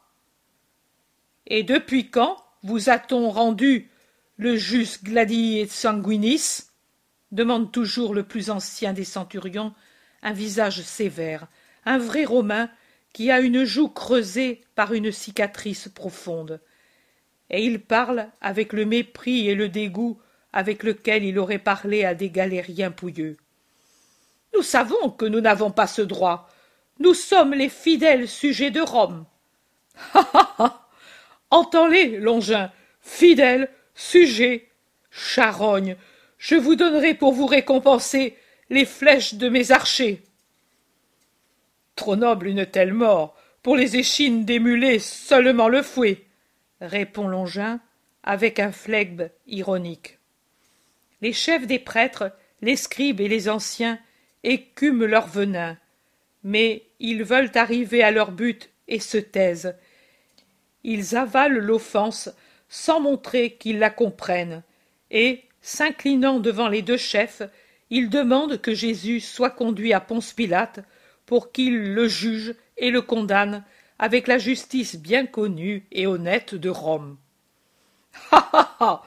Et 1.47 1.63
depuis 1.63 2.09
quand 2.09 2.38
vous 2.63 2.89
a-t-on 2.89 3.30
rendu 3.30 3.89
le 4.38 4.55
jus 4.55 4.99
gladii 5.03 5.67
sanguinis? 5.67 6.63
demande 7.32 7.72
toujours 7.72 8.13
le 8.13 8.24
plus 8.24 8.49
ancien 8.49 8.93
des 8.93 9.05
centurions, 9.05 9.74
un 10.22 10.34
visage 10.34 10.82
sévère, 10.82 11.47
un 11.86 11.97
vrai 11.97 12.25
Romain 12.25 12.69
qui 13.13 13.32
a 13.32 13.39
une 13.39 13.63
joue 13.63 13.89
creusée 13.89 14.61
par 14.75 14.93
une 14.93 15.11
cicatrice 15.11 15.89
profonde. 15.89 16.61
Et 17.49 17.65
il 17.65 17.82
parle 17.82 18.29
avec 18.39 18.73
le 18.73 18.86
mépris 18.86 19.49
et 19.49 19.55
le 19.55 19.69
dégoût 19.69 20.19
avec 20.53 20.84
lequel 20.84 21.23
il 21.23 21.38
aurait 21.39 21.59
parlé 21.59 22.05
à 22.05 22.13
des 22.13 22.29
galériens 22.29 22.91
pouilleux. 22.91 23.38
Nous 24.53 24.63
savons 24.63 25.09
que 25.09 25.25
nous 25.25 25.41
n'avons 25.41 25.71
pas 25.71 25.88
ce 25.88 26.01
droit. 26.01 26.49
Nous 26.99 27.13
sommes 27.13 27.53
les 27.53 27.69
fidèles 27.69 28.27
sujets 28.27 28.71
de 28.71 28.82
Rome. 28.82 29.25
Ha 30.13 30.53
ha. 30.57 30.88
Entends-les, 31.51 32.17
Longin, 32.17 32.71
fidèles, 33.01 33.69
sujets, 33.93 34.69
charogne, 35.09 35.97
je 36.38 36.55
vous 36.55 36.75
donnerai 36.75 37.13
pour 37.13 37.34
vous 37.34 37.45
récompenser 37.45 38.38
les 38.69 38.86
flèches 38.86 39.34
de 39.36 39.49
mes 39.49 39.71
archers. 39.71 40.23
Trop 41.96 42.16
noble 42.16 42.48
une 42.48 42.66
telle 42.66 42.94
mort, 42.94 43.36
pour 43.64 43.76
les 43.76 43.98
échines 43.98 44.46
d'émuler 44.46 45.00
seulement 45.00 45.68
le 45.68 45.82
fouet, 45.82 46.26
répond 46.80 47.28
Longin 47.28 47.80
avec 48.24 48.60
un 48.60 48.72
flegme 48.72 49.30
ironique. 49.48 50.18
Les 51.22 51.34
chefs 51.34 51.68
des 51.68 51.80
prêtres, 51.80 52.32
les 52.62 52.76
scribes 52.76 53.22
et 53.22 53.28
les 53.28 53.50
anciens 53.50 54.00
écument 54.44 55.06
leur 55.06 55.28
venin, 55.28 55.78
mais 56.44 56.84
ils 57.00 57.24
veulent 57.24 57.52
arriver 57.56 58.04
à 58.04 58.12
leur 58.12 58.32
but 58.32 58.70
et 58.88 59.00
se 59.00 59.18
taisent. 59.18 59.76
Ils 60.84 61.16
avalent 61.16 61.60
l'offense 61.60 62.30
sans 62.68 63.00
montrer 63.00 63.54
qu'ils 63.54 63.80
la 63.80 63.89
comprennent, 63.89 64.64
et, 65.12 65.44
s'inclinant 65.62 66.39
devant 66.39 66.68
les 66.68 66.82
deux 66.82 66.98
chefs, 66.98 67.44
ils 67.89 68.10
demandent 68.10 68.60
que 68.60 68.74
Jésus 68.74 69.20
soit 69.20 69.50
conduit 69.50 69.94
à 69.94 70.00
Ponce 70.00 70.34
Pilate 70.34 70.80
pour 71.32 71.53
qu'il 71.53 71.93
le 71.93 72.09
juge 72.09 72.55
et 72.75 72.91
le 72.91 73.01
condamne 73.01 73.63
avec 73.99 74.27
la 74.27 74.38
justice 74.38 74.97
bien 74.97 75.25
connue 75.25 75.88
et 75.93 76.05
honnête 76.05 76.55
de 76.55 76.67
Rome. 76.67 77.15
Ha 78.34 78.49
ha 78.51 78.75
ha. 78.82 79.03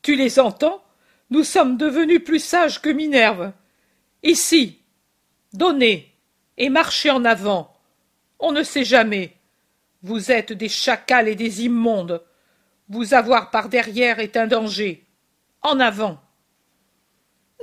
Tu 0.00 0.14
les 0.14 0.38
entends? 0.38 0.84
Nous 1.30 1.42
sommes 1.42 1.76
devenus 1.76 2.22
plus 2.22 2.38
sages 2.38 2.80
que 2.80 2.90
Minerve. 2.90 3.50
Ici. 4.22 4.78
Donnez. 5.52 6.14
Et 6.58 6.68
marchez 6.68 7.10
en 7.10 7.24
avant. 7.24 7.76
On 8.38 8.52
ne 8.52 8.62
sait 8.62 8.84
jamais. 8.84 9.34
Vous 10.04 10.30
êtes 10.30 10.52
des 10.52 10.68
chacals 10.68 11.26
et 11.26 11.34
des 11.34 11.64
immondes. 11.64 12.22
Vous 12.88 13.14
avoir 13.14 13.50
par 13.50 13.68
derrière 13.68 14.20
est 14.20 14.36
un 14.36 14.46
danger. 14.46 15.04
En 15.62 15.80
avant. 15.80 16.20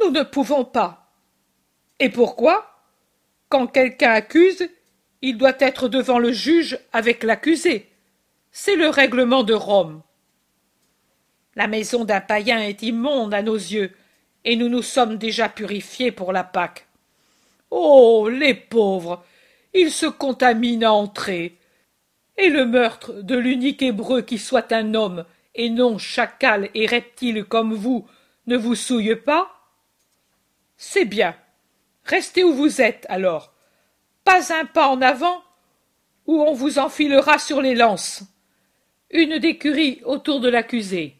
Nous 0.02 0.10
ne 0.12 0.24
pouvons 0.24 0.66
pas. 0.66 1.14
Et 2.00 2.10
pourquoi? 2.10 2.75
Quand 3.56 3.68
quelqu'un 3.68 4.12
accuse, 4.12 4.68
il 5.22 5.38
doit 5.38 5.56
être 5.60 5.88
devant 5.88 6.20
le 6.20 6.34
juge 6.34 6.78
avec 6.92 7.24
l'accusé. 7.24 7.90
C'est 8.52 8.76
le 8.76 8.90
règlement 8.90 9.44
de 9.44 9.54
Rome. 9.54 10.02
La 11.56 11.68
maison 11.68 12.04
d'un 12.04 12.20
païen 12.20 12.60
est 12.60 12.84
immonde 12.84 13.34
à 13.34 13.42
nos 13.42 13.56
yeux, 13.56 13.94
et 14.44 14.58
nous 14.58 14.68
nous 14.68 14.82
sommes 14.82 15.16
déjà 15.16 15.48
purifiés 15.48 16.12
pour 16.12 16.34
la 16.34 16.44
Pâque. 16.44 16.86
Oh. 17.72 18.28
Les 18.30 18.56
pauvres. 18.56 19.24
Ils 19.74 19.92
se 19.92 20.08
contaminent 20.08 20.84
à 20.84 20.92
entrer. 20.92 21.58
Et 22.36 22.50
le 22.50 22.66
meurtre 22.66 23.14
de 23.14 23.38
l'unique 23.38 23.82
hébreu 23.82 24.22
qui 24.22 24.38
soit 24.38 24.74
un 24.74 24.94
homme 24.96 25.24
et 25.54 25.70
non 25.70 25.98
chacal 25.98 26.70
et 26.74 26.88
reptile 26.88 27.46
comme 27.46 27.74
vous, 27.74 28.06
ne 28.48 28.58
vous 28.58 28.76
souille 28.76 29.16
pas? 29.16 29.50
C'est 30.76 31.06
bien. 31.06 31.38
Restez 32.06 32.44
où 32.44 32.54
vous 32.54 32.82
êtes, 32.82 33.06
alors. 33.10 33.54
Pas 34.24 34.54
un 34.54 34.66
pas 34.66 34.88
en 34.88 35.02
avant, 35.02 35.44
ou 36.26 36.42
on 36.42 36.54
vous 36.54 36.80
enfilera 36.80 37.38
sur 37.38 37.62
les 37.62 37.76
lances. 37.76 38.24
Une 39.12 39.38
d'écurie 39.38 40.02
autour 40.04 40.40
de 40.40 40.50
l'accusé. 40.50 41.16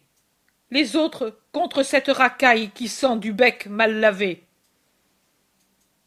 Les 0.70 0.96
autres 0.96 1.38
contre 1.52 1.82
cette 1.82 2.08
racaille 2.08 2.70
qui 2.70 2.88
sent 2.88 3.18
du 3.18 3.32
bec 3.32 3.66
mal 3.66 4.00
lavé. 4.00 4.44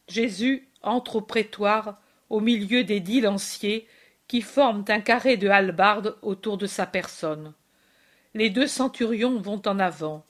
Jésus 0.07 0.67
entre 0.81 1.17
au 1.17 1.21
prétoire 1.21 2.01
au 2.29 2.39
milieu 2.39 2.83
des 2.83 2.99
dix 2.99 3.21
lanciers 3.21 3.87
qui 4.27 4.41
forment 4.41 4.85
un 4.89 4.99
carré 4.99 5.37
de 5.37 5.47
hallebardes 5.47 6.17
autour 6.21 6.57
de 6.57 6.67
sa 6.67 6.85
personne 6.85 7.53
les 8.33 8.49
deux 8.49 8.67
centurions 8.67 9.39
vont 9.39 9.61
en 9.65 9.79
avant. 9.79 10.25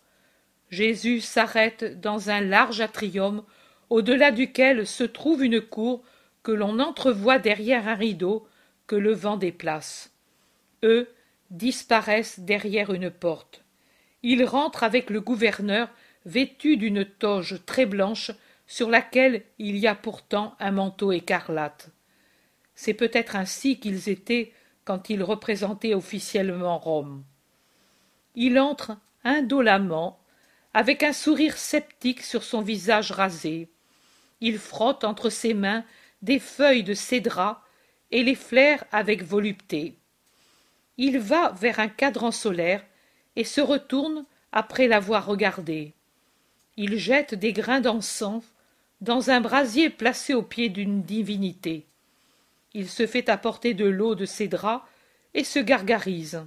Jésus 0.69 1.21
s'arrête 1.21 1.99
dans 1.99 2.29
un 2.29 2.41
large 2.41 2.81
atrium 2.81 3.43
au-delà 3.89 4.31
duquel 4.31 4.85
se 4.85 5.03
trouve 5.03 5.43
une 5.43 5.61
cour 5.61 6.03
que 6.43 6.51
l'on 6.51 6.79
entrevoit 6.79 7.39
derrière 7.39 7.87
un 7.87 7.95
rideau 7.95 8.47
que 8.87 8.95
le 8.95 9.13
vent 9.13 9.37
déplace. 9.37 10.11
Eux 10.83 11.09
disparaissent 11.51 12.39
derrière 12.39 12.93
une 12.93 13.09
porte. 13.09 13.63
Il 14.23 14.43
rentre 14.45 14.83
avec 14.83 15.09
le 15.09 15.21
gouverneur 15.21 15.89
vêtu 16.25 16.77
d'une 16.77 17.05
toge 17.05 17.63
très 17.65 17.85
blanche 17.85 18.31
sur 18.67 18.89
laquelle 18.89 19.43
il 19.57 19.77
y 19.77 19.87
a 19.87 19.95
pourtant 19.95 20.55
un 20.59 20.71
manteau 20.71 21.11
écarlate. 21.11 21.89
C'est 22.75 22.93
peut-être 22.93 23.35
ainsi 23.35 23.79
qu'ils 23.79 24.09
étaient 24.09 24.53
quand 24.85 25.09
ils 25.09 25.23
représentaient 25.23 25.95
officiellement 25.95 26.77
Rome. 26.77 27.23
Il 28.35 28.59
entre 28.59 28.97
indolemment, 29.23 30.19
avec 30.73 31.03
un 31.03 31.13
sourire 31.13 31.57
sceptique 31.57 32.21
sur 32.21 32.43
son 32.43 32.61
visage 32.61 33.11
rasé. 33.11 33.69
Il 34.41 34.57
frotte 34.57 35.03
entre 35.03 35.29
ses 35.29 35.53
mains 35.53 35.83
des 36.21 36.39
feuilles 36.39 36.83
de 36.83 36.93
cédra 36.93 37.63
et 38.11 38.23
les 38.23 38.35
flaire 38.35 38.83
avec 38.91 39.23
volupté. 39.23 39.95
Il 40.97 41.19
va 41.19 41.51
vers 41.51 41.79
un 41.79 41.87
cadran 41.87 42.31
solaire 42.31 42.83
et 43.35 43.43
se 43.43 43.61
retourne 43.61 44.25
après 44.51 44.87
l'avoir 44.87 45.25
regardé. 45.25 45.93
Il 46.77 46.97
jette 46.97 47.35
des 47.35 47.53
grains 47.53 47.81
d'encens 47.81 48.43
dans 49.01 49.29
un 49.29 49.41
brasier 49.41 49.89
placé 49.89 50.33
au 50.33 50.43
pied 50.43 50.69
d'une 50.69 51.03
divinité. 51.03 51.85
Il 52.73 52.89
se 52.89 53.07
fait 53.07 53.29
apporter 53.29 53.73
de 53.73 53.85
l'eau 53.85 54.15
de 54.15 54.25
draps 54.47 54.85
et 55.33 55.43
se 55.43 55.59
gargarise. 55.59 56.45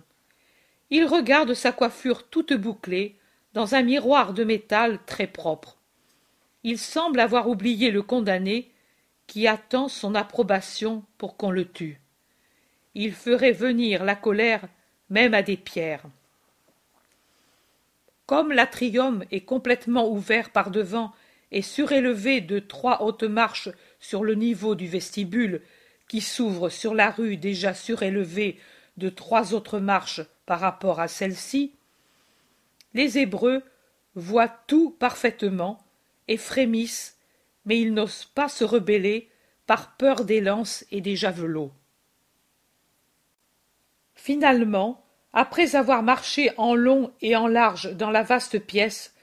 Il 0.91 1.07
regarde 1.07 1.55
sa 1.55 1.73
coiffure 1.73 2.29
toute 2.29 2.53
bouclée 2.53 3.17
dans 3.55 3.75
un 3.75 3.83
miroir 3.83 4.35
de 4.35 4.45
métal 4.45 4.99
très 5.07 5.27
propre. 5.27 5.82
Il 6.65 6.79
semble 6.79 7.21
avoir 7.21 7.49
oublié 7.49 7.91
le 7.91 8.03
condamné 8.03 8.71
qui 9.27 9.47
attend 9.47 9.89
son 9.89 10.15
approbation 10.15 11.05
pour 11.19 11.37
qu'on 11.37 11.51
le 11.51 11.65
tue. 11.65 12.01
Il 12.95 13.13
ferait 13.13 13.53
venir 13.53 14.05
la 14.05 14.15
colère 14.15 14.69
même 15.11 15.35
à 15.35 15.43
des 15.43 15.57
pierres. 15.57 16.05
Comme 18.27 18.53
l'atrium 18.53 19.25
est 19.31 19.41
complètement 19.41 20.09
ouvert 20.09 20.51
par 20.51 20.71
devant 20.71 21.13
et 21.51 21.63
surélevé 21.63 22.41
de 22.41 22.59
trois 22.59 23.03
hautes 23.03 23.25
marches 23.25 23.69
sur 24.01 24.25
le 24.25 24.35
niveau 24.35 24.75
du 24.75 24.87
vestibule 24.87 25.61
qui 26.09 26.21
s'ouvre 26.21 26.69
sur 26.69 26.95
la 26.95 27.11
rue 27.11 27.37
déjà 27.37 27.75
surélevée 27.75 28.59
de 28.97 29.09
trois 29.09 29.55
autres 29.55 29.79
marches 29.79 30.21
par 30.47 30.61
rapport 30.61 31.01
à 31.01 31.09
celle-ci, 31.09 31.75
les 32.95 33.19
Hébreux 33.19 33.63
voient 34.15 34.55
tout 34.67 34.91
parfaitement 34.91 35.79
et 36.29 36.37
frémissent, 36.37 37.19
mais 37.65 37.81
ils 37.81 37.95
n'osent 37.95 38.25
pas 38.25 38.49
se 38.49 38.65
rebeller 38.65 39.29
par 39.67 39.97
peur 39.97 40.25
des 40.25 40.41
lances 40.41 40.85
et 40.91 41.01
des 41.01 41.17
javelots. 41.17 41.73
Finalement, 44.15 45.05
après 45.33 45.77
avoir 45.77 46.03
marché 46.03 46.51
en 46.57 46.75
long 46.75 47.13
et 47.21 47.37
en 47.37 47.47
large 47.47 47.95
dans 47.95 48.11
la 48.11 48.23
vaste 48.23 48.59
pièce, 48.59 49.15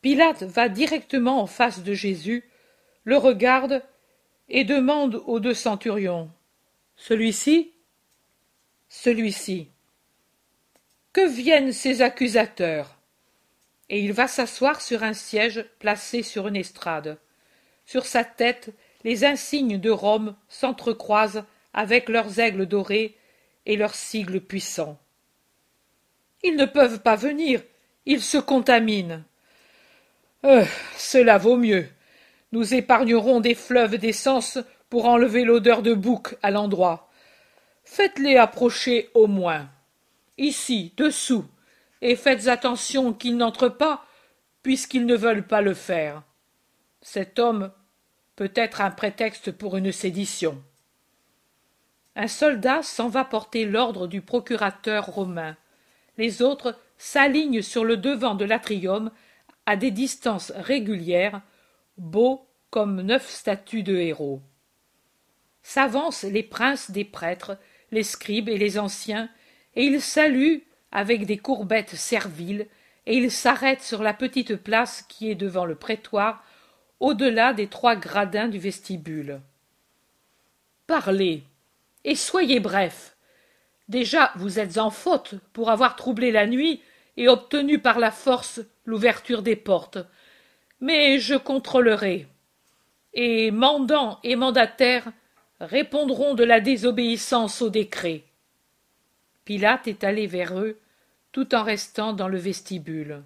Pilate 0.00 0.44
va 0.44 0.68
directement 0.68 1.42
en 1.42 1.46
face 1.46 1.82
de 1.82 1.92
Jésus, 1.92 2.48
le 3.04 3.16
regarde 3.16 3.82
et 4.48 4.64
demande 4.64 5.22
aux 5.26 5.40
deux 5.40 5.54
centurions 5.54 6.30
Celui-ci? 6.96 7.72
Celui-ci. 8.88 9.68
Que 11.12 11.28
viennent 11.28 11.72
ces 11.72 12.00
accusateurs? 12.00 12.97
Et 13.90 14.00
il 14.00 14.12
va 14.12 14.28
s'asseoir 14.28 14.80
sur 14.80 15.02
un 15.02 15.14
siège 15.14 15.64
placé 15.78 16.22
sur 16.22 16.48
une 16.48 16.56
estrade. 16.56 17.18
Sur 17.86 18.06
sa 18.06 18.24
tête, 18.24 18.70
les 19.04 19.24
insignes 19.24 19.78
de 19.78 19.90
Rome 19.90 20.36
s'entrecroisent 20.48 21.44
avec 21.72 22.08
leurs 22.08 22.38
aigles 22.38 22.66
dorés 22.66 23.16
et 23.66 23.76
leurs 23.76 23.94
sigles 23.94 24.40
puissants. 24.40 24.98
Ils 26.42 26.56
ne 26.56 26.66
peuvent 26.66 27.00
pas 27.00 27.16
venir, 27.16 27.62
ils 28.06 28.22
se 28.22 28.38
contaminent. 28.38 29.22
Euh, 30.44 30.64
cela 30.96 31.38
vaut 31.38 31.56
mieux. 31.56 31.88
Nous 32.52 32.74
épargnerons 32.74 33.40
des 33.40 33.54
fleuves 33.54 33.98
d'essence 33.98 34.58
pour 34.88 35.06
enlever 35.06 35.44
l'odeur 35.44 35.82
de 35.82 35.94
bouc 35.94 36.36
à 36.42 36.50
l'endroit. 36.50 37.10
Faites-les 37.84 38.36
approcher 38.36 39.10
au 39.14 39.26
moins. 39.26 39.68
Ici, 40.36 40.92
dessous, 40.96 41.44
et 42.02 42.16
faites 42.16 42.48
attention 42.48 43.12
qu'ils 43.12 43.36
n'entrent 43.36 43.68
pas, 43.68 44.04
puisqu'ils 44.62 45.06
ne 45.06 45.16
veulent 45.16 45.46
pas 45.46 45.60
le 45.60 45.74
faire. 45.74 46.22
Cet 47.00 47.38
homme 47.38 47.72
peut 48.36 48.52
être 48.54 48.80
un 48.80 48.90
prétexte 48.90 49.50
pour 49.50 49.76
une 49.76 49.92
sédition. 49.92 50.62
Un 52.16 52.28
soldat 52.28 52.82
s'en 52.82 53.08
va 53.08 53.24
porter 53.24 53.64
l'ordre 53.64 54.06
du 54.06 54.20
procurateur 54.20 55.06
romain. 55.06 55.56
Les 56.16 56.42
autres 56.42 56.76
s'alignent 56.98 57.62
sur 57.62 57.84
le 57.84 57.96
devant 57.96 58.34
de 58.34 58.44
l'atrium 58.44 59.10
à 59.66 59.76
des 59.76 59.90
distances 59.90 60.52
régulières, 60.56 61.42
beaux 61.96 62.46
comme 62.70 63.02
neuf 63.02 63.28
statues 63.28 63.82
de 63.82 63.96
héros. 63.96 64.42
S'avancent 65.62 66.24
les 66.24 66.42
princes 66.42 66.90
des 66.90 67.04
prêtres, 67.04 67.58
les 67.90 68.02
scribes 68.02 68.48
et 68.48 68.58
les 68.58 68.78
anciens, 68.78 69.28
et 69.76 69.84
ils 69.84 70.00
saluent 70.00 70.62
avec 70.92 71.26
des 71.26 71.38
courbettes 71.38 71.94
serviles, 71.94 72.66
et 73.06 73.16
ils 73.16 73.30
s'arrêtent 73.30 73.82
sur 73.82 74.02
la 74.02 74.14
petite 74.14 74.56
place 74.56 75.02
qui 75.08 75.30
est 75.30 75.34
devant 75.34 75.64
le 75.64 75.74
prétoire, 75.74 76.44
au-delà 77.00 77.52
des 77.52 77.68
trois 77.68 77.96
gradins 77.96 78.48
du 78.48 78.58
vestibule. 78.58 79.40
Parlez, 80.86 81.44
et 82.04 82.14
soyez 82.14 82.60
brefs. 82.60 83.16
Déjà 83.88 84.32
vous 84.36 84.58
êtes 84.58 84.78
en 84.78 84.90
faute 84.90 85.34
pour 85.52 85.70
avoir 85.70 85.96
troublé 85.96 86.30
la 86.30 86.46
nuit 86.46 86.82
et 87.16 87.28
obtenu 87.28 87.78
par 87.78 87.98
la 87.98 88.10
force 88.10 88.60
l'ouverture 88.84 89.42
des 89.42 89.56
portes. 89.56 89.98
Mais 90.80 91.18
je 91.18 91.34
contrôlerai. 91.34 92.26
Et 93.12 93.50
mandants 93.50 94.20
et 94.22 94.36
mandataires 94.36 95.10
répondront 95.60 96.34
de 96.34 96.44
la 96.44 96.60
désobéissance 96.60 97.62
au 97.62 97.70
décret. 97.70 98.24
Pilate 99.48 99.88
est 99.88 100.04
allé 100.04 100.26
vers 100.26 100.60
eux, 100.60 100.78
tout 101.32 101.54
en 101.54 101.62
restant 101.62 102.12
dans 102.12 102.28
le 102.28 102.36
vestibule. 102.36 103.22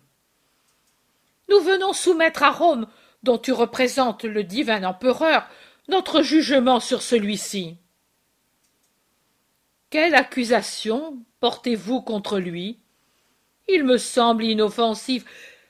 Nous 1.49 1.59
venons 1.59 1.93
soumettre 1.93 2.45
à 2.45 2.53
Rome, 2.53 2.87
dont 3.25 3.39
tu 3.39 3.51
représentes 3.51 4.23
le 4.23 4.45
divin 4.45 4.85
empereur, 4.85 5.49
notre 5.89 6.23
jugement 6.23 6.79
sur 6.79 7.03
celui-ci. 7.03 7.77
Quelle 9.91 10.14
accusation 10.14 11.18
portez-vous 11.41 12.03
contre 12.03 12.39
lui? 12.39 12.79
Il 13.66 13.83
me 13.83 13.99
semble 13.99 14.45
inoffensif. 14.45 15.25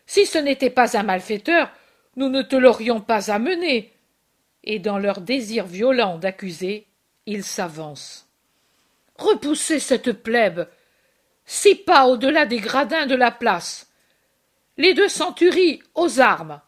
Si 0.05 0.26
ce 0.26 0.36
n'était 0.36 0.68
pas 0.68 0.98
un 0.98 1.03
malfaiteur, 1.03 1.72
nous 2.16 2.28
ne 2.28 2.42
te 2.42 2.57
l'aurions 2.57 3.00
pas 3.00 3.30
amené. 3.30 3.90
Et 4.64 4.80
dans 4.80 4.98
leur 4.98 5.22
désir 5.22 5.64
violent 5.64 6.18
d'accuser, 6.18 6.86
ils 7.24 7.42
s'avancent. 7.42 8.28
Repoussez 9.16 9.78
cette 9.78 10.12
plèbe. 10.12 10.68
Six 11.44 11.76
pas 11.76 12.06
au-delà 12.06 12.46
des 12.46 12.60
gradins 12.60 13.06
de 13.06 13.14
la 13.14 13.30
place. 13.30 13.90
Les 14.76 14.94
deux 14.94 15.08
centuries 15.08 15.82
aux 15.94 16.20
armes. 16.20 16.60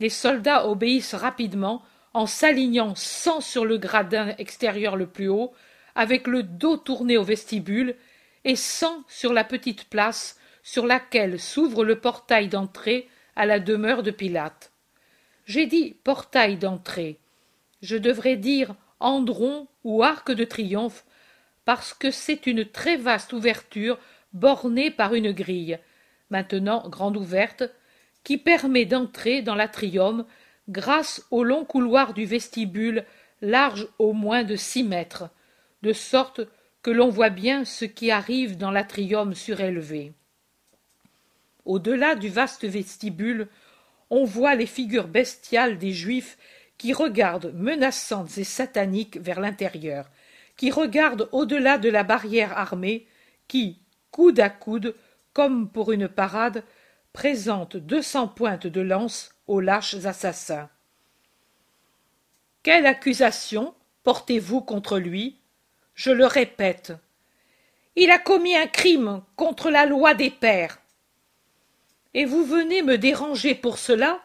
Les 0.00 0.08
soldats 0.08 0.66
obéissent 0.66 1.14
rapidement 1.14 1.82
en 2.14 2.26
s'alignant 2.26 2.94
sans 2.94 3.40
sur 3.40 3.64
le 3.64 3.78
gradin 3.78 4.34
extérieur 4.38 4.96
le 4.96 5.06
plus 5.06 5.28
haut, 5.28 5.52
avec 5.94 6.26
le 6.26 6.42
dos 6.42 6.76
tourné 6.76 7.16
au 7.16 7.24
vestibule, 7.24 7.96
et 8.44 8.56
sans 8.56 9.02
sur 9.08 9.32
la 9.32 9.44
petite 9.44 9.88
place 9.88 10.38
sur 10.62 10.86
laquelle 10.86 11.40
s'ouvre 11.40 11.84
le 11.84 12.00
portail 12.00 12.48
d'entrée 12.48 13.08
à 13.36 13.46
la 13.46 13.60
demeure 13.60 14.02
de 14.02 14.10
Pilate. 14.10 14.72
J'ai 15.44 15.66
dit 15.66 15.96
portail 16.04 16.56
d'entrée. 16.56 17.18
Je 17.82 17.96
devrais 17.96 18.36
dire 18.36 18.74
andron 19.00 19.68
ou 19.84 20.02
arc 20.02 20.30
de 20.30 20.44
triomphe, 20.44 21.04
parce 21.68 21.92
que 21.92 22.10
c'est 22.10 22.46
une 22.46 22.64
très 22.64 22.96
vaste 22.96 23.34
ouverture 23.34 23.98
bornée 24.32 24.90
par 24.90 25.12
une 25.12 25.32
grille, 25.32 25.78
maintenant 26.30 26.88
grande 26.88 27.18
ouverte, 27.18 27.62
qui 28.24 28.38
permet 28.38 28.86
d'entrer 28.86 29.42
dans 29.42 29.54
l'atrium 29.54 30.24
grâce 30.70 31.26
au 31.30 31.44
long 31.44 31.66
couloir 31.66 32.14
du 32.14 32.24
vestibule 32.24 33.04
large 33.42 33.86
au 33.98 34.14
moins 34.14 34.44
de 34.44 34.56
six 34.56 34.82
mètres, 34.82 35.28
de 35.82 35.92
sorte 35.92 36.40
que 36.80 36.90
l'on 36.90 37.10
voit 37.10 37.28
bien 37.28 37.66
ce 37.66 37.84
qui 37.84 38.10
arrive 38.10 38.56
dans 38.56 38.70
l'atrium 38.70 39.34
surélevé. 39.34 40.14
Au-delà 41.66 42.14
du 42.14 42.30
vaste 42.30 42.64
vestibule, 42.64 43.46
on 44.08 44.24
voit 44.24 44.54
les 44.54 44.64
figures 44.64 45.08
bestiales 45.08 45.76
des 45.76 45.92
Juifs 45.92 46.38
qui 46.78 46.94
regardent 46.94 47.52
menaçantes 47.54 48.38
et 48.38 48.44
sataniques 48.44 49.18
vers 49.18 49.40
l'intérieur, 49.40 50.08
qui 50.58 50.70
regardent 50.72 51.28
au-delà 51.32 51.78
de 51.78 51.88
la 51.88 52.02
barrière 52.02 52.58
armée, 52.58 53.06
qui, 53.46 53.80
coude 54.10 54.40
à 54.40 54.50
coude, 54.50 54.94
comme 55.32 55.70
pour 55.70 55.92
une 55.92 56.08
parade, 56.08 56.64
présentent 57.12 57.76
deux 57.76 58.02
cents 58.02 58.28
pointes 58.28 58.66
de 58.66 58.80
lance 58.80 59.30
aux 59.46 59.60
lâches 59.60 60.04
assassins. 60.04 60.68
Quelle 62.64 62.86
accusation 62.86 63.72
portez-vous 64.02 64.60
contre 64.60 64.98
lui? 64.98 65.38
Je 65.94 66.10
le 66.10 66.26
répète. 66.26 66.92
Il 67.94 68.10
a 68.10 68.18
commis 68.18 68.56
un 68.56 68.66
crime 68.66 69.22
contre 69.36 69.70
la 69.70 69.86
loi 69.86 70.14
des 70.14 70.30
pères. 70.30 70.80
et 72.14 72.24
vous 72.24 72.44
venez 72.44 72.82
me 72.82 72.98
déranger 72.98 73.54
pour 73.54 73.78
cela? 73.78 74.20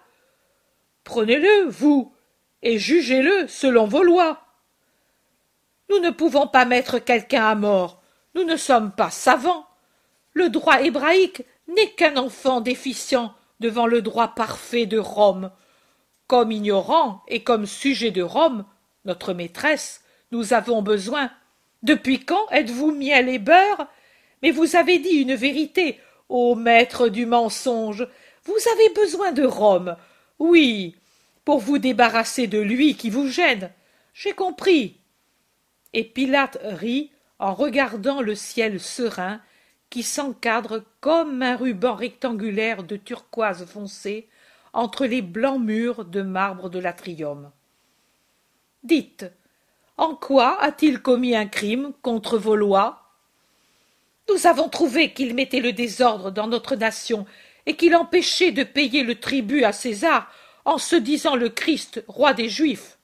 Prenez-le, 1.04 1.70
vous, 1.70 2.16
et 2.64 2.80
jugez-le 2.80 3.48
selon 3.48 3.88
vos 3.88 4.04
lois. 4.04 4.43
Nous 5.94 6.00
ne 6.00 6.10
pouvons 6.10 6.48
pas 6.48 6.66
mettre 6.66 6.98
quelqu'un 6.98 7.46
à 7.46 7.54
mort, 7.54 8.02
nous 8.34 8.44
ne 8.44 8.58
sommes 8.58 8.92
pas 8.92 9.12
savants. 9.12 9.68
Le 10.34 10.50
droit 10.50 10.82
hébraïque 10.82 11.44
n'est 11.68 11.92
qu'un 11.92 12.18
enfant 12.18 12.62
déficient 12.62 13.36
devant 13.60 13.86
le 13.86 14.02
droit 14.02 14.30
parfait 14.30 14.88
de 14.88 14.98
Rome. 14.98 15.52
Comme 16.26 16.52
ignorant 16.52 17.22
et 17.28 17.44
comme 17.44 17.68
sujet 17.68 18.10
de 18.10 18.24
Rome, 18.24 18.66
notre 19.06 19.34
maîtresse, 19.34 20.04
nous 20.32 20.54
avons 20.54 20.82
besoin. 20.82 21.30
Depuis 21.84 22.26
quand 22.26 22.50
êtes-vous 22.50 22.92
miel 22.92 23.30
et 23.30 23.38
beurre? 23.38 23.86
Mais 24.42 24.50
vous 24.50 24.76
avez 24.76 24.98
dit 24.98 25.18
une 25.18 25.36
vérité, 25.36 26.00
ô 26.28 26.56
maître 26.56 27.08
du 27.08 27.28
mensonge. 27.28 28.08
Vous 28.46 28.58
avez 28.74 28.90
besoin 28.96 29.32
de 29.32 29.44
Rome. 29.44 29.96
Oui, 30.40 30.96
pour 31.46 31.60
vous 31.60 31.78
débarrasser 31.78 32.48
de 32.48 32.60
lui 32.60 32.96
qui 32.96 33.12
vous 33.12 33.28
gêne. 33.28 33.70
J'ai 34.16 34.34
compris. 34.34 34.98
Et 35.94 36.04
Pilate 36.04 36.58
rit 36.64 37.12
en 37.40 37.54
regardant 37.54 38.22
le 38.22 38.36
ciel 38.36 38.80
serein 38.80 39.42
qui 39.90 40.02
s'encadre 40.02 40.84
comme 41.02 41.42
un 41.44 41.56
ruban 41.56 41.94
rectangulaire 41.96 42.84
de 42.84 42.96
turquoise 42.96 43.66
foncé 43.66 44.28
entre 44.74 45.06
les 45.06 45.22
blancs 45.22 45.62
murs 45.62 46.04
de 46.06 46.24
marbre 46.24 46.70
de 46.70 46.80
l'atrium. 46.80 47.52
Dites, 48.84 49.32
en 49.98 50.16
quoi 50.16 50.60
a-t-il 50.62 51.00
commis 51.00 51.36
un 51.36 51.46
crime 51.46 51.94
contre 52.02 52.38
vos 52.38 52.56
lois? 52.56 53.04
Nous 54.30 54.48
avons 54.48 54.68
trouvé 54.68 55.14
qu'il 55.14 55.36
mettait 55.36 55.60
le 55.60 55.74
désordre 55.74 56.32
dans 56.32 56.48
notre 56.48 56.76
nation 56.76 57.28
et 57.66 57.76
qu'il 57.76 57.96
empêchait 57.96 58.52
de 58.52 58.64
payer 58.64 59.04
le 59.04 59.20
tribut 59.20 59.64
à 59.64 59.72
César 59.72 60.32
en 60.66 60.78
se 60.78 60.96
disant 60.96 61.36
le 61.36 61.50
Christ, 61.50 62.04
roi 62.08 62.34
des 62.34 62.50
Juifs. 62.50 62.98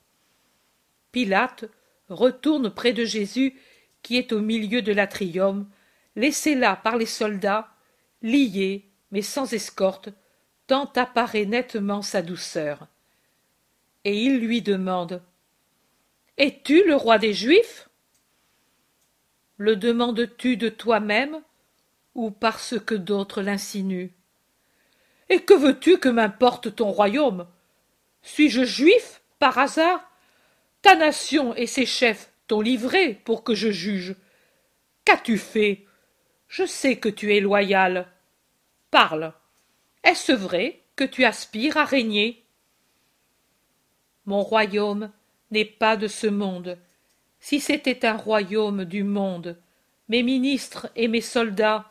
Pilate 1.12 1.66
retourne 2.10 2.70
près 2.70 2.92
de 2.92 3.04
Jésus 3.04 3.54
qui 4.02 4.16
est 4.16 4.32
au 4.32 4.40
milieu 4.40 4.82
de 4.82 4.92
l'atrium 4.92 5.68
laissé 6.16 6.54
là 6.54 6.76
par 6.76 6.96
les 6.96 7.06
soldats, 7.06 7.68
lié, 8.22 8.90
mais 9.10 9.22
sans 9.22 9.52
escorte, 9.52 10.10
tant 10.66 10.90
apparaît 10.96 11.46
nettement 11.46 12.02
sa 12.02 12.22
douceur. 12.22 12.86
Et 14.04 14.22
il 14.22 14.38
lui 14.38 14.62
demande 14.62 15.22
Es-tu 16.36 16.84
le 16.86 16.96
roi 16.96 17.18
des 17.18 17.32
Juifs? 17.32 17.88
Le 19.56 19.76
demandes-tu 19.76 20.56
de 20.56 20.68
toi-même 20.68 21.40
ou 22.14 22.30
parce 22.30 22.78
que 22.78 22.94
d'autres 22.94 23.42
l'insinuent? 23.42 24.10
Et 25.28 25.40
que 25.42 25.54
veux-tu 25.54 25.98
que 25.98 26.08
m'importe 26.08 26.74
ton 26.74 26.90
royaume? 26.90 27.46
Suis-je 28.22 28.64
juif 28.64 29.22
par 29.38 29.58
hasard? 29.58 30.09
Ta 30.82 30.96
nation 30.96 31.54
et 31.54 31.66
ses 31.66 31.86
chefs 31.86 32.32
t'ont 32.46 32.60
livré 32.60 33.14
pour 33.24 33.44
que 33.44 33.54
je 33.54 33.70
juge. 33.70 34.16
Qu'as-tu 35.04 35.38
fait? 35.38 35.86
Je 36.48 36.64
sais 36.64 36.96
que 36.96 37.08
tu 37.08 37.34
es 37.34 37.40
loyal. 37.40 38.06
Parle. 38.90 39.32
Est-ce 40.02 40.32
vrai 40.32 40.80
que 40.96 41.04
tu 41.04 41.24
aspires 41.24 41.76
à 41.76 41.84
régner? 41.84 42.44
Mon 44.26 44.42
royaume 44.42 45.10
n'est 45.50 45.64
pas 45.64 45.96
de 45.96 46.06
ce 46.06 46.26
monde. 46.26 46.78
Si 47.40 47.60
c'était 47.60 48.06
un 48.06 48.16
royaume 48.16 48.84
du 48.84 49.02
monde, 49.02 49.56
mes 50.08 50.22
ministres 50.22 50.90
et 50.96 51.08
mes 51.08 51.20
soldats 51.20 51.90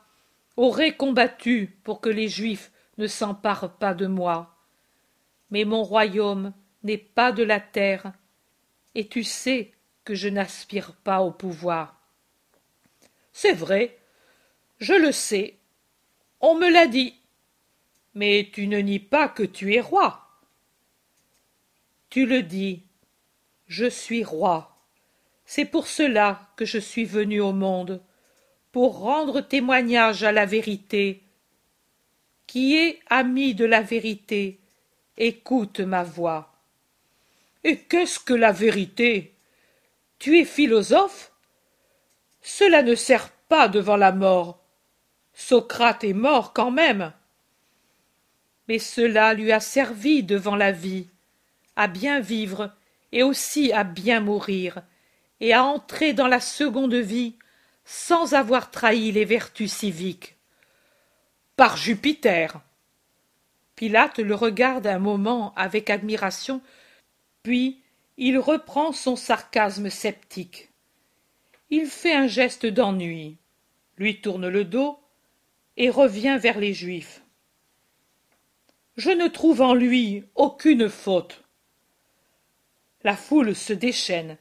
auraient 0.58 0.96
combattu 0.96 1.78
pour 1.84 2.02
que 2.02 2.10
les 2.10 2.28
Juifs 2.28 2.72
ne 2.98 3.08
s'emparent 3.08 3.78
pas 3.78 3.94
de 3.94 4.08
moi. 4.08 4.56
Mais 5.52 5.64
mon 5.64 5.84
royaume 5.84 6.54
n'est 6.84 6.98
pas 6.98 7.32
de 7.32 7.44
la 7.44 7.60
terre, 7.60 8.12
et 8.96 9.08
tu 9.08 9.24
sais 9.24 9.72
que 10.04 10.16
je 10.16 10.28
n'aspire 10.28 10.94
pas 10.96 11.22
au 11.22 11.32
pouvoir. 11.32 12.00
C'est 13.32 13.54
vrai, 13.54 13.98
je 14.80 14.94
le 14.94 15.12
sais. 15.12 15.58
On 16.42 16.56
me 16.56 16.70
l'a 16.70 16.88
dit. 16.88 17.16
Mais 18.16 18.50
tu 18.52 18.68
ne 18.68 18.80
nies 18.80 19.00
pas 19.00 19.30
que 19.30 19.44
tu 19.44 19.76
es 19.76 19.82
roi. 19.82 20.28
Tu 22.10 22.26
le 22.26 22.42
dis. 22.42 22.84
Je 23.68 23.86
suis 23.86 24.24
roi. 24.24 24.78
C'est 25.46 25.66
pour 25.66 25.88
cela 25.88 26.50
que 26.56 26.66
je 26.66 26.80
suis 26.80 27.06
venu 27.06 27.40
au 27.40 27.54
monde, 27.54 28.02
pour 28.72 29.00
rendre 29.00 29.42
témoignage 29.42 30.24
à 30.24 30.32
la 30.32 30.46
vérité. 30.46 31.24
Qui 32.48 32.76
est 32.76 33.00
ami 33.08 33.54
de 33.54 33.66
la 33.66 33.82
vérité, 33.82 34.60
écoute 35.18 35.80
ma 35.80 36.04
voix. 36.04 36.59
Et 37.64 37.78
qu'est-ce 37.78 38.20
que 38.20 38.34
la 38.34 38.52
vérité? 38.52 39.36
Tu 40.18 40.40
es 40.40 40.46
philosophe? 40.46 41.32
Cela 42.42 42.84
ne 42.84 42.96
sert 42.96 43.32
pas 43.50 43.68
devant 43.68 43.98
la 43.98 44.12
mort. 44.12 44.64
Socrate 45.34 46.04
est 46.04 46.14
mort 46.14 46.54
quand 46.54 46.72
même. 46.72 47.14
Mais 48.68 48.80
cela 48.80 49.34
lui 49.34 49.52
a 49.52 49.60
servi 49.60 50.24
devant 50.24 50.56
la 50.56 50.72
vie, 50.72 51.08
à 51.76 51.88
bien 51.88 52.20
vivre 52.20 52.74
et 53.12 53.24
aussi 53.24 53.74
à 53.74 53.84
bien 53.84 54.20
mourir, 54.20 54.84
et 55.40 55.54
à 55.54 55.64
entrer 55.64 56.14
dans 56.14 56.28
la 56.28 56.40
seconde 56.40 56.94
vie 56.94 57.36
sans 57.86 58.36
avoir 58.36 58.70
trahi 58.70 59.12
les 59.12 59.26
vertus 59.26 59.74
civiques. 59.74 60.36
Par 61.56 61.76
Jupiter. 61.76 62.62
Pilate 63.76 64.20
le 64.20 64.36
regarde 64.36 64.86
un 64.86 65.00
moment 65.00 65.54
avec 65.56 65.90
admiration, 65.90 66.62
puis 67.44 67.82
il 68.18 68.38
reprend 68.38 68.92
son 68.92 69.16
sarcasme 69.16 69.90
sceptique. 69.90 70.70
Il 71.70 71.86
fait 71.86 72.14
un 72.14 72.28
geste 72.28 72.66
d'ennui, 72.66 73.38
lui 73.98 74.22
tourne 74.22 74.48
le 74.48 74.66
dos 74.66 75.00
et 75.78 75.90
revient 75.90 76.38
vers 76.42 76.60
les 76.60 76.74
Juifs. 76.74 77.22
Je 78.98 79.12
ne 79.12 79.28
trouve 79.28 79.62
en 79.62 79.74
lui 79.74 80.26
aucune 80.36 80.90
faute. 80.90 81.44
La 83.04 83.16
foule 83.16 83.56
se 83.56 83.72
déchaîne, 83.72 84.38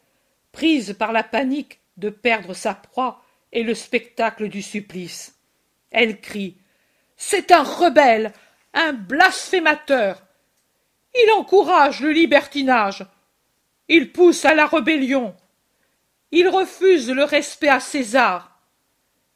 prise 0.51 0.96
par 0.99 1.12
la 1.12 1.22
panique 1.22 1.80
de 1.96 2.11
perdre 2.11 2.55
sa 2.55 2.74
proie 2.74 3.22
et 3.53 3.62
le 3.62 3.74
spectacle 3.74 4.49
du 4.49 4.62
supplice. 4.62 5.38
Elle 5.90 6.20
crie 6.20 6.57
C'est 7.16 7.53
un 7.53 7.62
rebelle, 7.62 8.32
un 8.74 8.92
blasphémateur. 8.92 10.22
Il 11.20 11.30
encourage 11.32 12.00
le 12.00 12.10
libertinage. 12.10 13.04
Il 13.88 14.12
pousse 14.12 14.44
à 14.44 14.54
la 14.54 14.66
rébellion. 14.66 15.34
Il 16.30 16.48
refuse 16.48 17.10
le 17.10 17.24
respect 17.24 17.68
à 17.68 17.80
César. 17.80 18.60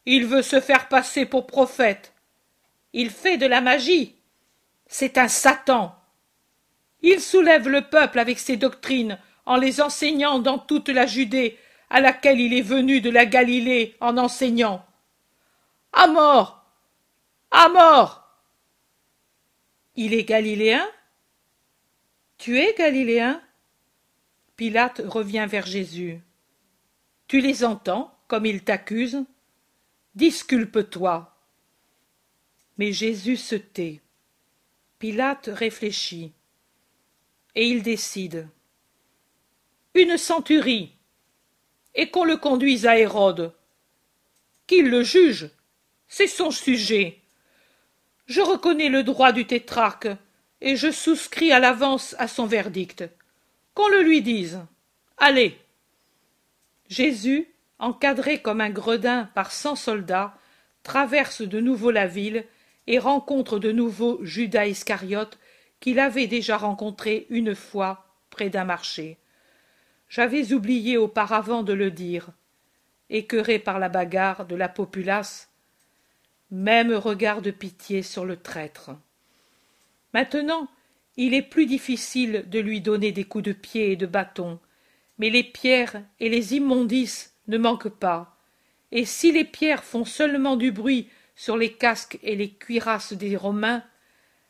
Il 0.06 0.26
veut 0.26 0.42
se 0.42 0.60
faire 0.60 0.88
passer 0.88 1.26
pour 1.26 1.46
prophète. 1.46 2.12
Il 2.92 3.10
fait 3.10 3.36
de 3.36 3.46
la 3.46 3.60
magie. 3.60 4.14
C'est 4.86 5.18
un 5.18 5.28
Satan. 5.28 5.94
Il 7.00 7.20
soulève 7.20 7.68
le 7.68 7.82
peuple 7.82 8.18
avec 8.18 8.38
ses 8.38 8.56
doctrines 8.56 9.18
en 9.46 9.56
les 9.56 9.80
enseignant 9.80 10.38
dans 10.38 10.58
toute 10.58 10.88
la 10.88 11.06
Judée 11.06 11.58
à 11.90 12.00
laquelle 12.00 12.40
il 12.40 12.54
est 12.54 12.62
venu 12.62 13.00
de 13.00 13.10
la 13.10 13.26
Galilée 13.26 13.96
en 14.00 14.18
enseignant. 14.18 14.84
À 15.92 16.06
mort. 16.06 16.64
À 17.50 17.68
mort. 17.68 18.28
Il 19.96 20.14
est 20.14 20.24
galiléen 20.24 20.86
Tu 22.42 22.58
es 22.58 22.74
galiléen? 22.74 23.40
Pilate 24.56 25.00
revient 25.06 25.46
vers 25.48 25.64
Jésus. 25.64 26.20
Tu 27.28 27.40
les 27.40 27.62
entends 27.62 28.12
comme 28.26 28.46
ils 28.46 28.64
t'accusent? 28.64 29.24
Disculpe-toi. 30.16 31.36
Mais 32.78 32.92
Jésus 32.92 33.36
se 33.36 33.54
tait. 33.54 34.00
Pilate 34.98 35.50
réfléchit. 35.52 36.32
Et 37.54 37.68
il 37.68 37.84
décide. 37.84 38.48
Une 39.94 40.16
centurie. 40.16 40.96
Et 41.94 42.10
qu'on 42.10 42.24
le 42.24 42.38
conduise 42.38 42.86
à 42.86 42.98
Hérode. 42.98 43.54
Qu'il 44.66 44.88
le 44.88 45.04
juge. 45.04 45.48
C'est 46.08 46.26
son 46.26 46.50
sujet. 46.50 47.20
Je 48.26 48.40
reconnais 48.40 48.88
le 48.88 49.04
droit 49.04 49.30
du 49.30 49.46
tétrarque, 49.46 50.08
et 50.62 50.76
je 50.76 50.90
souscris 50.90 51.52
à 51.52 51.58
l'avance 51.58 52.16
à 52.18 52.28
son 52.28 52.46
verdict. 52.46 53.04
Qu'on 53.74 53.88
le 53.88 54.02
lui 54.02 54.22
dise. 54.22 54.60
Allez. 55.18 55.58
Jésus 56.88 57.52
encadré 57.82 58.40
comme 58.40 58.60
un 58.60 58.70
gredin 58.70 59.28
par 59.34 59.50
cent 59.50 59.74
soldats, 59.74 60.34
traverse 60.84 61.42
de 61.42 61.60
nouveau 61.60 61.90
la 61.90 62.06
ville 62.06 62.44
et 62.86 63.00
rencontre 63.00 63.58
de 63.58 63.72
nouveau 63.72 64.20
Judas 64.22 64.66
Iscariote 64.66 65.38
qu'il 65.80 65.98
avait 65.98 66.28
déjà 66.28 66.56
rencontré 66.56 67.26
une 67.28 67.56
fois 67.56 68.06
près 68.30 68.50
d'un 68.50 68.64
marché. 68.64 69.18
J'avais 70.08 70.52
oublié 70.52 70.96
auparavant 70.96 71.64
de 71.64 71.72
le 71.72 71.90
dire. 71.90 72.28
Écœuré 73.10 73.58
par 73.58 73.80
la 73.80 73.88
bagarre 73.88 74.46
de 74.46 74.54
la 74.54 74.68
populace, 74.68 75.50
même 76.52 76.94
regard 76.94 77.42
de 77.42 77.50
pitié 77.50 78.02
sur 78.02 78.24
le 78.24 78.36
traître. 78.36 78.92
Maintenant, 80.12 80.68
il 81.16 81.34
est 81.34 81.42
plus 81.42 81.66
difficile 81.66 82.44
de 82.48 82.58
lui 82.58 82.80
donner 82.80 83.12
des 83.12 83.24
coups 83.24 83.44
de 83.44 83.52
pied 83.52 83.92
et 83.92 83.96
de 83.96 84.06
bâton, 84.06 84.58
mais 85.18 85.30
les 85.30 85.44
pierres 85.44 86.02
et 86.20 86.28
les 86.28 86.54
immondices 86.54 87.34
ne 87.48 87.58
manquent 87.58 87.88
pas, 87.88 88.36
et 88.92 89.04
si 89.04 89.32
les 89.32 89.44
pierres 89.44 89.84
font 89.84 90.04
seulement 90.04 90.56
du 90.56 90.70
bruit 90.70 91.08
sur 91.34 91.56
les 91.56 91.72
casques 91.72 92.18
et 92.22 92.36
les 92.36 92.50
cuirasses 92.50 93.14
des 93.14 93.36
Romains, 93.36 93.82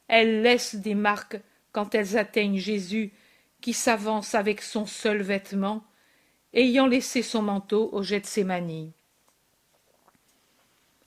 elles 0.09 0.43
laissent 0.43 0.75
des 0.75 0.95
marques 0.95 1.41
quand 1.71 1.95
elles 1.95 2.19
atteignent 2.19 2.59
Jésus 2.59 3.13
qui 3.61 3.73
s'avance 3.73 4.35
avec 4.35 4.61
son 4.61 4.87
seul 4.87 5.23
vêtement, 5.23 5.85
ayant 6.53 6.87
laissé 6.87 7.23
son 7.23 7.43
manteau 7.43 7.89
au 7.93 8.03
Gethsémani. 8.03 8.93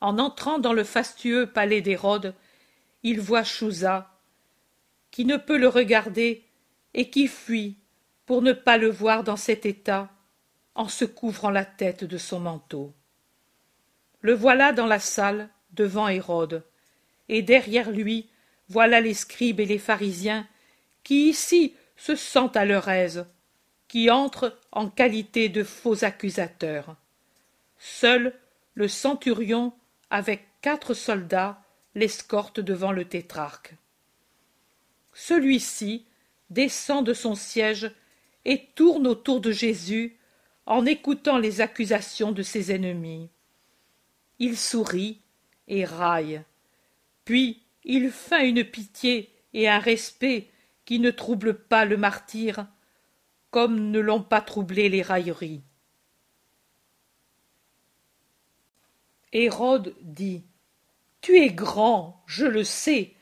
En 0.01 0.17
entrant 0.17 0.59
dans 0.59 0.73
le 0.73 0.83
fastueux 0.83 1.47
palais 1.47 1.81
d'Hérode, 1.81 2.33
il 3.03 3.19
voit 3.19 3.43
qui 5.15 5.23
ne 5.23 5.37
peut 5.37 5.57
le 5.57 5.69
regarder 5.69 6.43
et 6.93 7.09
qui 7.09 7.29
fuit 7.29 7.77
pour 8.25 8.41
ne 8.41 8.51
pas 8.51 8.77
le 8.77 8.89
voir 8.89 9.23
dans 9.23 9.37
cet 9.37 9.65
état 9.65 10.09
en 10.75 10.89
se 10.89 11.05
couvrant 11.05 11.51
la 11.51 11.63
tête 11.63 12.03
de 12.03 12.17
son 12.17 12.41
manteau. 12.41 12.93
Le 14.19 14.33
voilà 14.33 14.73
dans 14.73 14.87
la 14.87 14.99
salle 14.99 15.47
devant 15.71 16.09
Hérode, 16.09 16.65
et 17.29 17.43
derrière 17.43 17.91
lui 17.91 18.27
voilà 18.67 18.99
les 18.99 19.13
scribes 19.13 19.61
et 19.61 19.65
les 19.65 19.77
pharisiens 19.77 20.45
qui 21.05 21.29
ici 21.29 21.73
se 21.95 22.17
sentent 22.17 22.57
à 22.57 22.65
leur 22.65 22.89
aise, 22.89 23.25
qui 23.87 24.11
entrent 24.11 24.59
en 24.73 24.89
qualité 24.89 25.47
de 25.47 25.63
faux 25.63 26.03
accusateurs. 26.03 26.97
Seul 27.79 28.33
le 28.73 28.89
centurion, 28.89 29.71
avec 30.09 30.45
quatre 30.59 30.93
soldats, 30.93 31.61
l'escorte 31.93 32.59
devant 32.59 32.91
le 32.91 33.05
tétrarque. 33.05 33.75
Celui-ci 35.15 36.05
descend 36.49 37.05
de 37.05 37.13
son 37.13 37.35
siège 37.35 37.89
et 38.43 38.65
tourne 38.75 39.07
autour 39.07 39.39
de 39.39 39.51
Jésus 39.51 40.19
en 40.65 40.85
écoutant 40.85 41.37
les 41.37 41.61
accusations 41.61 42.33
de 42.33 42.43
ses 42.43 42.73
ennemis. 42.73 43.29
Il 44.39 44.57
sourit 44.57 45.21
et 45.69 45.85
raille. 45.85 46.43
Puis 47.23 47.63
il 47.85 48.11
feint 48.11 48.43
une 48.43 48.65
pitié 48.65 49.33
et 49.53 49.69
un 49.69 49.79
respect 49.79 50.49
qui 50.83 50.99
ne 50.99 51.11
troublent 51.11 51.57
pas 51.57 51.85
le 51.85 51.95
martyr, 51.95 52.67
comme 53.51 53.91
ne 53.91 53.99
l'ont 53.99 54.21
pas 54.21 54.41
troublé 54.41 54.89
les 54.89 55.01
railleries. 55.01 55.63
Hérode 59.31 59.95
dit 60.01 60.43
Tu 61.21 61.37
es 61.37 61.51
grand, 61.51 62.21
je 62.27 62.45
le 62.45 62.65
sais, 62.65 63.15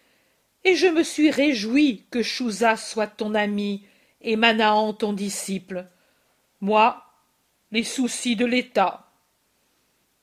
et 0.64 0.76
je 0.76 0.88
me 0.88 1.04
suis 1.04 1.30
réjoui 1.30 2.06
que 2.10 2.24
Chouza 2.24 2.78
soit 2.78 3.08
ton 3.08 3.36
ami 3.36 3.86
et 4.22 4.36
Manahan 4.36 4.94
ton 4.94 5.14
disciple. 5.14 5.88
Moi, 6.62 7.04
les 7.72 7.84
soucis 7.84 8.36
de 8.36 8.46
l'État. 8.46 9.12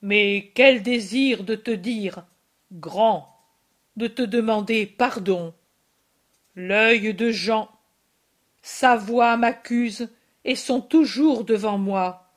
Mais 0.01 0.51
quel 0.55 0.81
désir 0.81 1.43
de 1.43 1.55
te 1.55 1.71
dire, 1.71 2.25
grand, 2.71 3.37
de 3.97 4.07
te 4.07 4.23
demander 4.23 4.87
pardon? 4.87 5.53
L'œil 6.55 7.13
de 7.13 7.29
Jean, 7.29 7.69
sa 8.61 8.95
voix 8.97 9.37
m'accuse 9.37 10.09
et 10.43 10.55
sont 10.55 10.81
toujours 10.81 11.43
devant 11.43 11.77
moi. 11.77 12.31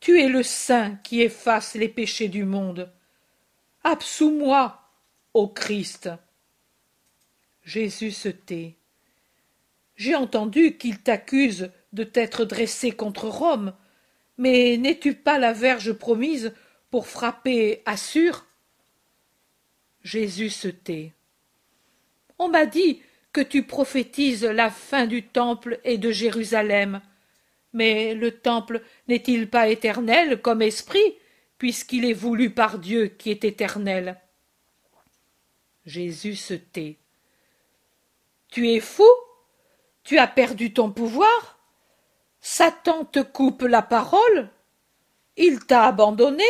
Tu 0.00 0.20
es 0.20 0.28
le 0.28 0.42
saint 0.42 0.96
qui 1.02 1.22
efface 1.22 1.74
les 1.74 1.88
péchés 1.88 2.28
du 2.28 2.44
monde. 2.44 2.92
Absous-moi, 3.82 4.78
ô 5.32 5.48
Christ. 5.48 6.10
Jésus 7.66 8.12
se 8.12 8.28
tait. 8.28 8.76
J'ai 9.96 10.14
entendu 10.14 10.78
qu'il 10.78 11.00
t'accuse 11.00 11.72
de 11.92 12.04
t'être 12.04 12.44
dressé 12.44 12.92
contre 12.92 13.26
Rome, 13.28 13.74
mais 14.38 14.76
n'es-tu 14.76 15.14
pas 15.14 15.38
la 15.38 15.52
verge 15.52 15.92
promise 15.92 16.54
pour 16.90 17.08
frapper 17.08 17.82
Assur? 17.84 18.46
Jésus 20.02 20.50
se 20.50 20.68
tait. 20.68 21.12
On 22.38 22.48
m'a 22.48 22.66
dit 22.66 23.02
que 23.32 23.40
tu 23.40 23.64
prophétises 23.64 24.44
la 24.44 24.70
fin 24.70 25.06
du 25.06 25.24
temple 25.24 25.80
et 25.82 25.98
de 25.98 26.12
Jérusalem. 26.12 27.00
Mais 27.72 28.14
le 28.14 28.30
temple 28.30 28.80
n'est-il 29.08 29.50
pas 29.50 29.68
éternel 29.68 30.40
comme 30.40 30.62
esprit, 30.62 31.16
puisqu'il 31.58 32.04
est 32.04 32.12
voulu 32.12 32.50
par 32.50 32.78
Dieu 32.78 33.08
qui 33.08 33.32
est 33.32 33.44
éternel? 33.44 34.20
Jésus 35.84 36.36
se 36.36 36.54
tait. 36.54 36.98
Tu 38.48 38.70
es 38.70 38.80
fou. 38.80 39.04
Tu 40.02 40.18
as 40.18 40.26
perdu 40.26 40.72
ton 40.72 40.90
pouvoir. 40.90 41.58
Satan 42.40 43.04
te 43.04 43.20
coupe 43.20 43.62
la 43.62 43.82
parole. 43.82 44.50
Il 45.36 45.66
t'a 45.66 45.84
abandonné. 45.84 46.44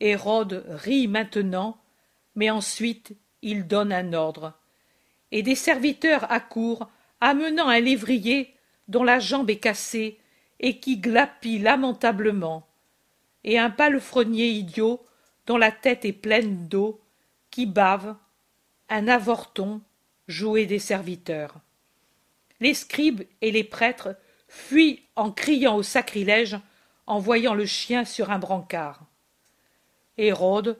Hérode 0.00 0.64
rit 0.68 1.08
maintenant, 1.08 1.78
mais 2.34 2.50
ensuite 2.50 3.16
il 3.42 3.66
donne 3.66 3.92
un 3.92 4.12
ordre. 4.12 4.54
Et 5.32 5.42
des 5.42 5.54
serviteurs 5.54 6.30
accourent, 6.30 6.88
amenant 7.20 7.68
un 7.68 7.80
lévrier 7.80 8.54
dont 8.88 9.04
la 9.04 9.18
jambe 9.18 9.50
est 9.50 9.58
cassée 9.58 10.18
et 10.60 10.78
qui 10.80 10.98
glapit 10.98 11.58
lamentablement, 11.58 12.66
et 13.44 13.58
un 13.58 13.70
palefrenier 13.70 14.48
idiot 14.48 15.04
dont 15.46 15.56
la 15.56 15.70
tête 15.70 16.04
est 16.04 16.12
pleine 16.12 16.68
d'eau, 16.68 17.00
qui 17.50 17.66
bave, 17.66 18.16
un 18.88 19.08
avorton 19.08 19.80
joué 20.28 20.66
des 20.66 20.78
serviteurs. 20.78 21.54
Les 22.60 22.74
scribes 22.74 23.22
et 23.40 23.50
les 23.50 23.64
prêtres 23.64 24.16
fuient 24.48 25.02
en 25.14 25.30
criant 25.30 25.76
au 25.76 25.82
sacrilège 25.82 26.58
en 27.06 27.18
voyant 27.18 27.54
le 27.54 27.66
chien 27.66 28.04
sur 28.04 28.30
un 28.30 28.38
brancard. 28.38 29.02
Hérode, 30.18 30.78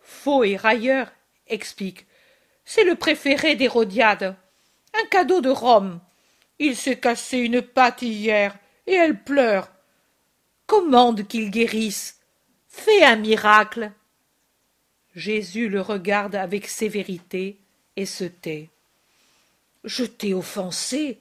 faux 0.00 0.44
et 0.44 0.56
railleur, 0.56 1.12
explique. 1.46 2.06
C'est 2.64 2.84
le 2.84 2.94
préféré 2.94 3.54
d'Hérodiade. 3.54 4.36
Un 4.94 5.06
cadeau 5.08 5.40
de 5.40 5.50
Rome. 5.50 6.00
Il 6.58 6.76
s'est 6.76 6.98
cassé 6.98 7.38
une 7.38 7.62
patte 7.62 8.02
hier, 8.02 8.58
et 8.86 8.94
elle 8.94 9.22
pleure. 9.22 9.70
Commande 10.66 11.26
qu'il 11.26 11.50
guérisse. 11.50 12.20
Fais 12.68 13.04
un 13.04 13.16
miracle. 13.16 13.92
Jésus 15.14 15.68
le 15.68 15.80
regarde 15.80 16.34
avec 16.34 16.66
sévérité 16.66 17.58
et 17.96 18.06
se 18.06 18.24
tait. 18.24 18.70
Je 19.88 20.04
t'ai 20.04 20.34
offensé. 20.34 21.18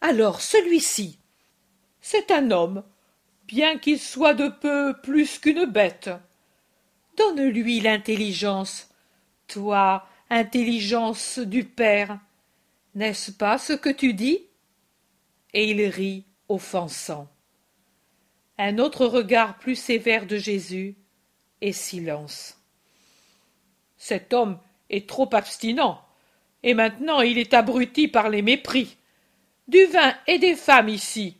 Alors 0.00 0.40
celui-ci. 0.40 1.18
C'est 2.00 2.30
un 2.30 2.50
homme, 2.52 2.82
bien 3.46 3.76
qu'il 3.76 4.00
soit 4.00 4.32
de 4.32 4.48
peu 4.48 4.94
plus 5.02 5.38
qu'une 5.38 5.66
bête. 5.66 6.08
Donne-lui 7.18 7.80
l'intelligence. 7.80 8.88
Toi, 9.46 10.08
intelligence 10.30 11.38
du 11.38 11.64
Père, 11.64 12.18
n'est-ce 12.94 13.30
pas 13.30 13.58
ce 13.58 13.74
que 13.74 13.90
tu 13.90 14.14
dis? 14.14 14.46
Et 15.52 15.70
il 15.70 15.82
rit, 15.84 16.24
offensant. 16.48 17.28
Un 18.56 18.78
autre 18.78 19.04
regard 19.04 19.58
plus 19.58 19.76
sévère 19.76 20.26
de 20.26 20.38
Jésus, 20.38 20.96
et 21.60 21.72
silence. 21.72 22.56
Cet 23.98 24.32
homme 24.32 24.58
est 24.88 25.06
trop 25.06 25.28
abstinent, 25.34 26.02
et 26.62 26.74
maintenant 26.74 27.20
il 27.20 27.38
est 27.38 27.54
abruti 27.54 28.08
par 28.08 28.28
les 28.28 28.42
mépris. 28.42 28.96
Du 29.68 29.84
vin 29.86 30.14
et 30.26 30.38
des 30.38 30.56
femmes 30.56 30.88
ici, 30.88 31.36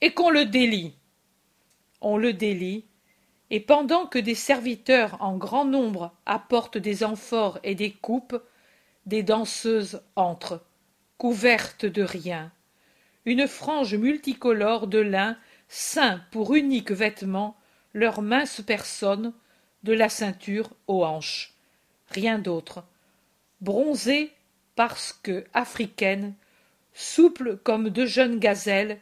et 0.00 0.12
qu'on 0.12 0.30
le 0.30 0.44
délie. 0.44 0.94
On 2.00 2.16
le 2.16 2.32
délie, 2.32 2.86
et 3.50 3.60
pendant 3.60 4.06
que 4.06 4.18
des 4.18 4.34
serviteurs 4.34 5.16
en 5.20 5.36
grand 5.36 5.64
nombre 5.64 6.12
apportent 6.24 6.78
des 6.78 7.04
amphores 7.04 7.58
et 7.62 7.74
des 7.74 7.92
coupes, 7.92 8.40
des 9.04 9.22
danseuses 9.22 10.02
entrent, 10.16 10.64
couvertes 11.18 11.86
de 11.86 12.02
rien. 12.02 12.50
Une 13.24 13.46
frange 13.46 13.94
multicolore 13.94 14.86
de 14.86 14.98
lin 14.98 15.36
ceint 15.68 16.22
pour 16.30 16.54
unique 16.54 16.90
vêtement 16.90 17.56
leurs 17.92 18.22
minces 18.22 18.60
personnes 18.60 19.32
de 19.82 19.92
la 19.92 20.08
ceinture 20.08 20.70
aux 20.86 21.04
hanches. 21.04 21.54
Rien 22.08 22.38
d'autre. 22.38 22.84
Bronzées 23.60 24.32
parce 24.76 25.12
que 25.12 25.44
africaines, 25.54 26.34
souples 26.92 27.56
comme 27.56 27.90
de 27.90 28.06
jeunes 28.06 28.38
gazelles, 28.38 29.00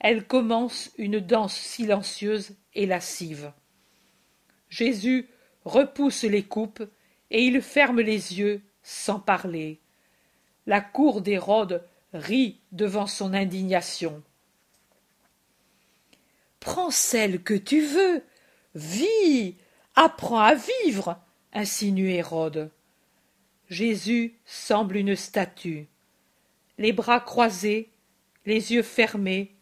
elles 0.00 0.26
commencent 0.26 0.90
une 0.96 1.20
danse 1.20 1.56
silencieuse 1.56 2.52
et 2.74 2.86
lascive. 2.86 3.52
Jésus 4.70 5.28
repousse 5.64 6.22
les 6.22 6.44
coupes 6.44 6.84
et 7.30 7.44
il 7.44 7.60
ferme 7.60 8.00
les 8.00 8.38
yeux 8.38 8.62
sans 8.82 9.18
parler. 9.18 9.80
La 10.66 10.80
cour 10.80 11.20
d'Hérode 11.20 11.84
rit 12.12 12.60
devant 12.72 13.06
son 13.06 13.34
indignation. 13.34 14.22
Prends 16.60 16.90
celle 16.90 17.42
que 17.42 17.54
tu 17.54 17.80
veux, 17.80 18.22
vis, 18.74 19.56
apprends 19.94 20.40
à 20.40 20.54
vivre, 20.54 21.20
insinue 21.52 22.10
Hérode. 22.10 22.70
Jésus 23.68 24.34
semble 24.44 24.96
une 24.96 25.16
statue. 25.16 25.88
Les 26.78 26.92
bras 26.92 27.20
croisés, 27.20 27.90
les 28.46 28.72
yeux 28.72 28.82
fermés, 28.82 29.54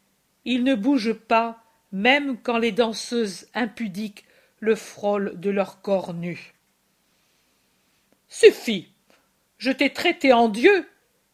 il 0.45 0.63
ne 0.63 0.75
bouge 0.75 1.13
pas, 1.13 1.63
même 1.91 2.39
quand 2.41 2.59
les 2.59 2.73
danseuses 2.73 3.49
impudiques 3.55 4.25
le 4.61 4.77
frôlent 4.77 5.39
de 5.41 5.51
leur 5.51 5.81
corps 5.81 6.15
nu. 6.15 6.55
Suffit. 8.29 8.89
Je 9.59 9.71
t'ai 9.73 9.93
traité 9.93 10.33
en 10.33 10.49
Dieu, 10.49 10.89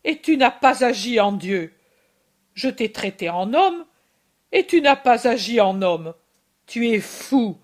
et 0.05 0.21
tu 0.21 0.37
n'as 0.37 0.51
pas 0.51 0.85
agi 0.85 1.21
en 1.21 1.33
Dieu. 1.33 1.73
Je 2.55 2.69
t'ai 2.69 2.93
traité 2.93 3.29
en 3.29 3.53
homme, 3.53 3.85
et 4.53 4.67
tu 4.67 4.81
n'as 4.81 4.97
pas 4.97 5.27
agi 5.27 5.61
en 5.61 5.83
homme. 5.83 6.15
Tu 6.67 6.89
es 6.89 7.01
fou. 7.01 7.59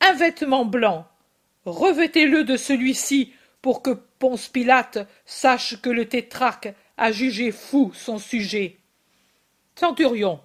Un 0.00 0.14
vêtement 0.14 0.64
blanc. 0.64 1.06
Revêtez-le 1.64 2.44
de 2.44 2.56
celui-ci 2.56 3.34
pour 3.62 3.82
que 3.82 3.90
Ponce 3.90 4.48
Pilate 4.48 5.06
sache 5.24 5.80
que 5.80 5.90
le 5.90 6.08
tétrarque 6.08 6.72
a 6.96 7.12
jugé 7.12 7.52
fou 7.52 7.92
son 7.94 8.18
sujet. 8.18 8.78
Centurion, 9.74 10.40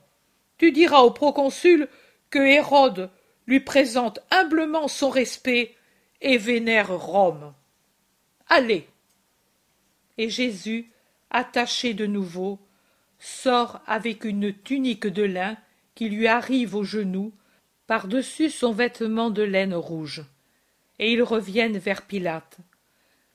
tu 0.57 0.71
diras 0.71 1.01
au 1.01 1.11
proconsul 1.11 1.87
que 2.29 2.39
Hérode 2.39 3.09
lui 3.47 3.59
présente 3.59 4.19
humblement 4.31 4.87
son 4.87 5.09
respect 5.09 5.75
et 6.21 6.37
vénère 6.37 6.91
Rome. 6.91 7.53
Allez. 8.47 8.87
Et 10.17 10.29
Jésus, 10.29 10.89
attaché 11.29 11.93
de 11.93 12.05
nouveau, 12.05 12.59
sort 13.19 13.81
avec 13.85 14.23
une 14.23 14.53
tunique 14.53 15.07
de 15.07 15.23
lin 15.23 15.57
qui 15.93 16.09
lui 16.09 16.27
arrive 16.27 16.75
aux 16.75 16.83
genoux, 16.83 17.33
par-dessus 17.87 18.49
son 18.49 18.71
vêtement 18.71 19.29
de 19.29 19.43
laine 19.43 19.75
rouge. 19.75 20.23
Et 20.99 21.13
ils 21.13 21.23
reviennent 21.23 21.77
vers 21.77 22.01
Pilate. 22.01 22.57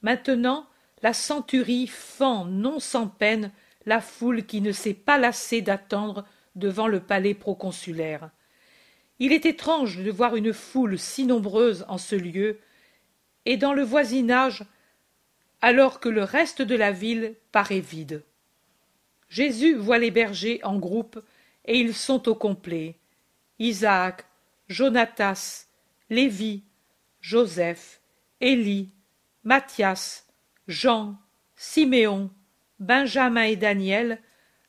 Maintenant, 0.03 0.67
la 1.03 1.13
centurie 1.13 1.87
fend 1.87 2.45
non 2.45 2.79
sans 2.81 3.07
peine 3.07 3.53
la 3.87 4.01
foule 4.01 4.45
qui 4.45 4.61
ne 4.61 4.73
s'est 4.73 4.95
pas 4.95 5.19
lassée 5.19 5.63
d'attendre 5.63 6.27
devant 6.55 6.87
le 6.87 7.01
palais 7.01 7.35
proconsulaire. 7.35 8.31
Il 9.19 9.33
est 9.33 9.47
étrange 9.47 9.99
de 9.99 10.11
voir 10.11 10.37
une 10.37 10.53
foule 10.53 10.99
si 10.99 11.27
nombreuse 11.27 11.85
en 11.89 11.99
ce 11.99 12.17
lieu, 12.17 12.59
et 13.47 13.57
dans 13.57 13.73
le 13.73 13.83
voisinage, 13.83 14.65
alors 15.61 16.01
que 16.01 16.09
le 16.09 16.23
reste 16.23 16.63
de 16.63 16.75
la 16.75 16.93
ville 16.93 17.35
paraît 17.53 17.81
vide. 17.81 18.25
Jésus 19.29 19.75
voit 19.75 19.99
les 19.99 20.11
bergers 20.11 20.61
en 20.65 20.79
groupe, 20.79 21.23
et 21.67 21.79
ils 21.79 21.95
sont 21.95 22.29
au 22.29 22.35
complet. 22.35 22.97
Isaac, 23.59 24.25
Jonatas, 24.69 25.67
Lévi, 26.09 26.63
Joseph, 27.21 28.01
Élie, 28.41 28.91
Matthias, 29.43 30.27
Jean, 30.69 31.19
Siméon, 31.57 32.31
Benjamin 32.79 33.45
et 33.45 33.57
Daniel, 33.57 34.21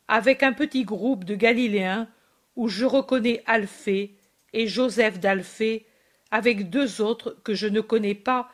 avec 0.08 0.44
un 0.44 0.54
petit 0.54 0.84
groupe 0.84 1.26
de 1.26 1.36
Galiléens 1.36 2.08
où 2.56 2.68
je 2.68 2.86
reconnais 2.86 3.44
Alphée 3.46 4.16
et 4.54 4.68
Joseph 4.68 5.20
d'Alphée, 5.20 5.86
avec 6.32 6.70
deux 6.70 7.02
autres 7.02 7.38
que 7.44 7.54
je 7.54 7.68
ne 7.68 7.82
connais 7.82 8.16
pas, 8.16 8.50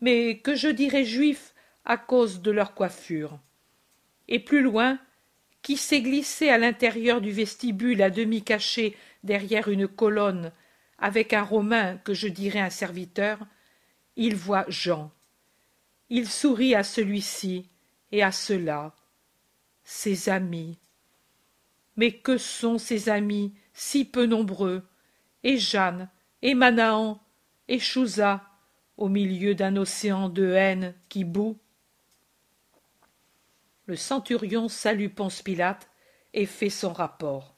mais 0.00 0.38
que 0.38 0.54
je 0.54 0.68
dirais 0.68 1.04
juifs 1.04 1.54
à 1.84 1.96
cause 1.96 2.40
de 2.40 2.50
leur 2.50 2.74
coiffure. 2.74 3.38
Et 4.28 4.38
plus 4.38 4.62
loin, 4.62 4.98
qui 5.62 5.76
s'est 5.76 6.00
glissé 6.00 6.48
à 6.48 6.58
l'intérieur 6.58 7.20
du 7.20 7.30
vestibule 7.30 8.00
à 8.02 8.10
demi 8.10 8.42
caché 8.42 8.96
derrière 9.22 9.68
une 9.68 9.88
colonne, 9.88 10.52
avec 10.98 11.32
un 11.32 11.42
Romain 11.42 11.98
que 11.98 12.14
je 12.14 12.28
dirais 12.28 12.60
un 12.60 12.70
serviteur, 12.70 13.38
il 14.16 14.34
voit 14.34 14.64
Jean. 14.68 15.10
Il 16.10 16.28
sourit 16.28 16.74
à 16.74 16.82
celui-ci 16.82 17.68
et 18.12 18.22
à 18.22 18.32
cela, 18.32 18.94
ses 19.84 20.28
amis. 20.28 20.78
Mais 21.96 22.12
que 22.12 22.38
sont 22.38 22.78
ces 22.78 23.08
amis 23.08 23.54
si 23.72 24.04
peu 24.04 24.26
nombreux, 24.26 24.82
et 25.44 25.58
Jeanne, 25.58 26.08
et 26.42 26.54
Manahan, 26.54 27.20
et 27.68 27.78
Chouza, 27.78 28.42
au 28.96 29.08
milieu 29.08 29.54
d'un 29.54 29.76
océan 29.76 30.28
de 30.28 30.52
haine 30.52 30.94
qui 31.08 31.24
bout 31.24 31.58
Le 33.86 33.96
centurion 33.96 34.68
salue 34.68 35.08
Ponce 35.08 35.42
Pilate 35.42 35.88
et 36.34 36.46
fait 36.46 36.70
son 36.70 36.92
rapport. 36.92 37.54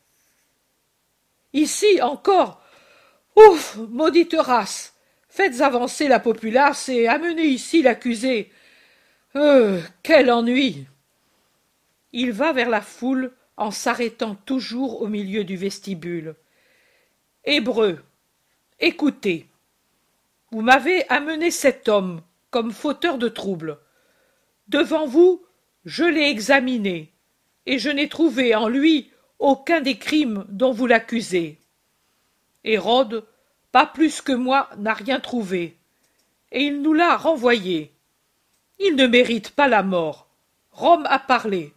Ici 1.53 2.01
encore 2.03 2.63
Ouf 3.37 3.77
Maudite 3.77 4.37
race 4.39 4.95
Faites 5.31 5.61
avancer 5.61 6.09
la 6.09 6.19
populace 6.19 6.89
et 6.89 7.07
amenez 7.07 7.47
ici 7.47 7.83
l'accusé. 7.83 8.51
Euh, 9.37 9.81
quel 10.03 10.29
ennui 10.29 10.87
Il 12.13 12.33
va 12.33 12.53
vers 12.53 12.69
la 12.69 12.81
foule 12.81 13.33
en 13.57 13.71
s'arrêtant 13.71 14.35
toujours 14.35 15.03
au 15.03 15.07
milieu 15.07 15.45
du 15.45 15.57
vestibule. 15.57 16.35
Hébreux, 17.45 18.03
écoutez. 18.81 19.47
Vous 20.51 20.63
m'avez 20.63 21.09
amené 21.09 21.53
cet 21.53 21.89
homme 21.89 22.23
comme 22.51 22.73
fauteur 22.73 23.17
de 23.17 23.29
troubles. 23.29 23.79
Devant 24.67 25.07
vous, 25.07 25.45
je 25.85 26.05
l'ai 26.05 26.29
examiné, 26.29 27.13
et 27.67 27.79
je 27.79 27.89
n'ai 27.89 28.09
trouvé 28.09 28.57
en 28.57 28.67
lui 28.67 29.13
aucun 29.39 29.81
des 29.81 29.97
crimes 29.97 30.45
dont 30.49 30.73
vous 30.73 30.89
l'accusez. 30.89 31.61
Hérode 32.65 33.25
pas 33.73 33.87
plus 33.87 34.21
que 34.21 34.33
moi, 34.33 34.69
n'a 34.79 34.95
rien 34.95 35.21
trouvé, 35.21 35.79
et 36.53 36.65
il 36.65 36.83
nous 36.83 36.93
l'a 36.93 37.17
renvoyé. 37.17 37.93
Il 38.79 38.97
ne 38.97 39.07
mérite 39.07 39.51
pas 39.51 39.69
la 39.69 39.83
mort. 39.83 40.27
Rome 40.73 41.07
a 41.09 41.19
parlé. 41.19 41.75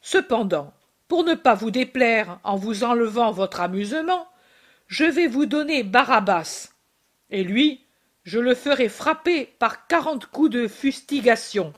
Cependant, 0.00 0.72
pour 1.08 1.24
ne 1.24 1.34
pas 1.34 1.54
vous 1.54 1.70
déplaire 1.70 2.38
en 2.44 2.56
vous 2.56 2.84
enlevant 2.84 3.32
votre 3.32 3.60
amusement, 3.60 4.26
je 4.86 5.04
vais 5.04 5.26
vous 5.26 5.46
donner 5.46 5.82
Barabbas, 5.82 6.70
et 7.30 7.44
lui, 7.44 7.84
je 8.24 8.38
le 8.38 8.54
ferai 8.54 8.88
frapper 8.88 9.46
par 9.58 9.86
quarante 9.86 10.26
coups 10.26 10.50
de 10.50 10.68
fustigation. 10.68 11.72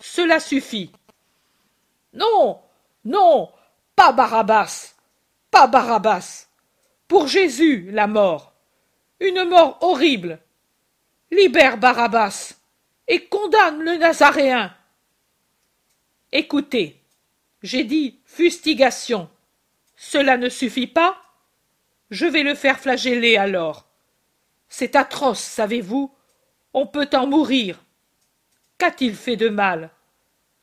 Cela 0.00 0.40
suffit. 0.40 0.90
Non, 2.14 2.60
non, 3.04 3.50
pas 3.96 4.12
Barabbas, 4.12 4.94
pas 5.50 5.66
Barabbas. 5.66 6.48
Pour 7.06 7.26
Jésus, 7.26 7.90
la 7.90 8.06
mort. 8.06 8.47
Une 9.20 9.44
mort 9.44 9.78
horrible. 9.80 10.40
Libère 11.30 11.78
Barabbas 11.78 12.54
et 13.08 13.26
condamne 13.26 13.82
le 13.82 13.96
Nazaréen. 13.96 14.74
Écoutez, 16.30 17.00
j'ai 17.62 17.84
dit 17.84 18.20
fustigation. 18.24 19.28
Cela 19.96 20.36
ne 20.36 20.48
suffit 20.48 20.86
pas 20.86 21.20
Je 22.10 22.26
vais 22.26 22.42
le 22.42 22.54
faire 22.54 22.78
flageller 22.78 23.36
alors. 23.36 23.86
C'est 24.68 24.94
atroce, 24.94 25.40
savez-vous. 25.40 26.14
On 26.74 26.86
peut 26.86 27.08
en 27.14 27.26
mourir. 27.26 27.82
Qu'a-t-il 28.76 29.14
fait 29.14 29.36
de 29.36 29.48
mal? 29.48 29.90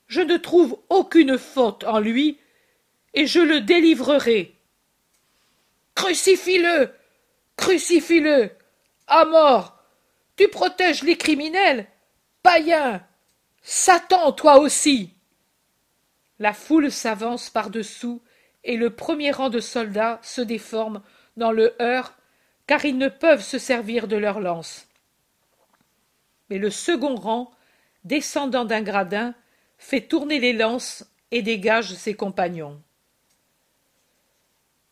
Je 0.07 0.21
ne 0.21 0.37
trouve 0.37 0.79
aucune 0.89 1.37
faute 1.37 1.83
en 1.83 1.99
lui, 1.99 2.39
et 3.13 3.25
je 3.25 3.39
le 3.39 3.61
délivrerai. 3.61 4.55
Crucifie-le 5.95 6.91
Crucifie-le. 7.57 8.51
À 9.07 9.25
mort. 9.25 9.77
Tu 10.35 10.47
protèges 10.47 11.03
les 11.03 11.17
criminels. 11.17 11.87
Païen. 12.43 13.05
Satan, 13.61 14.31
toi 14.31 14.59
aussi. 14.59 15.13
La 16.39 16.53
foule 16.53 16.91
s'avance 16.91 17.49
par-dessous 17.49 18.21
et 18.63 18.77
le 18.77 18.89
premier 18.89 19.31
rang 19.31 19.49
de 19.49 19.59
soldats 19.59 20.19
se 20.21 20.41
déforme 20.41 21.01
dans 21.37 21.51
le 21.51 21.75
heurt 21.81 22.13
car 22.67 22.83
ils 22.83 22.97
ne 22.97 23.09
peuvent 23.09 23.43
se 23.43 23.57
servir 23.57 24.07
de 24.07 24.17
leurs 24.17 24.39
lances. 24.39 24.87
Mais 26.49 26.57
le 26.57 26.69
second 26.69 27.15
rang, 27.15 27.51
descendant 28.03 28.65
d'un 28.65 28.81
gradin, 28.81 29.33
fait 29.77 30.01
tourner 30.01 30.39
les 30.39 30.53
lances 30.53 31.05
et 31.31 31.41
dégage 31.41 31.93
ses 31.93 32.15
compagnons. 32.15 32.81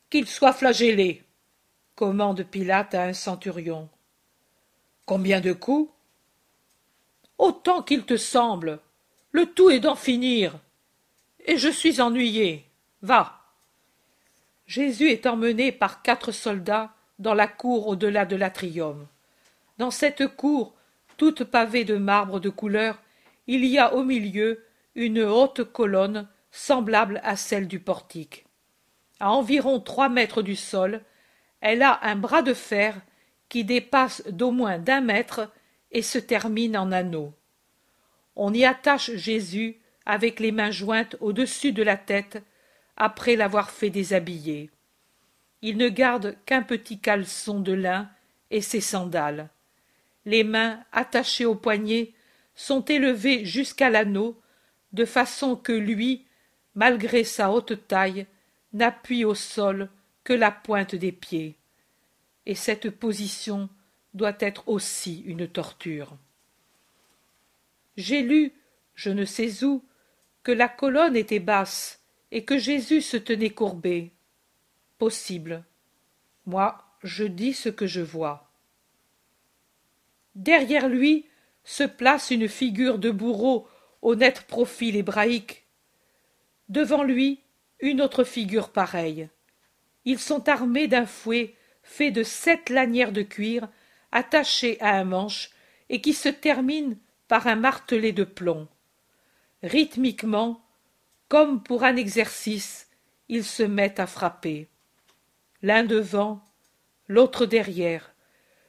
Qu'il 0.09 0.27
soit 0.27 0.53
flagellé 0.53 1.22
commande 2.03 2.43
pilate 2.43 2.95
à 2.95 3.03
un 3.03 3.13
centurion. 3.13 3.87
Combien 5.05 5.39
de 5.39 5.53
coups? 5.53 5.89
Autant 7.37 7.81
qu'il 7.81 8.03
te 8.03 8.17
semble. 8.17 8.79
Le 9.31 9.45
tout 9.45 9.69
est 9.69 9.79
d'en 9.79 9.95
finir. 9.95 10.59
Et 11.45 11.57
je 11.57 11.69
suis 11.69 12.01
ennuyé. 12.01 12.65
Va. 13.01 13.39
Jésus 14.67 15.11
est 15.11 15.25
emmené 15.25 15.71
par 15.71 16.01
quatre 16.01 16.33
soldats 16.33 16.93
dans 17.19 17.33
la 17.33 17.47
cour 17.47 17.87
au 17.87 17.95
delà 17.95 18.25
de 18.25 18.35
l'atrium. 18.35 19.07
Dans 19.77 19.91
cette 19.91 20.27
cour 20.27 20.73
toute 21.15 21.45
pavée 21.45 21.85
de 21.85 21.95
marbre 21.95 22.41
de 22.41 22.49
couleur 22.49 22.99
il 23.47 23.63
y 23.63 23.79
a 23.79 23.93
au 23.93 24.03
milieu 24.03 24.61
une 24.95 25.23
haute 25.23 25.63
colonne 25.63 26.27
semblable 26.51 27.21
à 27.23 27.37
celle 27.37 27.69
du 27.69 27.79
portique. 27.79 28.43
À 29.21 29.31
environ 29.31 29.79
trois 29.79 30.09
mètres 30.09 30.41
du 30.41 30.57
sol, 30.57 31.01
elle 31.63 31.81
a 31.81 31.97
un 32.03 32.17
bras 32.17 32.41
de 32.41 32.53
fer 32.53 33.01
qui 33.47 33.63
dépasse 33.63 34.21
d'au 34.27 34.51
moins 34.51 34.79
d'un 34.79 34.99
mètre 34.99 35.49
et 35.91 36.01
se 36.01 36.17
termine 36.19 36.77
en 36.77 36.91
anneau. 36.91 37.33
on 38.35 38.53
y 38.53 38.65
attache 38.65 39.15
Jésus 39.15 39.79
avec 40.05 40.41
les 40.41 40.51
mains 40.51 40.71
jointes 40.71 41.15
au-dessus 41.21 41.71
de 41.71 41.81
la 41.81 41.95
tête, 41.95 42.43
après 42.97 43.37
l'avoir 43.37 43.71
fait 43.71 43.89
déshabiller. 43.89 44.71
Il 45.61 45.77
ne 45.77 45.87
garde 45.87 46.35
qu'un 46.45 46.63
petit 46.63 46.99
caleçon 46.99 47.61
de 47.61 47.71
lin 47.71 48.09
et 48.51 48.61
ses 48.61 48.81
sandales. 48.81 49.49
Les 50.25 50.43
mains, 50.43 50.83
attachées 50.91 51.45
aux 51.45 51.55
poignets, 51.55 52.11
sont 52.55 52.83
élevées 52.83 53.45
jusqu'à 53.45 53.89
l'anneau, 53.89 54.37
de 54.91 55.05
façon 55.05 55.55
que 55.55 55.71
lui, 55.71 56.25
malgré 56.75 57.23
sa 57.23 57.51
haute 57.51 57.87
taille, 57.87 58.27
n'appuie 58.73 59.23
au 59.23 59.35
sol 59.35 59.89
que 60.23 60.33
la 60.33 60.51
pointe 60.51 60.95
des 60.95 61.11
pieds. 61.11 61.55
Et 62.45 62.55
cette 62.55 62.89
position 62.89 63.69
doit 64.13 64.35
être 64.39 64.67
aussi 64.67 65.21
une 65.21 65.47
torture. 65.47 66.17
J'ai 67.97 68.21
lu, 68.21 68.53
je 68.95 69.09
ne 69.09 69.25
sais 69.25 69.63
où, 69.63 69.83
que 70.43 70.51
la 70.51 70.67
colonne 70.67 71.15
était 71.15 71.39
basse 71.39 72.01
et 72.31 72.43
que 72.43 72.57
Jésus 72.57 73.01
se 73.01 73.17
tenait 73.17 73.51
courbé. 73.51 74.11
Possible. 74.97 75.63
Moi, 76.45 76.83
je 77.03 77.23
dis 77.23 77.53
ce 77.53 77.69
que 77.69 77.87
je 77.87 78.01
vois. 78.01 78.49
Derrière 80.35 80.89
lui 80.89 81.25
se 81.63 81.83
place 81.83 82.31
une 82.31 82.47
figure 82.47 82.99
de 82.99 83.11
bourreau 83.11 83.67
au 84.01 84.15
net 84.15 84.41
profil 84.41 84.95
hébraïque. 84.95 85.65
Devant 86.69 87.03
lui, 87.03 87.39
une 87.79 88.01
autre 88.01 88.23
figure 88.23 88.69
pareille. 88.69 89.29
Ils 90.05 90.19
sont 90.19 90.49
armés 90.49 90.87
d'un 90.87 91.05
fouet 91.05 91.55
fait 91.83 92.11
de 92.11 92.23
sept 92.23 92.69
lanières 92.69 93.11
de 93.11 93.21
cuir 93.21 93.67
attachées 94.11 94.79
à 94.81 94.95
un 94.95 95.03
manche 95.03 95.51
et 95.89 96.01
qui 96.01 96.13
se 96.13 96.29
termine 96.29 96.97
par 97.27 97.47
un 97.47 97.55
martelet 97.55 98.11
de 98.11 98.23
plomb. 98.23 98.67
Rythmiquement, 99.63 100.63
comme 101.29 101.63
pour 101.63 101.83
un 101.83 101.95
exercice, 101.95 102.89
ils 103.29 103.43
se 103.43 103.63
mettent 103.63 103.99
à 103.99 104.07
frapper. 104.07 104.67
L'un 105.61 105.83
devant, 105.83 106.45
l'autre 107.07 107.45
derrière, 107.45 108.13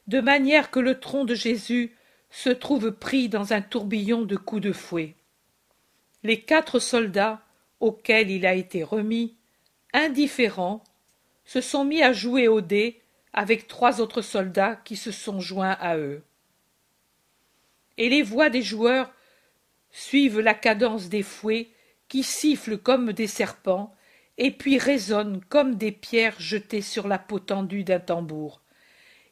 de 0.07 0.21
manière 0.21 0.71
que 0.71 0.79
le 0.79 0.99
tronc 0.99 1.25
de 1.25 1.35
Jésus 1.35 1.95
se 2.29 2.49
trouve 2.49 2.91
pris 2.91 3.29
dans 3.29 3.53
un 3.53 3.61
tourbillon 3.61 4.23
de 4.23 4.35
coups 4.35 4.61
de 4.61 4.71
fouet. 4.71 5.15
Les 6.23 6.41
quatre 6.41 6.79
soldats 6.79 7.41
auxquels 7.79 8.31
il 8.31 8.45
a 8.45 8.55
été 8.55 8.83
remis, 8.83 9.35
indifférents, 9.93 10.83
se 11.45 11.61
sont 11.61 11.85
mis 11.85 12.01
à 12.01 12.13
jouer 12.13 12.47
au 12.47 12.61
dé 12.61 13.01
avec 13.33 13.67
trois 13.67 14.01
autres 14.01 14.21
soldats 14.21 14.75
qui 14.83 14.95
se 14.95 15.11
sont 15.11 15.39
joints 15.39 15.77
à 15.79 15.97
eux. 15.97 16.23
Et 17.97 18.09
les 18.09 18.23
voix 18.23 18.49
des 18.49 18.61
joueurs 18.61 19.11
suivent 19.91 20.39
la 20.39 20.53
cadence 20.53 21.09
des 21.09 21.23
fouets 21.23 21.69
qui 22.07 22.23
sifflent 22.23 22.77
comme 22.77 23.13
des 23.13 23.27
serpents 23.27 23.95
et 24.37 24.51
puis 24.51 24.77
résonnent 24.77 25.41
comme 25.45 25.75
des 25.75 25.91
pierres 25.91 26.39
jetées 26.39 26.81
sur 26.81 27.07
la 27.07 27.17
peau 27.17 27.39
tendue 27.39 27.83
d'un 27.83 27.99
tambour. 27.99 28.61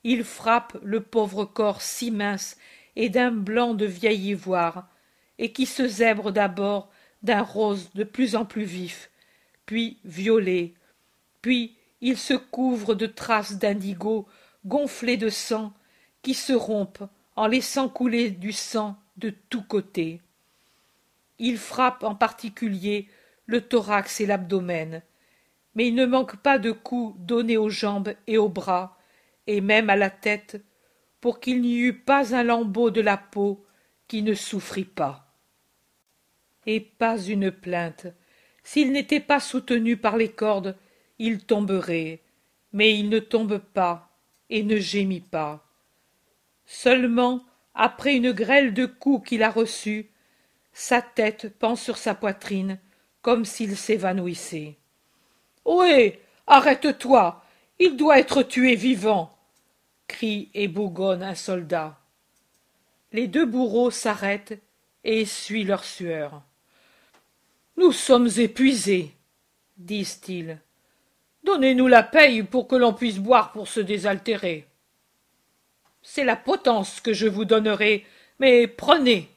Ils 0.04 0.24
frappent 0.24 0.78
le 0.84 1.02
pauvre 1.02 1.46
corps 1.46 1.82
si 1.82 2.12
mince 2.12 2.58
et 2.96 3.10
d'un 3.10 3.32
blanc 3.32 3.74
de 3.74 3.86
vieil 3.86 4.30
ivoire, 4.30 4.88
et 5.40 5.52
qui 5.52 5.66
se 5.66 5.88
zèbre 5.88 6.32
d'abord 6.32 6.90
d'un 7.24 7.42
rose 7.42 7.90
de 7.96 8.04
plus 8.04 8.36
en 8.36 8.46
plus 8.46 8.66
vif, 8.66 9.10
puis 9.66 9.98
violet, 10.04 10.74
puis 11.42 11.76
il 12.06 12.18
se 12.18 12.34
couvre 12.34 12.96
de 12.96 13.06
traces 13.06 13.58
d'indigo 13.58 14.28
gonflées 14.66 15.16
de 15.16 15.30
sang 15.30 15.74
qui 16.22 16.34
se 16.34 16.52
rompent 16.52 17.08
en 17.38 17.48
laissant 17.48 17.88
couler 17.88 18.30
du 18.30 18.52
sang 18.52 18.98
de 19.16 19.34
tous 19.50 19.64
côtés. 19.64 20.20
Il 21.40 21.58
frappe 21.58 22.04
en 22.04 22.14
particulier 22.14 23.08
le 23.46 23.62
thorax 23.62 24.20
et 24.20 24.26
l'abdomen, 24.26 25.02
mais 25.76 25.88
il 25.88 25.96
ne 25.96 26.06
manque 26.06 26.36
pas 26.36 26.60
de 26.60 26.74
coups 26.74 27.18
donnés 27.20 27.56
aux 27.56 27.70
jambes 27.70 28.14
et 28.28 28.38
aux 28.38 28.50
bras, 28.50 28.98
et 29.48 29.62
même 29.62 29.90
à 29.90 29.96
la 29.96 30.10
tête, 30.10 30.62
pour 31.22 31.40
qu'il 31.40 31.62
n'y 31.62 31.78
eût 31.78 32.00
pas 32.00 32.36
un 32.36 32.44
lambeau 32.44 32.92
de 32.92 33.00
la 33.00 33.16
peau 33.16 33.66
qui 34.10 34.24
ne 34.24 34.34
souffrit 34.34 34.84
pas. 34.84 35.34
Et 36.66 36.82
pas 36.82 37.18
une 37.18 37.50
plainte. 37.50 38.08
S'il 38.62 38.92
n'était 38.92 39.22
pas 39.22 39.40
soutenu 39.40 39.96
par 39.96 40.18
les 40.18 40.30
cordes, 40.30 40.76
il 41.20 41.44
tomberait, 41.46 42.22
mais 42.72 42.98
il 42.98 43.10
ne 43.10 43.20
tombe 43.20 43.58
pas 43.58 44.10
et 44.50 44.64
ne 44.64 44.78
gémit 44.78 45.22
pas. 45.22 45.66
Seulement, 46.66 47.44
après 47.76 48.16
une 48.16 48.32
grêle 48.32 48.74
de 48.74 48.86
coups 48.86 49.30
qu'il 49.30 49.44
a 49.44 49.50
reçus, 49.50 50.10
sa 50.74 51.02
tête 51.02 51.58
pend 51.60 51.76
sur 51.76 51.98
sa 51.98 52.16
poitrine 52.16 52.80
comme 53.22 53.46
s'il 53.46 53.78
s'évanouissait. 53.78 54.76
Ohé 55.66 56.20
Arrête-toi 56.46 57.42
Il 57.80 57.96
doit 57.96 58.20
être 58.20 58.44
tué 58.44 58.76
vivant 58.76 59.34
crie 60.14 60.50
et 60.54 60.68
bougonne 60.68 61.24
un 61.24 61.36
soldat. 61.36 62.00
Les 63.12 63.28
deux 63.28 63.46
bourreaux 63.46 63.90
s'arrêtent 63.90 64.60
et 65.04 65.22
essuient 65.22 65.64
leur 65.64 65.84
sueur. 65.84 66.44
Nous 67.78 67.92
sommes 67.92 68.30
épuisés, 68.38 69.16
disent-ils. 69.78 70.60
Donnez-nous 71.44 71.88
la 71.88 72.04
paye 72.04 72.44
pour 72.44 72.68
que 72.68 72.76
l'on 72.76 72.94
puisse 72.94 73.20
boire 73.20 73.52
pour 73.52 73.68
se 73.68 73.80
désaltérer. 73.80 74.68
C'est 76.02 76.24
la 76.24 76.36
potence 76.36 77.02
que 77.02 77.14
je 77.14 77.28
vous 77.28 77.46
donnerai, 77.46 78.06
mais 78.40 78.68
prenez. 78.68 79.30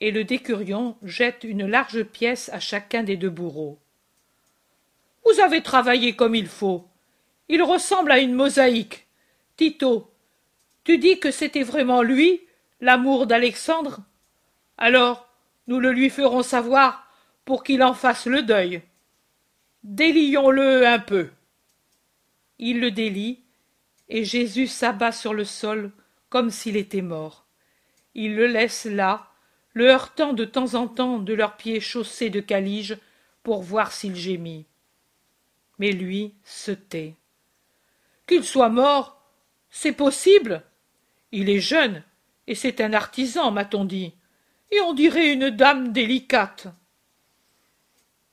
Et 0.00 0.10
le 0.10 0.24
décurion 0.24 0.96
jette 1.02 1.44
une 1.44 1.66
large 1.66 2.02
pièce 2.04 2.50
à 2.52 2.60
chacun 2.60 3.02
des 3.02 3.16
deux 3.16 3.30
bourreaux. 3.30 3.78
Vous 5.24 5.40
avez 5.40 5.62
travaillé 5.62 6.14
comme 6.14 6.34
il 6.34 6.46
faut. 6.46 6.86
Il 7.48 7.62
ressemble 7.62 8.12
à 8.12 8.18
une 8.18 8.34
mosaïque. 8.34 9.06
Tito, 9.56 10.10
tu 10.84 10.98
dis 10.98 11.18
que 11.20 11.30
c'était 11.30 11.62
vraiment 11.62 12.02
lui, 12.02 12.42
l'amour 12.80 13.26
d'Alexandre? 13.26 14.00
Alors, 14.76 15.28
nous 15.66 15.80
le 15.80 15.92
lui 15.92 16.10
ferons 16.10 16.42
savoir 16.42 17.06
pour 17.44 17.62
qu'il 17.62 17.82
en 17.82 17.94
fasse 17.94 18.26
le 18.26 18.42
deuil. 18.42 18.82
Délions 19.84 20.48
le 20.48 20.86
un 20.86 20.98
peu. 20.98 21.28
Il 22.58 22.80
le 22.80 22.90
délie, 22.90 23.44
et 24.08 24.24
Jésus 24.24 24.66
s'abat 24.66 25.12
sur 25.12 25.34
le 25.34 25.44
sol 25.44 25.92
comme 26.30 26.48
s'il 26.48 26.78
était 26.78 27.02
mort. 27.02 27.44
Il 28.14 28.34
le 28.34 28.46
laisse 28.46 28.86
là, 28.86 29.28
le 29.74 29.88
heurtant 29.90 30.32
de 30.32 30.46
temps 30.46 30.72
en 30.72 30.88
temps 30.88 31.18
de 31.18 31.34
leurs 31.34 31.58
pieds 31.58 31.80
chaussés 31.80 32.30
de 32.30 32.40
calige 32.40 32.96
pour 33.42 33.62
voir 33.62 33.92
s'il 33.92 34.16
gémit. 34.16 34.64
Mais 35.78 35.92
lui 35.92 36.32
se 36.44 36.70
tait. 36.70 37.14
Qu'il 38.26 38.42
soit 38.42 38.70
mort, 38.70 39.22
c'est 39.68 39.92
possible. 39.92 40.62
Il 41.30 41.50
est 41.50 41.60
jeune, 41.60 42.02
et 42.46 42.54
c'est 42.54 42.80
un 42.80 42.94
artisan, 42.94 43.50
m'a-t-on 43.50 43.84
dit, 43.84 44.14
et 44.70 44.80
on 44.80 44.94
dirait 44.94 45.34
une 45.34 45.50
dame 45.50 45.92
délicate. 45.92 46.68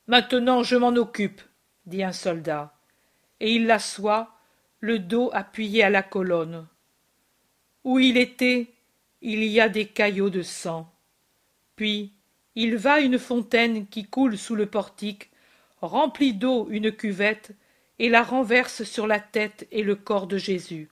Maintenant 0.06 0.62
je 0.62 0.76
m'en 0.76 0.94
occupe, 0.96 1.40
dit 1.86 2.02
un 2.02 2.12
soldat, 2.12 2.74
et 3.40 3.54
il 3.54 3.66
l'assoit, 3.66 4.36
le 4.80 4.98
dos 4.98 5.30
appuyé 5.32 5.84
à 5.84 5.90
la 5.90 6.02
colonne. 6.02 6.66
Où 7.84 7.98
il 7.98 8.16
était, 8.16 8.74
il 9.20 9.44
y 9.44 9.60
a 9.60 9.68
des 9.68 9.86
caillots 9.86 10.30
de 10.30 10.42
sang. 10.42 10.92
Puis 11.76 12.12
il 12.54 12.76
va 12.76 12.94
à 12.94 13.00
une 13.00 13.18
fontaine 13.18 13.86
qui 13.86 14.04
coule 14.04 14.36
sous 14.36 14.54
le 14.54 14.66
portique, 14.66 15.30
remplit 15.80 16.34
d'eau 16.34 16.68
une 16.70 16.92
cuvette, 16.92 17.52
et 17.98 18.08
la 18.08 18.22
renverse 18.22 18.82
sur 18.82 19.06
la 19.06 19.20
tête 19.20 19.68
et 19.70 19.84
le 19.84 19.94
corps 19.94 20.26
de 20.26 20.36
Jésus. 20.36 20.90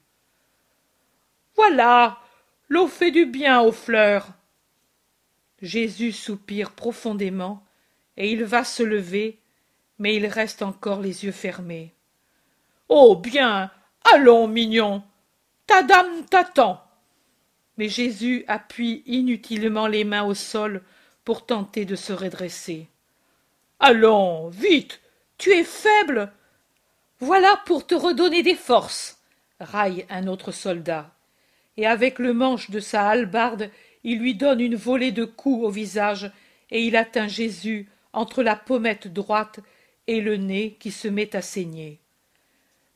Voilà. 1.55 2.19
L'eau 2.69 2.87
fait 2.87 3.11
du 3.11 3.25
bien 3.25 3.59
aux 3.59 3.73
fleurs. 3.73 4.29
Jésus 5.61 6.13
soupire 6.13 6.71
profondément 6.71 7.65
et 8.21 8.31
il 8.31 8.43
va 8.43 8.63
se 8.63 8.83
lever, 8.83 9.39
mais 9.97 10.15
il 10.15 10.27
reste 10.27 10.61
encore 10.61 11.01
les 11.01 11.25
yeux 11.25 11.31
fermés. 11.31 11.91
Oh 12.87 13.15
bien. 13.15 13.71
Allons, 14.13 14.47
mignon. 14.47 15.01
Ta 15.65 15.81
dame 15.81 16.25
t'attend. 16.29 16.83
Mais 17.77 17.89
Jésus 17.89 18.45
appuie 18.47 19.01
inutilement 19.07 19.87
les 19.87 20.03
mains 20.03 20.23
au 20.23 20.35
sol 20.35 20.83
pour 21.25 21.47
tenter 21.47 21.85
de 21.85 21.95
se 21.95 22.13
redresser. 22.13 22.87
Allons, 23.79 24.49
vite. 24.49 25.01
Tu 25.39 25.49
es 25.49 25.63
faible. 25.63 26.31
Voilà 27.21 27.59
pour 27.65 27.87
te 27.87 27.95
redonner 27.95 28.43
des 28.43 28.55
forces, 28.55 29.19
raille 29.59 30.05
un 30.11 30.27
autre 30.27 30.51
soldat. 30.51 31.09
Et 31.75 31.87
avec 31.87 32.19
le 32.19 32.33
manche 32.33 32.69
de 32.69 32.79
sa 32.79 33.07
hallebarde, 33.09 33.71
il 34.03 34.19
lui 34.19 34.35
donne 34.35 34.61
une 34.61 34.75
volée 34.75 35.11
de 35.11 35.25
coups 35.25 35.65
au 35.65 35.71
visage, 35.71 36.31
et 36.69 36.83
il 36.83 36.95
atteint 36.95 37.27
Jésus 37.27 37.90
entre 38.13 38.43
la 38.43 38.55
pommette 38.55 39.07
droite 39.07 39.59
et 40.07 40.21
le 40.21 40.37
nez 40.37 40.77
qui 40.79 40.91
se 40.91 41.07
met 41.07 41.35
à 41.35 41.41
saigner. 41.41 41.99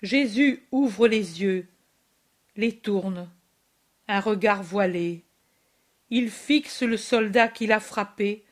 Jésus 0.01 0.65
ouvre 0.71 1.07
les 1.07 1.41
yeux, 1.41 1.67
les 2.55 2.73
tourne, 2.73 3.29
un 4.07 4.19
regard 4.19 4.63
voilé. 4.63 5.23
il 6.09 6.29
fixe 6.29 6.83
le 6.83 6.97
soldat 6.97 7.47
qui 7.47 7.65
l'a 7.67 7.79
frappé, 7.79 8.45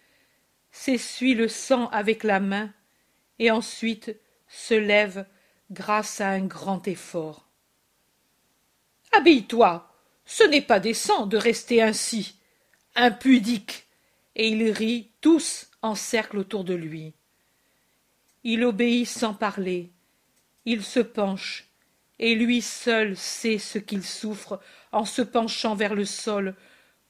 s'essuie 0.72 1.36
le 1.36 1.48
sang 1.48 1.88
avec 1.90 2.24
la 2.24 2.40
main, 2.40 2.74
et 3.40 3.52
ensuite 3.52 4.16
se 4.48 4.74
lève 4.74 5.26
grâce 5.72 6.22
à 6.22 6.30
un 6.30 6.46
grand 6.46 6.88
effort. 6.88 7.48
Habille-toi, 9.12 9.92
ce 10.26 10.44
n'est 10.44 10.62
pas 10.62 10.80
décent 10.80 11.28
de 11.28 11.38
rester 11.38 11.82
ainsi. 11.82 12.36
Impudique. 12.96 13.86
Et 14.36 14.50
ils 14.50 14.72
rient 14.72 15.12
tous 15.22 15.70
en 15.84 15.94
cercle 15.94 16.40
autour 16.40 16.64
de 16.64 16.74
lui. 16.74 17.14
Il 18.44 18.64
obéit 18.64 19.06
sans 19.06 19.34
parler. 19.34 19.92
Il 20.66 20.84
se 20.84 21.02
penche, 21.02 21.70
et 22.20 22.36
lui 22.36 22.62
seul 22.62 23.16
sait 23.16 23.58
ce 23.58 23.78
qu'il 23.78 24.04
souffre 24.04 24.60
en 24.92 25.06
se 25.06 25.22
penchant 25.22 25.76
vers 25.76 25.94
le 25.94 26.06
sol, 26.06 26.56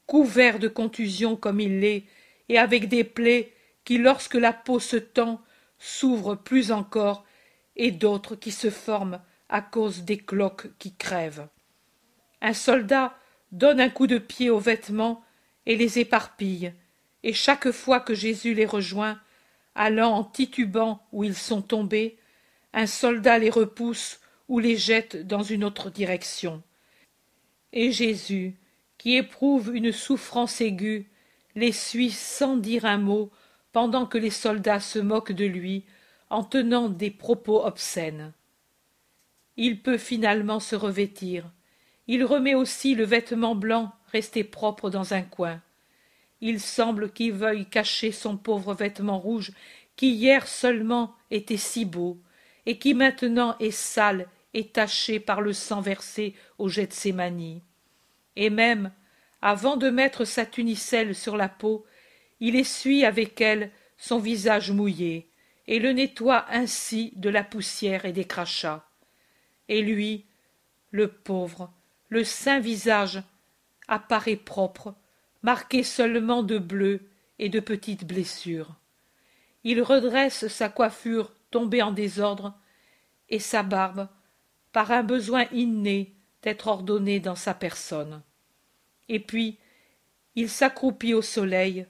couvert 0.07 0.59
de 0.59 0.67
contusions 0.67 1.37
comme 1.37 1.59
il 1.59 1.79
l'est, 1.79 2.05
et 2.49 2.57
avec 2.57 2.89
des 2.89 3.03
plaies 3.03 3.53
qui, 3.85 3.97
lorsque 3.99 4.35
la 4.35 4.51
peau 4.53 4.79
se 4.79 4.97
tend, 4.97 5.41
s'ouvrent 5.77 6.35
plus 6.35 6.71
encore, 6.71 7.25
et 7.75 7.91
d'autres 7.91 8.35
qui 8.35 8.51
se 8.51 8.69
forment 8.69 9.21
à 9.49 9.61
cause 9.61 10.03
des 10.03 10.17
cloques 10.17 10.67
qui 10.79 10.95
crèvent. 10.95 11.47
Un 12.41 12.53
soldat 12.53 13.15
donne 13.51 13.79
un 13.79 13.89
coup 13.89 14.07
de 14.07 14.17
pied 14.17 14.49
aux 14.49 14.59
vêtements 14.59 15.23
et 15.65 15.77
les 15.77 15.99
éparpille, 15.99 16.73
et 17.23 17.33
chaque 17.33 17.71
fois 17.71 17.99
que 17.99 18.13
Jésus 18.13 18.53
les 18.53 18.65
rejoint, 18.65 19.19
allant 19.75 20.11
en 20.11 20.23
titubant 20.23 21.01
où 21.11 21.23
ils 21.23 21.35
sont 21.35 21.61
tombés, 21.61 22.17
un 22.73 22.87
soldat 22.87 23.39
les 23.39 23.49
repousse 23.49 24.19
ou 24.49 24.59
les 24.59 24.75
jette 24.75 25.25
dans 25.25 25.43
une 25.43 25.63
autre 25.63 25.89
direction. 25.89 26.61
Et 27.71 27.91
Jésus, 27.91 28.55
qui 28.97 29.15
éprouve 29.15 29.75
une 29.75 29.91
souffrance 29.91 30.61
aiguë, 30.61 31.09
les 31.55 31.71
suit 31.71 32.11
sans 32.11 32.57
dire 32.57 32.85
un 32.85 32.97
mot 32.97 33.31
pendant 33.71 34.05
que 34.05 34.17
les 34.17 34.29
soldats 34.29 34.79
se 34.79 34.99
moquent 34.99 35.31
de 35.31 35.45
lui 35.45 35.83
en 36.29 36.43
tenant 36.43 36.89
des 36.89 37.11
propos 37.11 37.65
obscènes. 37.65 38.33
Il 39.55 39.81
peut 39.81 39.97
finalement 39.97 40.59
se 40.59 40.75
revêtir. 40.75 41.51
Il 42.07 42.23
remet 42.25 42.55
aussi 42.55 42.95
le 42.95 43.05
vêtement 43.05 43.55
blanc 43.55 43.91
resté 44.11 44.43
propre 44.43 44.89
dans 44.89 45.13
un 45.13 45.21
coin. 45.21 45.61
Il 46.45 46.59
semble 46.59 47.09
qu'il 47.09 47.31
veuille 47.31 47.65
cacher 47.65 48.11
son 48.11 48.35
pauvre 48.35 48.73
vêtement 48.73 49.17
rouge 49.17 49.53
qui 49.95 50.09
hier 50.09 50.45
seulement 50.45 51.15
était 51.31 51.55
si 51.55 51.85
beau, 51.85 52.19
et 52.65 52.77
qui 52.77 52.93
maintenant 52.93 53.55
est 53.59 53.71
sale 53.71 54.27
et 54.53 54.67
taché 54.67 55.21
par 55.21 55.39
le 55.39 55.53
sang 55.53 55.79
versé 55.79 56.35
au 56.57 56.67
Gethsémani. 56.67 57.61
Et 58.35 58.49
même, 58.49 58.91
avant 59.41 59.77
de 59.77 59.89
mettre 59.89 60.25
sa 60.25 60.45
tunicelle 60.45 61.15
sur 61.15 61.37
la 61.37 61.47
peau, 61.47 61.85
il 62.41 62.57
essuie 62.57 63.05
avec 63.05 63.39
elle 63.39 63.71
son 63.97 64.19
visage 64.19 64.69
mouillé, 64.69 65.29
et 65.67 65.79
le 65.79 65.93
nettoie 65.93 66.45
ainsi 66.49 67.13
de 67.15 67.29
la 67.29 67.45
poussière 67.45 68.03
et 68.03 68.11
des 68.11 68.25
crachats. 68.25 68.85
Et 69.69 69.81
lui, 69.81 70.25
le 70.91 71.07
pauvre, 71.07 71.71
le 72.09 72.25
saint 72.25 72.59
visage, 72.59 73.23
apparaît 73.87 74.35
propre, 74.35 74.93
marqué 75.43 75.83
seulement 75.83 76.41
de 76.41 76.57
bleu 76.57 77.01
et 77.37 77.49
de 77.49 77.59
petites 77.59 78.05
blessures. 78.05 78.75
Il 79.63 79.81
redresse 79.81 80.47
sa 80.47 80.69
coiffure 80.69 81.33
tombée 81.51 81.81
en 81.81 81.91
désordre, 81.91 82.57
et 83.29 83.39
sa 83.39 83.63
barbe, 83.63 84.09
par 84.71 84.91
un 84.91 85.03
besoin 85.03 85.45
inné 85.51 86.15
d'être 86.41 86.67
ordonnée 86.67 87.19
dans 87.19 87.35
sa 87.35 87.53
personne. 87.53 88.21
Et 89.07 89.19
puis, 89.19 89.57
il 90.35 90.49
s'accroupit 90.49 91.13
au 91.13 91.21
soleil, 91.21 91.85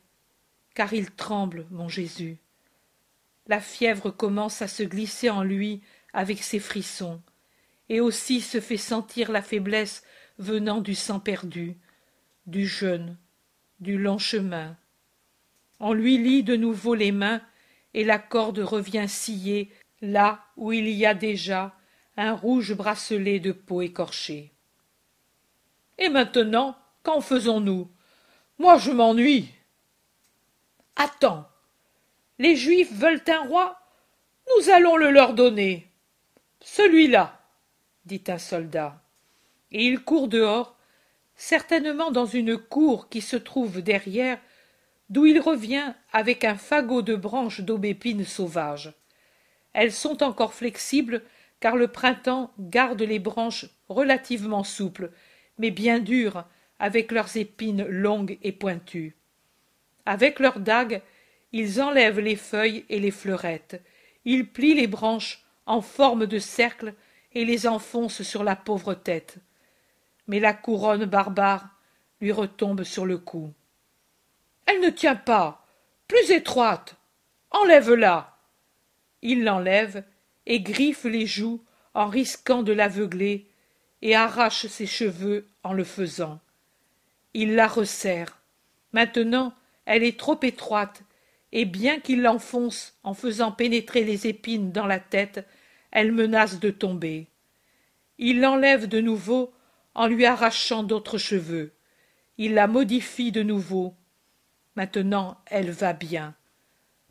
car 0.76 0.94
il 0.94 1.12
tremble, 1.12 1.66
mon 1.72 1.88
Jésus. 1.88 2.38
La 3.48 3.60
fièvre 3.60 4.12
commence 4.12 4.62
à 4.62 4.68
se 4.68 4.84
glisser 4.84 5.30
en 5.30 5.44
lui 5.44 5.82
avec 6.14 6.44
ses 6.44 6.60
frissons, 6.60 7.22
et 7.90 8.00
aussi 8.00 8.42
se 8.42 8.60
fait 8.60 8.78
sentir 8.78 9.32
la 9.32 9.42
faiblesse 9.42 10.04
venant 10.38 10.82
du 10.82 10.96
sang 10.96 11.20
perdu, 11.20 11.78
du 12.46 12.68
jeûne, 12.68 13.18
du 13.84 14.00
long 14.00 14.18
chemin. 14.18 14.76
On 15.80 15.94
lui 15.94 16.18
lie 16.18 16.44
de 16.44 16.56
nouveau 16.56 16.96
les 16.96 17.12
mains, 17.12 17.42
et 17.94 18.04
la 18.04 18.18
corde 18.18 18.60
revient 18.60 19.06
scier 19.08 19.72
là 20.02 20.44
où 20.58 20.72
il 20.72 20.90
y 20.90 21.06
a 21.06 21.14
déjà 21.14 21.76
un 22.18 22.34
rouge 22.34 22.74
bracelet 22.74 23.40
de 23.40 23.52
peau 23.52 23.82
écorchée. 23.82 24.52
Et 25.98 26.10
maintenant, 26.10 26.76
qu'en 27.04 27.22
faisons-nous? 27.22 27.88
Moi 28.58 28.78
je 28.78 28.92
m'ennuie. 28.92 29.50
Attends. 30.96 31.48
Les 32.40 32.56
Juifs 32.56 32.94
veulent 32.94 33.24
un 33.28 33.48
roi? 33.48 33.80
Nous 34.48 34.70
allons 34.70 34.98
le 34.98 35.12
leur 35.12 35.34
donner. 35.34 35.88
Celui-là, 36.62 37.40
dit 38.06 38.24
un 38.28 38.38
soldat. 38.38 39.02
Et 39.72 39.86
il 39.86 40.00
court 40.04 40.28
dehors, 40.28 40.76
certainement 41.36 42.12
dans 42.12 42.26
une 42.26 42.58
cour 42.58 43.10
qui 43.10 43.22
se 43.22 43.36
trouve 43.36 43.82
derrière, 43.82 44.40
d'où 45.10 45.26
il 45.26 45.40
revient 45.40 45.94
avec 46.12 46.44
un 46.44 46.56
fagot 46.56 47.02
de 47.02 47.16
branches 47.16 47.62
d'aubépine 47.62 48.26
sauvage. 48.26 48.94
Elles 49.74 49.92
sont 49.92 50.24
encore 50.24 50.54
flexibles 50.54 51.22
car 51.60 51.76
le 51.76 51.88
printemps 51.88 52.52
garde 52.60 53.02
les 53.02 53.20
branches 53.20 53.66
relativement 53.90 54.64
souples, 54.64 55.12
mais 55.58 55.72
bien 55.72 56.00
dures, 56.00 56.46
avec 56.80 57.12
leurs 57.12 57.38
épines 57.38 57.86
longues 57.86 58.38
et 58.44 58.52
pointues. 58.52 59.16
Avec 60.06 60.40
leurs 60.40 60.60
dagues, 60.60 61.02
ils 61.54 61.82
enlèvent 61.82 62.20
les 62.20 62.36
feuilles 62.36 62.84
et 62.90 63.00
les 63.00 63.12
fleurettes, 63.12 63.82
ils 64.26 64.48
plient 64.48 64.74
les 64.74 64.88
branches 64.88 65.44
en 65.66 65.82
forme 65.82 66.26
de 66.26 66.40
cercle 66.40 66.94
et 67.34 67.46
les 67.46 67.68
enfoncent 67.68 68.24
sur 68.24 68.44
la 68.44 68.56
pauvre 68.56 68.94
tête. 68.94 69.38
Mais 70.28 70.40
la 70.40 70.54
couronne 70.54 71.06
barbare 71.06 71.70
lui 72.22 72.32
retombe 72.32 72.84
sur 72.84 73.06
le 73.06 73.18
cou. 73.18 73.54
Elle 74.66 74.80
ne 74.80 74.90
tient 74.90 75.16
pas. 75.16 75.66
Plus 76.08 76.32
étroite. 76.32 76.95
Enlève-la. 77.52 78.38
Il 79.22 79.44
l'enlève 79.44 80.04
et 80.45 80.62
griffe 80.62 81.06
les 81.06 81.26
joues 81.26 81.64
en 81.94 82.08
risquant 82.08 82.64
de 82.64 82.74
l'aveugler 82.74 83.48
et 84.02 84.16
arrache 84.16 84.68
ses 84.68 84.86
cheveux 84.86 85.48
en 85.64 85.74
le 85.74 85.84
faisant. 85.84 86.40
Il 87.34 87.56
la 87.56 87.68
resserre. 87.68 88.41
Maintenant, 88.91 89.54
elle 89.86 90.04
est 90.04 90.20
trop 90.20 90.40
étroite, 90.44 91.04
et 91.52 91.66
bien 91.66 92.00
qu'il 92.00 92.22
l'enfonce 92.22 92.98
en 93.04 93.14
faisant 93.14 93.52
pénétrer 93.52 94.04
les 94.04 94.28
épines 94.28 94.72
dans 94.72 94.88
la 94.88 95.00
tête, 95.00 95.48
elle 95.91 96.12
menace 96.12 96.60
de 96.60 96.70
tomber. 96.70 97.28
Il 98.18 98.41
l'enlève 98.41 98.88
de 98.88 99.00
nouveau 99.00 99.54
en 99.95 100.07
lui 100.07 100.26
arrachant 100.26 100.84
d'autres 100.84 101.18
cheveux. 101.18 101.74
Il 102.38 102.53
la 102.53 102.68
modifie 102.68 103.32
de 103.32 103.44
nouveau. 103.44 103.95
Maintenant 104.76 105.38
elle 105.45 105.72
va 105.72 105.94
bien. 105.94 106.36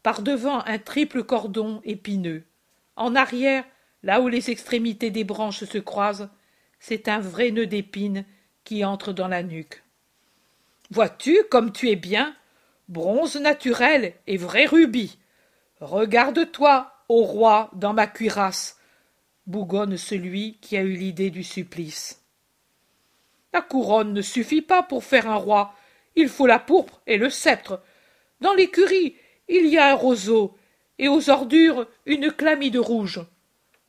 Par 0.03 0.23
devant 0.23 0.65
un 0.65 0.79
triple 0.79 1.23
cordon 1.23 1.81
épineux. 1.85 2.45
En 2.97 3.15
arrière, 3.15 3.65
là 4.03 4.21
où 4.21 4.29
les 4.29 4.51
extrémités 4.51 5.11
des 5.11 5.25
branches 5.25 5.65
se 5.65 5.79
croisent, 5.79 6.29
c'est 6.81 7.09
un 7.09 7.21
vrai 7.21 7.53
nœud 7.53 7.67
d'épines 7.67 8.25
qui 8.65 8.85
entre 8.85 9.13
dans 9.13 9.29
la 9.29 9.43
nuque. 9.43 9.83
Vois-tu 10.91 11.39
comme 11.51 11.73
tu 11.73 11.91
es 11.91 11.97
bien? 11.97 12.37
Bronze 12.89 13.37
naturel 13.37 14.15
et 14.27 14.37
vrai 14.37 14.67
rubis. 14.67 15.19
Regarde-toi, 15.81 16.93
ô 17.09 17.23
roi, 17.23 17.71
dans 17.75 17.95
ma 17.95 18.07
cuirasse, 18.07 18.79
bougonne 19.47 19.97
celui 19.97 20.59
qui 20.59 20.77
a 20.77 20.83
eu 20.83 20.93
l'idée 20.93 21.31
du 21.31 21.45
supplice. 21.45 22.22
La 23.53 23.61
couronne 23.61 24.13
ne 24.13 24.23
suffit 24.23 24.63
pas 24.63 24.83
pour 24.83 25.05
faire 25.05 25.29
un 25.29 25.37
roi, 25.37 25.75
il 26.17 26.29
faut 26.29 26.47
la 26.47 26.59
pourpre 26.59 27.01
et 27.07 27.17
le 27.17 27.31
sceptre. 27.31 27.83
Dans 28.41 28.55
l'écurie, 28.55 29.17
il 29.49 29.67
y 29.67 29.79
a 29.79 29.93
un 29.93 29.95
roseau, 29.95 30.57
et 30.99 31.09
aux 31.09 31.31
ordures 31.31 31.87
une 32.07 32.31
chlamyde 32.31 32.77
rouge. 32.77 33.21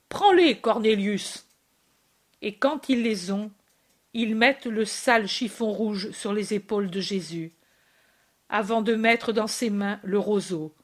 Prends-les, 0.09 0.59
Cornélius. 0.59 1.47
Et 2.41 2.55
quand 2.55 2.89
ils 2.89 3.03
les 3.03 3.31
ont, 3.31 3.51
ils 4.13 4.35
mettent 4.35 4.65
le 4.65 4.85
sale 4.85 5.27
chiffon 5.27 5.71
rouge 5.71 6.11
sur 6.11 6.33
les 6.33 6.53
épaules 6.53 6.89
de 6.89 6.99
Jésus, 6.99 7.53
avant 8.49 8.81
de 8.81 8.95
mettre 8.95 9.33
dans 9.33 9.47
ses 9.47 9.69
mains 9.69 9.99
le 10.03 10.19
roseau. 10.19 10.75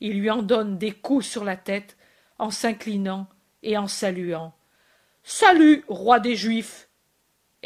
Ils 0.00 0.20
lui 0.20 0.30
en 0.30 0.42
donnent 0.42 0.78
des 0.78 0.92
coups 0.92 1.26
sur 1.26 1.44
la 1.44 1.56
tête, 1.56 1.96
en 2.38 2.50
s'inclinant 2.50 3.28
et 3.62 3.78
en 3.78 3.86
saluant. 3.86 4.54
Salut, 5.22 5.84
roi 5.88 6.20
des 6.20 6.36
Juifs. 6.36 6.88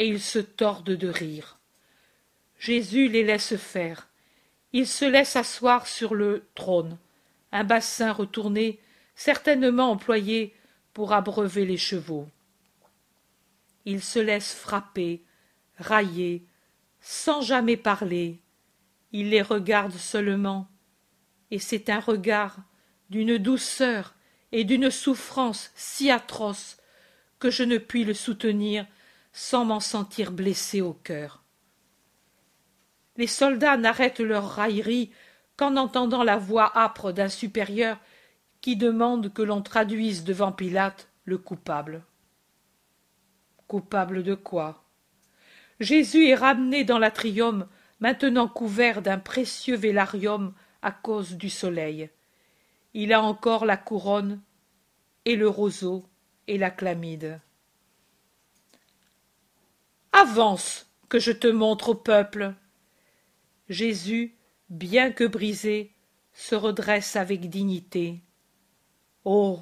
Et 0.01 0.09
ils 0.09 0.23
se 0.23 0.39
tordent 0.39 0.97
de 0.97 1.09
rire. 1.09 1.59
Jésus 2.59 3.09
les 3.09 3.23
laisse 3.23 3.57
faire. 3.57 4.09
Il 4.73 4.87
se 4.87 5.05
laisse 5.05 5.37
asseoir 5.37 5.87
sur 5.87 6.15
le 6.15 6.49
trône 6.55 6.97
un 7.53 7.65
bassin 7.65 8.11
retourné, 8.11 8.81
certainement 9.15 9.91
employé 9.91 10.55
pour 10.95 11.13
abreuver 11.13 11.67
les 11.67 11.77
chevaux. 11.77 12.27
Il 13.85 14.03
se 14.03 14.19
laisse 14.19 14.55
frapper, 14.55 15.23
railler, 15.77 16.47
sans 17.03 17.43
jamais 17.43 17.77
parler, 17.77 18.39
il 19.13 19.29
les 19.29 19.43
regarde 19.43 19.93
seulement, 19.93 20.67
et 21.51 21.59
c'est 21.59 21.91
un 21.91 22.01
regard 22.01 22.57
d'une 23.11 23.37
douceur 23.37 24.15
et 24.51 24.65
d'une 24.65 24.91
souffrance 24.91 25.73
si 25.75 26.11
atroces 26.11 26.79
que 27.39 27.51
je 27.51 27.65
ne 27.65 27.77
puis 27.77 28.05
le 28.05 28.15
soutenir 28.15 28.87
sans 29.33 29.65
m'en 29.65 29.81
sentir 29.81 30.33
blessé 30.33 30.81
au 30.81 30.93
cœur. 30.93 31.43
Les 33.17 33.27
soldats 33.27 33.77
n'arrêtent 33.77 34.21
leur 34.21 34.49
raillerie 34.49 35.11
qu'en 35.57 35.77
entendant 35.77 36.23
la 36.23 36.37
voix 36.37 36.77
âpre 36.77 37.13
d'un 37.13 37.29
supérieur 37.29 37.99
qui 38.61 38.77
demande 38.77 39.33
que 39.33 39.43
l'on 39.43 39.63
traduise 39.63 40.25
devant 40.25 40.53
Pilate 40.53 41.09
le 41.25 41.39
coupable. 41.39 42.03
Coupable 43.67 44.23
de 44.23 44.35
quoi? 44.35 44.85
Jésus 45.81 46.27
est 46.27 46.35
ramené 46.35 46.85
dans 46.85 46.99
l'atrium, 46.99 47.67
maintenant 48.01 48.49
couvert 48.49 49.03
d'un 49.03 49.19
précieux 49.19 49.77
vélarium 49.77 50.53
à 50.83 50.91
cause 50.93 51.37
du 51.37 51.51
soleil. 51.51 52.11
Il 52.93 53.13
a 53.13 53.23
encore 53.23 53.65
la 53.65 53.77
couronne 53.77 54.41
et 55.25 55.37
le 55.37 55.49
roseau 55.49 56.05
et 56.49 56.59
la 56.59 56.71
chlamyde. 56.71 57.41
Avance, 60.21 60.87
que 61.09 61.19
je 61.19 61.33
te 61.33 61.47
montre 61.47 61.91
au 61.91 61.95
peuple. 61.95 62.55
Jésus, 63.71 64.37
bien 64.69 65.13
que 65.13 65.25
brisé, 65.25 65.95
se 66.35 66.55
redresse 66.55 67.17
avec 67.17 67.49
dignité. 67.49 68.21
Oh. 69.25 69.61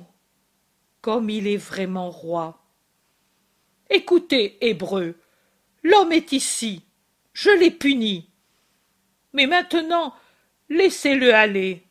Comme 1.00 1.30
il 1.30 1.46
est 1.46 1.56
vraiment 1.56 2.10
roi. 2.10 2.60
Écoutez, 3.88 4.58
Hébreux, 4.68 5.14
l'homme 5.84 6.10
est 6.10 6.32
ici. 6.32 6.82
Je 7.32 7.50
l'ai 7.50 7.70
puni. 7.70 8.28
Mais 9.32 9.46
maintenant, 9.46 10.12
laissez-le 10.68 11.32
aller. 11.32 11.86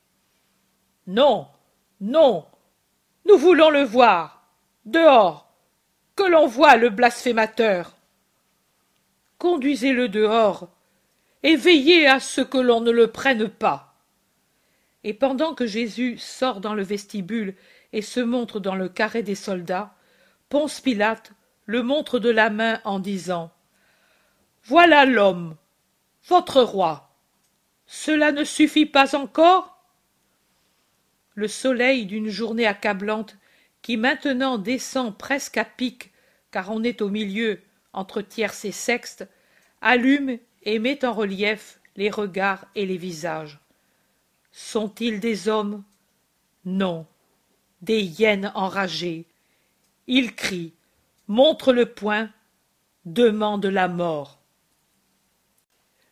Non, 1.07 1.47
non, 2.01 2.45
nous 3.25 3.37
voulons 3.37 3.69
le 3.69 3.83
voir. 3.83 4.51
Dehors. 4.83 5.49
Que 6.17 6.23
l'on 6.23 6.47
voie 6.47 6.75
le 6.75 6.89
blasphémateur. 6.89 7.96
Conduisez-le 9.37 10.09
dehors, 10.09 10.69
et 11.43 11.55
veillez 11.55 12.07
à 12.07 12.19
ce 12.19 12.41
que 12.41 12.57
l'on 12.57 12.81
ne 12.81 12.91
le 12.91 13.07
prenne 13.07 13.47
pas. 13.47 13.95
Et 15.03 15.13
pendant 15.13 15.53
que 15.53 15.65
Jésus 15.65 16.17
sort 16.17 16.59
dans 16.59 16.73
le 16.73 16.83
vestibule 16.83 17.55
et 17.93 18.01
se 18.01 18.19
montre 18.19 18.59
dans 18.59 18.75
le 18.75 18.89
carré 18.89 19.23
des 19.23 19.35
soldats, 19.35 19.93
Ponce 20.49 20.81
Pilate 20.81 21.31
le 21.65 21.83
montre 21.83 22.19
de 22.19 22.29
la 22.29 22.49
main 22.49 22.81
en 22.83 22.99
disant 22.99 23.51
Voilà 24.63 25.05
l'homme, 25.05 25.55
votre 26.27 26.61
roi. 26.61 27.15
Cela 27.85 28.31
ne 28.31 28.43
suffit 28.43 28.85
pas 28.85 29.15
encore? 29.15 29.77
Le 31.35 31.47
soleil 31.47 32.05
d'une 32.05 32.29
journée 32.29 32.65
accablante, 32.65 33.37
qui 33.81 33.95
maintenant 33.95 34.57
descend 34.57 35.17
presque 35.17 35.57
à 35.57 35.65
pic, 35.65 36.11
car 36.51 36.71
on 36.71 36.83
est 36.83 37.01
au 37.01 37.09
milieu, 37.09 37.61
entre 37.93 38.21
tierce 38.21 38.65
et 38.65 38.71
sexte, 38.71 39.27
allume 39.81 40.37
et 40.63 40.79
met 40.79 41.05
en 41.05 41.13
relief 41.13 41.79
les 41.95 42.09
regards 42.09 42.65
et 42.75 42.85
les 42.85 42.97
visages. 42.97 43.59
Sont-ils 44.51 45.19
des 45.19 45.47
hommes? 45.47 45.83
Non, 46.65 47.05
des 47.81 48.01
hyènes 48.01 48.51
enragées. 48.55 49.25
Ils 50.07 50.35
crient, 50.35 50.73
montrent 51.27 51.73
le 51.73 51.85
poing, 51.85 52.29
demandent 53.05 53.65
la 53.65 53.87
mort. 53.87 54.41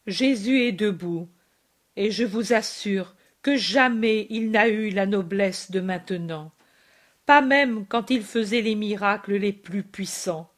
Jésus 0.07 0.61
est 0.61 0.71
debout, 0.71 1.27
et 1.95 2.11
je 2.11 2.23
vous 2.23 2.53
assure 2.53 3.15
que 3.41 3.57
jamais 3.57 4.27
il 4.29 4.51
n'a 4.51 4.67
eu 4.67 4.89
la 4.89 5.05
noblesse 5.05 5.71
de 5.71 5.79
maintenant, 5.79 6.51
pas 7.25 7.41
même 7.41 7.85
quand 7.87 8.09
il 8.09 8.23
faisait 8.23 8.61
les 8.61 8.75
miracles 8.75 9.35
les 9.35 9.53
plus 9.53 9.83
puissants. 9.83 10.51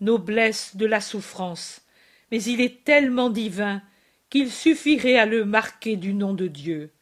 Noblesse 0.00 0.76
de 0.76 0.86
la 0.86 1.00
souffrance, 1.00 1.82
mais 2.30 2.42
il 2.42 2.60
est 2.60 2.84
tellement 2.84 3.30
divin 3.30 3.82
qu'il 4.28 4.50
suffirait 4.50 5.16
à 5.16 5.26
le 5.26 5.44
marquer 5.44 5.96
du 5.96 6.14
nom 6.14 6.34
de 6.34 6.48
Dieu. 6.48 6.92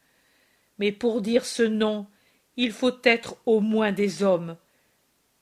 Mais 0.77 0.91
pour 0.91 1.21
dire 1.21 1.45
ce 1.45 1.63
nom, 1.63 2.07
il 2.57 2.71
faut 2.71 2.99
être 3.03 3.37
au 3.45 3.59
moins 3.59 3.91
des 3.91 4.21
hommes. 4.23 4.57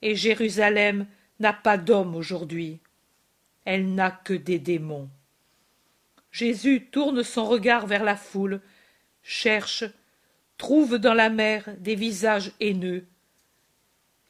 Et 0.01 0.15
Jérusalem 0.15 1.07
n'a 1.39 1.53
pas 1.53 1.77
d'hommes 1.77 2.15
aujourd'hui. 2.15 2.79
Elle 3.65 3.93
n'a 3.93 4.11
que 4.11 4.33
des 4.33 4.59
démons. 4.59 5.09
Jésus 6.31 6.87
tourne 6.91 7.23
son 7.23 7.45
regard 7.45 7.85
vers 7.87 8.03
la 8.03 8.15
foule, 8.15 8.61
cherche, 9.21 9.83
trouve 10.57 10.97
dans 10.97 11.13
la 11.13 11.29
mer 11.29 11.65
des 11.77 11.95
visages 11.95 12.51
haineux. 12.59 13.05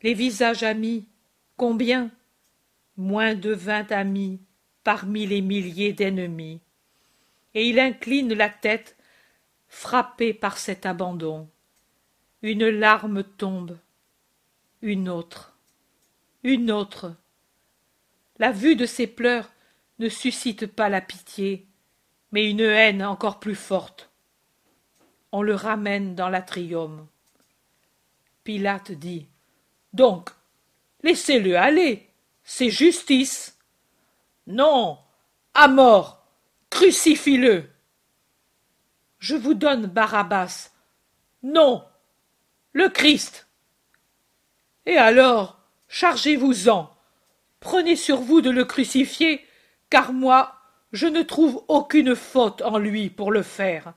Les 0.02 0.14
visages 0.14 0.64
amis, 0.64 1.07
combien 1.57 2.10
Moins 2.98 3.36
de 3.36 3.52
vingt 3.54 3.92
amis 3.92 4.40
parmi 4.84 5.26
les 5.26 5.42
milliers 5.42 5.94
d'ennemis. 5.94 6.62
Et 7.54 7.68
il 7.68 7.80
incline 7.80 8.34
la 8.34 8.50
tête, 8.50 8.98
frappé 9.68 10.34
par 10.34 10.58
cet 10.58 10.86
abandon. 10.86 11.50
Une 12.42 12.68
larme 12.68 13.24
tombe, 13.24 13.78
une 14.82 15.10
autre, 15.10 15.58
une 16.44 16.72
autre. 16.72 17.16
La 18.38 18.52
vue 18.52 18.76
de 18.76 18.86
ses 18.86 19.08
pleurs 19.08 19.52
ne 20.00 20.10
suscite 20.10 20.66
pas 20.66 20.90
la 20.90 21.02
pitié, 21.02 21.68
mais 22.32 22.50
une 22.50 22.62
haine 22.62 23.04
encore 23.04 23.40
plus 23.40 23.56
forte. 23.56 24.10
On 25.32 25.42
le 25.42 25.56
ramène 25.56 26.16
dans 26.16 26.30
l'atrium. 26.30 27.08
Pilate 28.44 28.92
dit 28.92 29.28
Donc, 29.94 30.32
laissez-le 31.04 31.58
aller, 31.58 32.11
c'est 32.44 32.70
justice. 32.70 33.58
Non, 34.48 34.98
à 35.54 35.68
mort, 35.68 36.26
crucifie-le. 36.70 37.70
Je 39.20 39.36
vous 39.36 39.54
donne 39.54 39.86
Barabbas. 39.86 40.72
Non, 41.44 41.84
le 42.74 42.90
Christ. 42.90 43.48
Et 44.86 44.98
alors, 44.98 45.60
chargez-vous-en, 45.88 46.92
prenez 47.60 47.96
sur 47.96 48.18
vous 48.18 48.42
de 48.42 48.50
le 48.50 48.66
crucifier, 48.66 49.46
car 49.90 50.14
moi, 50.14 50.56
je 50.92 51.08
ne 51.08 51.22
trouve 51.22 51.64
aucune 51.68 52.16
faute 52.16 52.62
en 52.62 52.78
lui 52.78 53.10
pour 53.10 53.32
le 53.32 53.44
faire. 53.44 53.94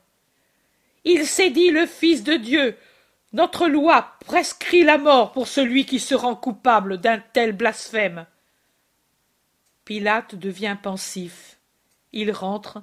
Il 1.04 1.26
s'est 1.26 1.50
dit 1.50 1.70
le 1.70 1.86
Fils 1.86 2.22
de 2.22 2.34
Dieu. 2.34 2.76
Notre 3.32 3.66
loi 3.68 4.16
prescrit 4.24 4.84
la 4.84 4.98
mort 4.98 5.32
pour 5.32 5.48
celui 5.48 5.86
qui 5.86 5.98
se 5.98 6.14
rend 6.14 6.36
coupable 6.36 6.98
d'un 6.98 7.18
tel 7.18 7.52
blasphème. 7.52 8.26
Pilate 9.84 10.34
devient 10.34 10.76
pensif. 10.82 11.58
Il 12.12 12.30
rentre, 12.30 12.82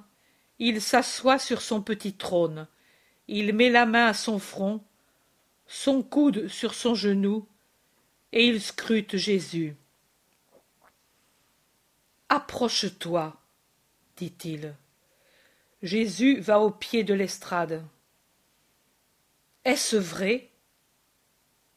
il 0.58 0.80
s'assoit 0.80 1.38
sur 1.38 1.62
son 1.62 1.82
petit 1.82 2.14
trône, 2.14 2.68
il 3.28 3.52
met 3.54 3.70
la 3.70 3.86
main 3.86 4.06
à 4.06 4.14
son 4.14 4.38
front, 4.38 4.84
son 5.66 6.02
coude 6.02 6.48
sur 6.48 6.74
son 6.74 6.94
genou, 6.94 7.46
et 8.32 8.46
il 8.46 8.60
scrute 8.60 9.16
Jésus. 9.16 9.74
Approche-toi, 12.28 13.36
dit-il. 14.16 14.74
Jésus 15.82 16.40
va 16.40 16.60
au 16.60 16.70
pied 16.70 17.04
de 17.04 17.12
l'estrade. 17.12 17.84
Est-ce 19.64 19.96
vrai? 19.96 20.50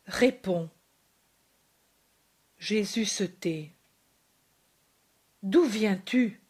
Réponds. 0.06 0.69
Jésus 2.57 3.06
se 3.06 3.23
tait. 3.23 3.74
D'où 5.45 5.63
viens-tu? 5.63 6.41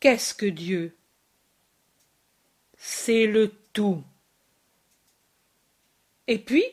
Qu'est-ce 0.00 0.34
que 0.34 0.46
Dieu? 0.46 0.96
C'est 2.76 3.28
le 3.28 3.54
tout. 3.72 4.02
Et 6.26 6.40
puis 6.40 6.64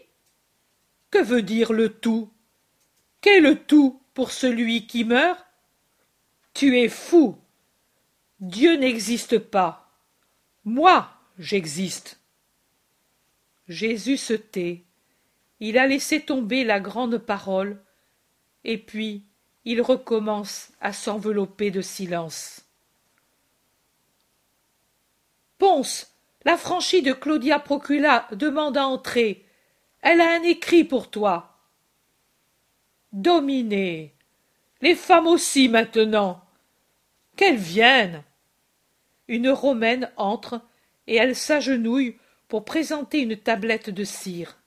Que 1.11 1.21
veut 1.21 1.43
dire 1.43 1.73
le 1.73 1.89
tout? 1.89 2.31
Qu'est 3.21 3.39
le 3.39 3.63
tout 3.63 4.01
pour 4.15 4.31
celui 4.31 4.87
qui 4.87 5.03
meurt? 5.03 5.45
Tu 6.55 6.79
es 6.79 6.89
fou. 6.89 7.37
Dieu 8.39 8.75
n'existe 8.75 9.37
pas. 9.37 9.95
Moi, 10.65 11.07
j'existe. 11.37 12.19
Jésus 13.67 14.17
se 14.17 14.33
tait. 14.33 14.85
Il 15.59 15.77
a 15.77 15.85
laissé 15.85 16.19
tomber 16.19 16.63
la 16.63 16.79
grande 16.79 17.19
parole, 17.19 17.79
et 18.63 18.79
puis 18.79 19.28
il 19.65 19.81
recommence 19.81 20.69
à 20.81 20.93
s'envelopper 20.93 21.71
de 21.71 21.81
silence. 21.81 22.65
Ponce, 25.57 26.13
la 26.45 26.57
franchie 26.57 27.01
de 27.01 27.13
Claudia 27.13 27.59
Procula 27.59 28.27
demande 28.31 28.77
à 28.77 28.87
entrer. 28.87 29.45
Elle 30.01 30.21
a 30.21 30.33
un 30.33 30.43
écrit 30.43 30.83
pour 30.83 31.09
toi. 31.09 31.57
Dominé. 33.11 34.13
Les 34.81 34.95
femmes 34.95 35.27
aussi 35.27 35.67
maintenant. 35.67 36.41
Qu'elles 37.35 37.57
viennent. 37.57 38.23
une 39.27 39.49
romaine 39.49 40.11
entre 40.17 40.61
et 41.05 41.15
elle 41.15 41.35
s'agenouille 41.35 42.17
pour 42.47 42.65
présenter 42.65 43.19
une 43.19 43.37
tablette 43.37 43.89
de 43.89 44.03
cire 44.03 44.59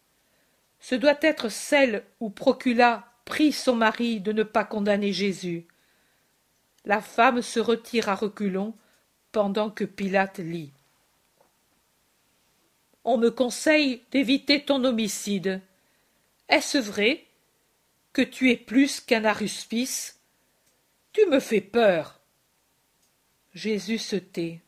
ce 0.82 0.96
doit 0.96 1.18
être 1.22 1.48
celle 1.48 2.04
où 2.18 2.28
procula 2.28 3.11
prie 3.24 3.52
son 3.52 3.76
mari 3.76 4.20
de 4.20 4.32
ne 4.32 4.42
pas 4.42 4.64
condamner 4.64 5.12
jésus. 5.12 5.66
La 6.84 7.00
femme 7.00 7.42
se 7.42 7.60
retire 7.60 8.08
à 8.08 8.14
reculons 8.14 8.74
pendant 9.30 9.70
que 9.70 9.84
pilate 9.84 10.38
lit. 10.38 10.72
On 13.04 13.18
me 13.18 13.30
conseille 13.30 14.02
d'éviter 14.10 14.64
ton 14.64 14.84
homicide. 14.84 15.60
Est-ce 16.48 16.78
vrai 16.78 17.26
que 18.12 18.22
tu 18.22 18.50
es 18.50 18.56
plus 18.56 19.00
qu'un 19.00 19.24
aruspice 19.24 20.22
tu 21.12 21.26
me 21.26 21.40
fais 21.40 21.60
peur. 21.60 22.20
Jésus 23.52 23.98
se 23.98 24.16
tait. 24.16 24.60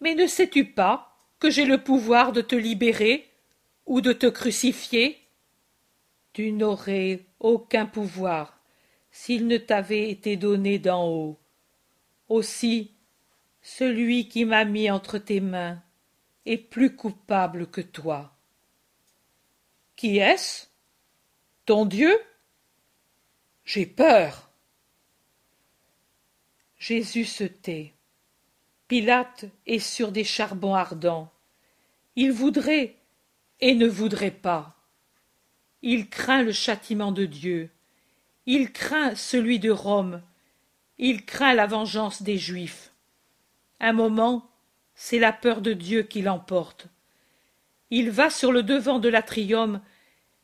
Mais 0.00 0.14
ne 0.14 0.26
sais-tu 0.26 0.64
pas 0.64 1.14
que 1.38 1.50
j'ai 1.50 1.66
le 1.66 1.82
pouvoir 1.82 2.32
de 2.32 2.40
te 2.40 2.54
libérer 2.54 3.28
ou 3.84 4.00
de 4.00 4.14
te 4.14 4.26
crucifier? 4.26 5.21
Tu 6.32 6.52
n'aurais 6.52 7.26
aucun 7.40 7.86
pouvoir 7.86 8.58
s'il 9.10 9.46
ne 9.46 9.58
t'avait 9.58 10.10
été 10.10 10.36
donné 10.36 10.78
d'en 10.78 11.06
haut. 11.06 11.38
Aussi 12.28 12.92
celui 13.60 14.28
qui 14.28 14.44
m'a 14.44 14.64
mis 14.64 14.90
entre 14.90 15.18
tes 15.18 15.40
mains 15.40 15.82
est 16.46 16.58
plus 16.58 16.96
coupable 16.96 17.68
que 17.68 17.80
toi. 17.80 18.34
Qui 19.94 20.18
est-ce? 20.18 20.66
Ton 21.66 21.84
dieu? 21.84 22.18
J'ai 23.64 23.86
peur. 23.86 24.50
Jésus 26.78 27.26
se 27.26 27.44
tait. 27.44 27.94
Pilate 28.88 29.44
est 29.66 29.78
sur 29.78 30.10
des 30.10 30.24
charbons 30.24 30.74
ardents. 30.74 31.32
Il 32.16 32.32
voudrait 32.32 32.96
et 33.60 33.74
ne 33.74 33.86
voudrait 33.86 34.32
pas 34.32 34.81
il 35.82 36.08
craint 36.08 36.42
le 36.42 36.52
châtiment 36.52 37.12
de 37.12 37.26
dieu. 37.26 37.70
Il 38.46 38.72
craint 38.72 39.14
celui 39.14 39.58
de 39.58 39.70
rome. 39.70 40.22
Il 40.98 41.24
craint 41.24 41.54
la 41.54 41.66
vengeance 41.66 42.22
des 42.22 42.38
juifs. 42.38 42.92
Un 43.80 43.92
moment 43.92 44.48
c'est 44.94 45.18
la 45.18 45.32
peur 45.32 45.60
de 45.60 45.72
dieu 45.72 46.02
qui 46.02 46.22
l'emporte. 46.22 46.86
Il 47.90 48.10
va 48.10 48.30
sur 48.30 48.52
le 48.52 48.62
devant 48.62 48.98
de 48.98 49.08
l'atrium 49.08 49.80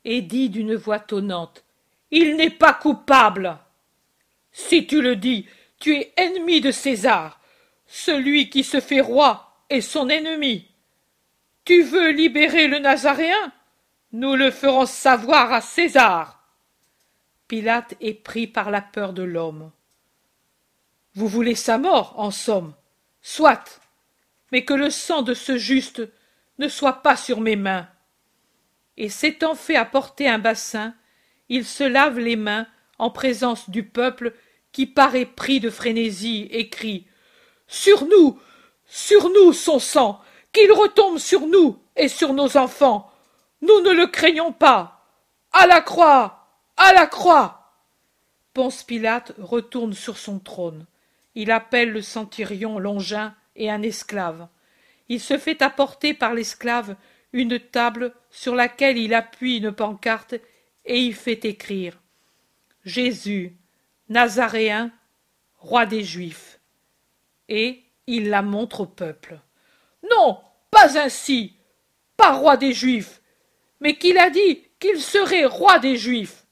et 0.05 0.23
dit 0.23 0.51
d'une 0.51 0.74
voix 0.74 1.01
tonnante 1.01 1.65
il 2.10 2.36
n'est 2.36 2.51
pas 2.51 2.73
coupable. 2.73 3.59
Si 4.51 4.86
tu 4.86 5.02
le 5.02 5.16
dis 5.16 5.47
tu 5.78 5.94
es 5.94 6.12
ennemi 6.16 6.60
de 6.60 6.73
césar. 6.73 7.40
Celui 7.86 8.51
qui 8.51 8.65
se 8.65 8.81
fait 8.81 9.01
roi 9.01 9.62
est 9.70 9.81
son 9.81 10.09
ennemi. 10.09 10.66
Tu 11.65 11.82
veux 11.82 12.10
libérer 12.10 12.66
le 12.66 12.78
nazaréen? 12.78 13.52
Nous 14.12 14.35
le 14.36 14.51
ferons 14.51 14.86
savoir 14.86 15.52
à 15.52 15.60
césar. 15.60 16.43
Pilate 17.47 17.94
est 18.01 18.14
pris 18.14 18.47
par 18.47 18.70
la 18.70 18.80
peur 18.80 19.12
de 19.12 19.22
l'homme. 19.22 19.70
Vous 21.14 21.28
voulez 21.28 21.55
sa 21.55 21.78
mort 21.78 22.14
en 22.18 22.30
somme 22.30 22.74
soit 23.20 23.80
mais 24.52 24.64
que 24.64 24.74
le 24.74 24.89
sang 24.89 25.22
de 25.22 25.35
ce 25.35 25.59
juste 25.59 26.02
ne 26.59 26.68
soit 26.68 27.02
pas 27.02 27.16
sur 27.16 27.40
mes 27.40 27.56
mains. 27.56 27.86
Et 28.97 29.10
s'étant 29.10 29.55
fait 29.55 29.76
apporter 29.76 30.28
un 30.28 30.39
bassin 30.39 30.94
il 31.48 31.64
se 31.64 31.85
lave 31.85 32.18
les 32.18 32.36
mains 32.36 32.66
en 32.98 33.10
présence 33.10 33.70
du 33.70 33.82
peuple 33.82 34.35
qui 34.72 34.86
paraît 34.86 35.26
pris 35.26 35.60
de 35.60 35.70
frénésie 35.70 36.48
et 36.51 36.68
crie 36.68 37.06
sur 37.66 38.06
nous 38.06 38.39
sur 38.86 39.30
nous 39.30 39.52
son 39.52 39.78
sang 39.78 40.20
qu'il 40.52 40.72
retombe 40.72 41.18
sur 41.18 41.47
nous 41.47 41.78
et 41.97 42.09
sur 42.09 42.35
nos 42.35 42.56
enfants 42.56 43.10
nous 43.60 43.80
ne 43.82 43.90
le 43.90 44.06
craignons 44.06 44.52
pas. 44.52 45.06
À 45.52 45.66
la 45.66 45.80
croix 45.80 46.39
à 46.78 46.93
la 46.93 47.06
croix. 47.06 47.74
Ponce 48.55 48.82
pilate 48.85 49.35
retourne 49.39 49.93
sur 49.93 50.16
son 50.16 50.39
trône. 50.39 50.86
Il 51.35 51.51
appelle 51.51 51.90
le 51.90 52.02
centurion 52.02 52.78
longin 52.78 53.35
et 53.56 53.70
un 53.70 53.82
esclave. 53.82 54.48
Il 55.09 55.20
se 55.20 55.36
fait 55.36 55.60
apporter 55.60 56.14
par 56.14 56.35
l'esclave 56.35 56.97
une 57.32 57.59
table 57.59 58.14
sur 58.30 58.55
laquelle 58.55 58.97
il 58.97 59.12
appuie 59.12 59.59
une 59.59 59.72
pancarte 59.72 60.35
et 60.85 61.01
y 61.01 61.12
fait 61.12 61.44
écrire. 61.44 61.98
Jésus 62.85 63.56
nazaréen 64.09 64.93
roi 65.59 65.85
des 65.85 66.05
juifs. 66.05 66.60
Et 67.48 67.82
il 68.06 68.30
la 68.30 68.43
montre 68.43 68.80
au 68.80 68.86
peuple. 68.86 69.40
Non 70.10 70.40
pas 70.70 70.98
ainsi 70.98 71.55
pas 72.16 72.32
roi 72.32 72.56
des 72.56 72.72
juifs 72.72 73.18
mais 73.81 73.97
qu'il 73.97 74.19
a 74.19 74.31
dit 74.31 74.63
qu'il 74.81 75.01
serait 75.01 75.45
roi 75.45 75.79
des 75.79 75.97
juifs. 75.97 76.47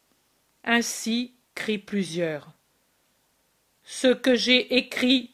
Ainsi 0.65 1.35
crient 1.55 1.79
plusieurs. 1.79 2.53
Ce 3.83 4.09
que 4.09 4.35
j'ai 4.35 4.77
écrit 4.77 5.33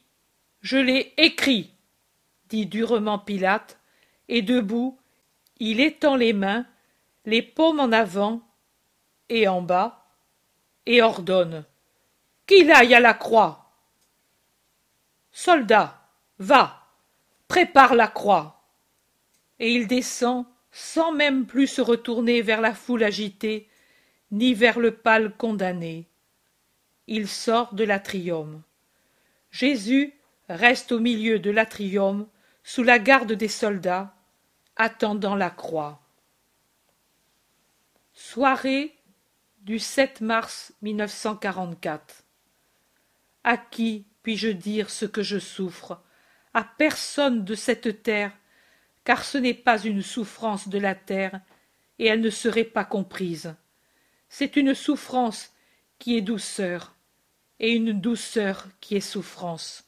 je 0.60 0.76
l'ai 0.76 1.12
écrit 1.16 1.74
dit 2.48 2.66
durement 2.66 3.18
pilate 3.18 3.80
et 4.28 4.42
debout 4.42 4.98
il 5.58 5.80
étend 5.80 6.14
les 6.14 6.32
mains 6.32 6.66
les 7.24 7.42
paumes 7.42 7.80
en 7.80 7.90
avant 7.90 8.40
et 9.28 9.48
en 9.48 9.62
bas 9.62 10.06
et 10.86 11.02
ordonne 11.02 11.64
qu'il 12.46 12.70
aille 12.70 12.94
à 12.94 13.00
la 13.00 13.14
croix. 13.14 13.70
Soldat 15.30 16.00
va 16.38 16.86
prépare 17.48 17.94
la 17.94 18.08
croix. 18.08 18.62
Et 19.58 19.72
il 19.72 19.86
descend 19.86 20.46
sans 20.72 21.12
même 21.12 21.46
plus 21.46 21.66
se 21.66 21.80
retourner 21.80 22.42
vers 22.42 22.60
la 22.60 22.74
foule 22.74 23.04
agitée 23.04 23.68
ni 24.30 24.54
vers 24.54 24.80
le 24.80 24.90
pâle 24.92 25.36
condamné. 25.36 26.08
Il 27.06 27.28
sort 27.28 27.74
de 27.74 27.84
l'atrium. 27.84 28.62
Jésus 29.50 30.14
reste 30.48 30.92
au 30.92 30.98
milieu 30.98 31.38
de 31.38 31.50
l'atrium 31.50 32.26
sous 32.64 32.82
la 32.82 32.98
garde 32.98 33.32
des 33.32 33.48
soldats 33.48 34.14
attendant 34.76 35.36
la 35.36 35.50
croix. 35.50 36.00
Soirée 38.14 38.94
du 39.60 39.80
mars 40.20 40.72
à 43.44 43.56
qui 43.56 44.06
puis-je 44.22 44.48
dire 44.48 44.90
ce 44.90 45.04
que 45.04 45.22
je 45.22 45.38
souffre? 45.38 46.00
À 46.54 46.64
personne 46.64 47.44
de 47.44 47.54
cette 47.54 48.02
terre 48.02 48.32
car 49.04 49.24
ce 49.24 49.38
n'est 49.38 49.54
pas 49.54 49.82
une 49.82 50.02
souffrance 50.02 50.68
de 50.68 50.78
la 50.78 50.94
terre 50.94 51.40
et 51.98 52.06
elle 52.06 52.20
ne 52.20 52.30
serait 52.30 52.64
pas 52.64 52.84
comprise. 52.84 53.54
C'est 54.28 54.56
une 54.56 54.74
souffrance 54.74 55.52
qui 55.98 56.16
est 56.16 56.22
douceur 56.22 56.94
et 57.60 57.72
une 57.72 57.92
douceur 57.92 58.68
qui 58.80 58.96
est 58.96 59.00
souffrance. 59.00 59.84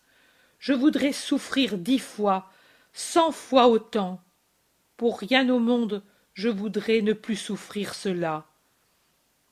Je 0.59 0.73
voudrais 0.73 1.12
souffrir 1.12 1.78
dix 1.78 1.99
fois 1.99 2.51
cent 2.93 3.32
fois 3.32 3.69
autant. 3.69 4.23
Pour 4.97 5.19
rien 5.19 5.49
au 5.49 5.59
monde 5.59 6.03
je 6.35 6.49
voudrais 6.49 7.01
ne 7.01 7.12
plus 7.12 7.36
souffrir 7.36 7.95
cela. 7.95 8.47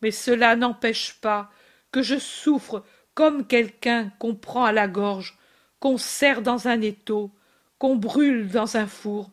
Mais 0.00 0.10
cela 0.10 0.56
n'empêche 0.56 1.14
pas 1.20 1.50
que 1.92 2.02
je 2.02 2.18
souffre 2.18 2.84
comme 3.14 3.46
quelqu'un 3.46 4.10
qu'on 4.18 4.34
prend 4.34 4.64
à 4.64 4.72
la 4.72 4.88
gorge 4.88 5.38
qu'on 5.78 5.98
serre 5.98 6.42
dans 6.42 6.68
un 6.68 6.80
étau 6.80 7.30
qu'on 7.78 7.96
brûle 7.96 8.48
dans 8.48 8.76
un 8.76 8.86
four 8.86 9.30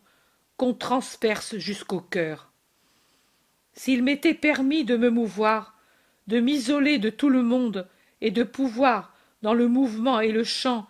qu'on 0.60 0.74
transperce 0.74 1.56
jusqu'au 1.56 2.00
cœur. 2.00 2.52
S'il 3.72 4.02
m'était 4.02 4.34
permis 4.34 4.84
de 4.84 4.94
me 4.94 5.08
mouvoir 5.08 5.74
de 6.26 6.38
m'isoler 6.38 6.98
de 6.98 7.08
tout 7.08 7.30
le 7.30 7.42
monde 7.42 7.88
et 8.20 8.30
de 8.30 8.42
pouvoir 8.42 9.16
dans 9.40 9.54
le 9.54 9.68
mouvement 9.68 10.20
et 10.20 10.32
le 10.32 10.44
chant 10.44 10.86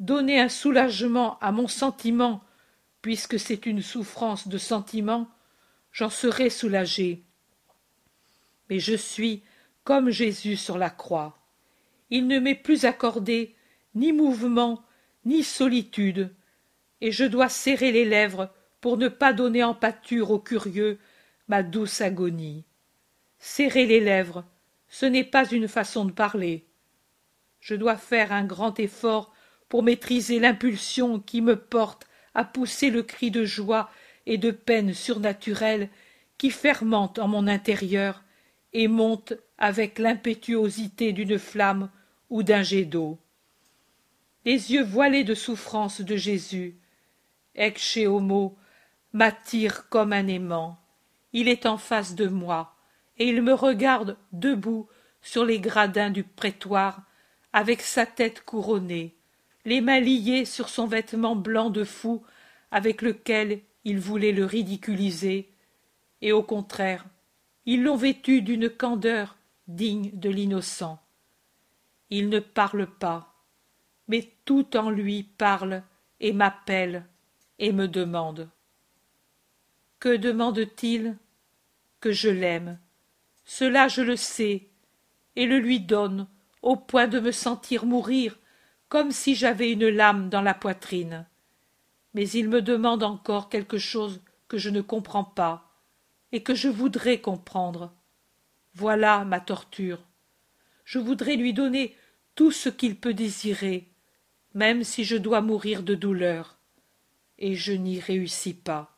donner 0.00 0.40
un 0.40 0.48
soulagement 0.48 1.38
à 1.38 1.52
mon 1.52 1.68
sentiment 1.68 2.42
puisque 3.00 3.38
c'est 3.38 3.64
une 3.64 3.80
souffrance 3.80 4.48
de 4.48 4.58
sentiment 4.58 5.28
j'en 5.92 6.10
serais 6.10 6.50
soulagé. 6.50 7.22
Mais 8.70 8.80
je 8.80 8.96
suis 8.96 9.44
comme 9.84 10.10
jésus 10.10 10.56
sur 10.56 10.78
la 10.78 10.90
croix. 10.90 11.38
Il 12.10 12.26
ne 12.26 12.40
m'est 12.40 12.56
plus 12.56 12.86
accordé 12.86 13.54
ni 13.94 14.12
mouvement 14.12 14.82
ni 15.24 15.44
solitude 15.44 16.34
et 17.00 17.12
je 17.12 17.24
dois 17.24 17.48
serrer 17.48 17.92
les 17.92 18.04
lèvres 18.04 18.52
pour 18.82 18.98
ne 18.98 19.08
pas 19.08 19.32
donner 19.32 19.64
en 19.64 19.74
pâture 19.74 20.30
aux 20.30 20.38
curieux 20.38 20.98
ma 21.48 21.62
douce 21.62 22.02
agonie 22.02 22.66
serrer 23.38 23.86
les 23.86 24.00
lèvres 24.00 24.44
ce 24.88 25.06
n'est 25.06 25.24
pas 25.24 25.48
une 25.48 25.68
façon 25.68 26.04
de 26.04 26.12
parler 26.12 26.66
je 27.60 27.74
dois 27.74 27.96
faire 27.96 28.30
un 28.30 28.44
grand 28.44 28.78
effort 28.78 29.32
pour 29.70 29.82
maîtriser 29.82 30.38
l'impulsion 30.38 31.18
qui 31.18 31.40
me 31.40 31.56
porte 31.56 32.06
à 32.34 32.44
pousser 32.44 32.90
le 32.90 33.02
cri 33.02 33.30
de 33.30 33.46
joie 33.46 33.88
et 34.26 34.36
de 34.36 34.50
peine 34.50 34.92
surnaturelle 34.92 35.88
qui 36.36 36.50
fermente 36.50 37.18
en 37.18 37.28
mon 37.28 37.46
intérieur 37.46 38.22
et 38.74 38.88
monte 38.88 39.32
avec 39.56 39.98
l'impétuosité 39.98 41.14
d'une 41.14 41.38
flamme 41.38 41.88
ou 42.28 42.42
d'un 42.42 42.62
jet 42.62 42.84
d'eau 42.84 43.18
les 44.44 44.72
yeux 44.72 44.82
voilés 44.82 45.24
de 45.24 45.34
souffrance 45.34 46.00
de 46.00 46.16
Jésus. 46.16 46.76
Ecce 47.54 48.06
homo 48.06 48.56
m'attire 49.12 49.88
comme 49.88 50.12
un 50.12 50.26
aimant. 50.26 50.78
Il 51.32 51.48
est 51.48 51.66
en 51.66 51.78
face 51.78 52.14
de 52.14 52.26
moi, 52.26 52.74
et 53.18 53.28
il 53.28 53.42
me 53.42 53.54
regarde 53.54 54.16
debout 54.32 54.88
sur 55.22 55.44
les 55.44 55.60
gradins 55.60 56.10
du 56.10 56.24
prétoire, 56.24 57.02
avec 57.52 57.82
sa 57.82 58.06
tête 58.06 58.44
couronnée, 58.44 59.14
les 59.64 59.80
mains 59.80 60.00
liées 60.00 60.44
sur 60.44 60.68
son 60.68 60.86
vêtement 60.86 61.36
blanc 61.36 61.70
de 61.70 61.84
fou 61.84 62.22
avec 62.70 63.02
lequel 63.02 63.60
il 63.84 63.98
voulait 63.98 64.32
le 64.32 64.44
ridiculiser, 64.44 65.50
et 66.20 66.32
au 66.32 66.42
contraire, 66.42 67.04
ils 67.66 67.82
l'ont 67.82 67.96
vêtu 67.96 68.42
d'une 68.42 68.70
candeur 68.70 69.36
digne 69.68 70.10
de 70.14 70.30
l'innocent. 70.30 71.00
Il 72.10 72.28
ne 72.28 72.40
parle 72.40 72.86
pas, 72.86 73.34
mais 74.08 74.32
tout 74.44 74.76
en 74.76 74.90
lui 74.90 75.22
parle 75.22 75.82
et 76.20 76.32
m'appelle 76.32 77.06
et 77.58 77.72
me 77.72 77.86
demande. 77.86 78.48
Que 80.02 80.16
demande-t-il 80.16 81.16
Que 82.00 82.10
je 82.10 82.28
l'aime? 82.28 82.80
Cela 83.44 83.86
je 83.86 84.02
le 84.02 84.16
sais, 84.16 84.66
et 85.36 85.46
le 85.46 85.60
lui 85.60 85.78
donne, 85.78 86.26
au 86.60 86.74
point 86.74 87.06
de 87.06 87.20
me 87.20 87.30
sentir 87.30 87.86
mourir 87.86 88.36
comme 88.88 89.12
si 89.12 89.36
j'avais 89.36 89.70
une 89.70 89.86
lame 89.86 90.28
dans 90.28 90.42
la 90.42 90.54
poitrine. 90.54 91.24
Mais 92.14 92.28
il 92.28 92.48
me 92.48 92.60
demande 92.60 93.04
encore 93.04 93.48
quelque 93.48 93.78
chose 93.78 94.20
que 94.48 94.58
je 94.58 94.70
ne 94.70 94.80
comprends 94.80 95.22
pas, 95.22 95.70
et 96.32 96.42
que 96.42 96.56
je 96.56 96.68
voudrais 96.68 97.20
comprendre. 97.20 97.94
Voilà 98.74 99.24
ma 99.24 99.38
torture. 99.38 100.02
Je 100.84 100.98
voudrais 100.98 101.36
lui 101.36 101.52
donner 101.52 101.96
tout 102.34 102.50
ce 102.50 102.70
qu'il 102.70 102.96
peut 102.96 103.14
désirer, 103.14 103.88
même 104.52 104.82
si 104.82 105.04
je 105.04 105.16
dois 105.16 105.42
mourir 105.42 105.84
de 105.84 105.94
douleur. 105.94 106.58
Et 107.38 107.54
je 107.54 107.72
n'y 107.72 108.00
réussis 108.00 108.54
pas. 108.54 108.91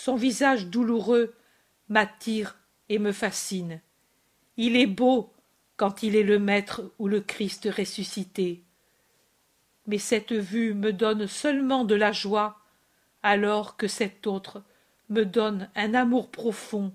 Son 0.00 0.14
visage 0.14 0.68
douloureux 0.68 1.34
m'attire 1.88 2.56
et 2.88 3.00
me 3.00 3.10
fascine. 3.10 3.80
Il 4.56 4.76
est 4.76 4.86
beau 4.86 5.34
quand 5.76 6.04
il 6.04 6.14
est 6.14 6.22
le 6.22 6.38
Maître 6.38 6.92
ou 7.00 7.08
le 7.08 7.20
Christ 7.20 7.68
ressuscité. 7.76 8.62
Mais 9.88 9.98
cette 9.98 10.32
vue 10.32 10.72
me 10.72 10.92
donne 10.92 11.26
seulement 11.26 11.84
de 11.84 11.96
la 11.96 12.12
joie, 12.12 12.60
alors 13.24 13.76
que 13.76 13.88
cet 13.88 14.28
autre 14.28 14.62
me 15.08 15.24
donne 15.24 15.68
un 15.74 15.94
amour 15.94 16.30
profond, 16.30 16.94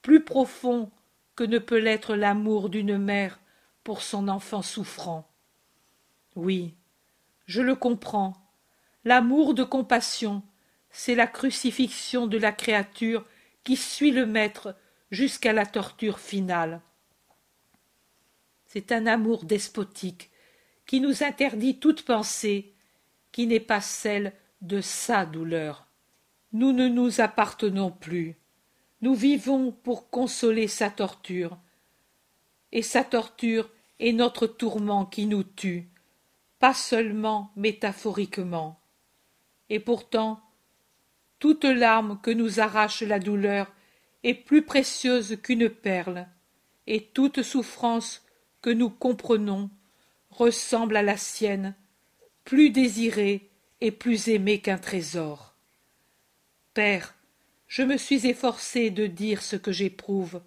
plus 0.00 0.24
profond 0.24 0.90
que 1.36 1.44
ne 1.44 1.58
peut 1.58 1.76
l'être 1.76 2.14
l'amour 2.14 2.70
d'une 2.70 2.96
mère 2.96 3.38
pour 3.82 4.00
son 4.00 4.28
enfant 4.28 4.62
souffrant. 4.62 5.30
Oui, 6.36 6.72
je 7.44 7.60
le 7.60 7.74
comprends. 7.74 8.34
L'amour 9.04 9.52
de 9.52 9.62
compassion, 9.62 10.42
c'est 10.96 11.16
la 11.16 11.26
crucifixion 11.26 12.28
de 12.28 12.38
la 12.38 12.52
créature 12.52 13.26
qui 13.64 13.76
suit 13.76 14.12
le 14.12 14.26
Maître 14.26 14.76
jusqu'à 15.10 15.52
la 15.52 15.66
torture 15.66 16.20
finale. 16.20 16.80
C'est 18.66 18.92
un 18.92 19.06
amour 19.06 19.44
despotique 19.44 20.30
qui 20.86 21.00
nous 21.00 21.24
interdit 21.24 21.80
toute 21.80 22.02
pensée 22.02 22.72
qui 23.32 23.48
n'est 23.48 23.58
pas 23.58 23.80
celle 23.80 24.32
de 24.62 24.80
sa 24.80 25.26
douleur. 25.26 25.88
Nous 26.52 26.72
ne 26.72 26.86
nous 26.86 27.20
appartenons 27.20 27.90
plus. 27.90 28.36
Nous 29.02 29.14
vivons 29.14 29.72
pour 29.72 30.10
consoler 30.10 30.68
sa 30.68 30.90
torture. 30.90 31.58
Et 32.70 32.82
sa 32.82 33.02
torture 33.02 33.68
est 33.98 34.12
notre 34.12 34.46
tourment 34.46 35.06
qui 35.06 35.26
nous 35.26 35.42
tue, 35.42 35.88
pas 36.60 36.74
seulement 36.74 37.50
métaphoriquement. 37.56 38.78
Et 39.70 39.80
pourtant, 39.80 40.40
toute 41.44 41.64
larme 41.64 42.18
que 42.22 42.30
nous 42.30 42.58
arrache 42.58 43.02
la 43.02 43.18
douleur 43.18 43.70
est 44.22 44.32
plus 44.32 44.62
précieuse 44.62 45.36
qu'une 45.42 45.68
perle, 45.68 46.26
et 46.86 47.02
toute 47.02 47.42
souffrance 47.42 48.24
que 48.62 48.70
nous 48.70 48.88
comprenons 48.88 49.68
ressemble 50.30 50.96
à 50.96 51.02
la 51.02 51.18
sienne, 51.18 51.74
plus 52.44 52.70
désirée 52.70 53.50
et 53.82 53.90
plus 53.90 54.30
aimée 54.30 54.62
qu'un 54.62 54.78
trésor. 54.78 55.54
Père, 56.72 57.14
je 57.68 57.82
me 57.82 57.98
suis 57.98 58.26
efforcé 58.26 58.88
de 58.88 59.06
dire 59.06 59.42
ce 59.42 59.56
que 59.56 59.70
j'éprouve, 59.70 60.40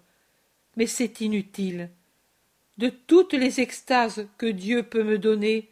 mais 0.76 0.88
c'est 0.88 1.20
inutile. 1.20 1.90
De 2.76 2.88
toutes 2.88 3.34
les 3.34 3.60
extases 3.60 4.26
que 4.36 4.46
Dieu 4.46 4.82
peut 4.82 5.04
me 5.04 5.20
donner, 5.20 5.70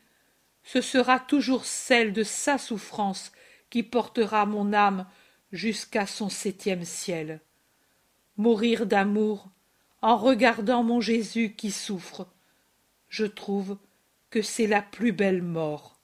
ce 0.63 0.81
sera 0.81 1.19
toujours 1.19 1.65
celle 1.65 2.13
de 2.13 2.23
sa 2.23 2.59
souffrance 2.59 3.33
qui 3.71 3.83
portera 3.83 4.47
mon 4.47 4.73
âme 4.73 5.07
jusqu'à 5.53 6.07
son 6.07 6.29
septième 6.29 6.85
ciel. 6.85 7.41
Mourir 8.37 8.87
d'amour 8.87 9.49
en 10.03 10.17
regardant 10.17 10.83
mon 10.83 11.01
Jésus 11.01 11.55
qui 11.57 11.71
souffre, 11.71 12.29
je 13.09 13.25
trouve 13.25 13.79
que 14.31 14.43
c'est 14.43 14.67
la 14.67 14.83
plus 14.83 15.13
belle 15.13 15.43
mort. 15.43 15.96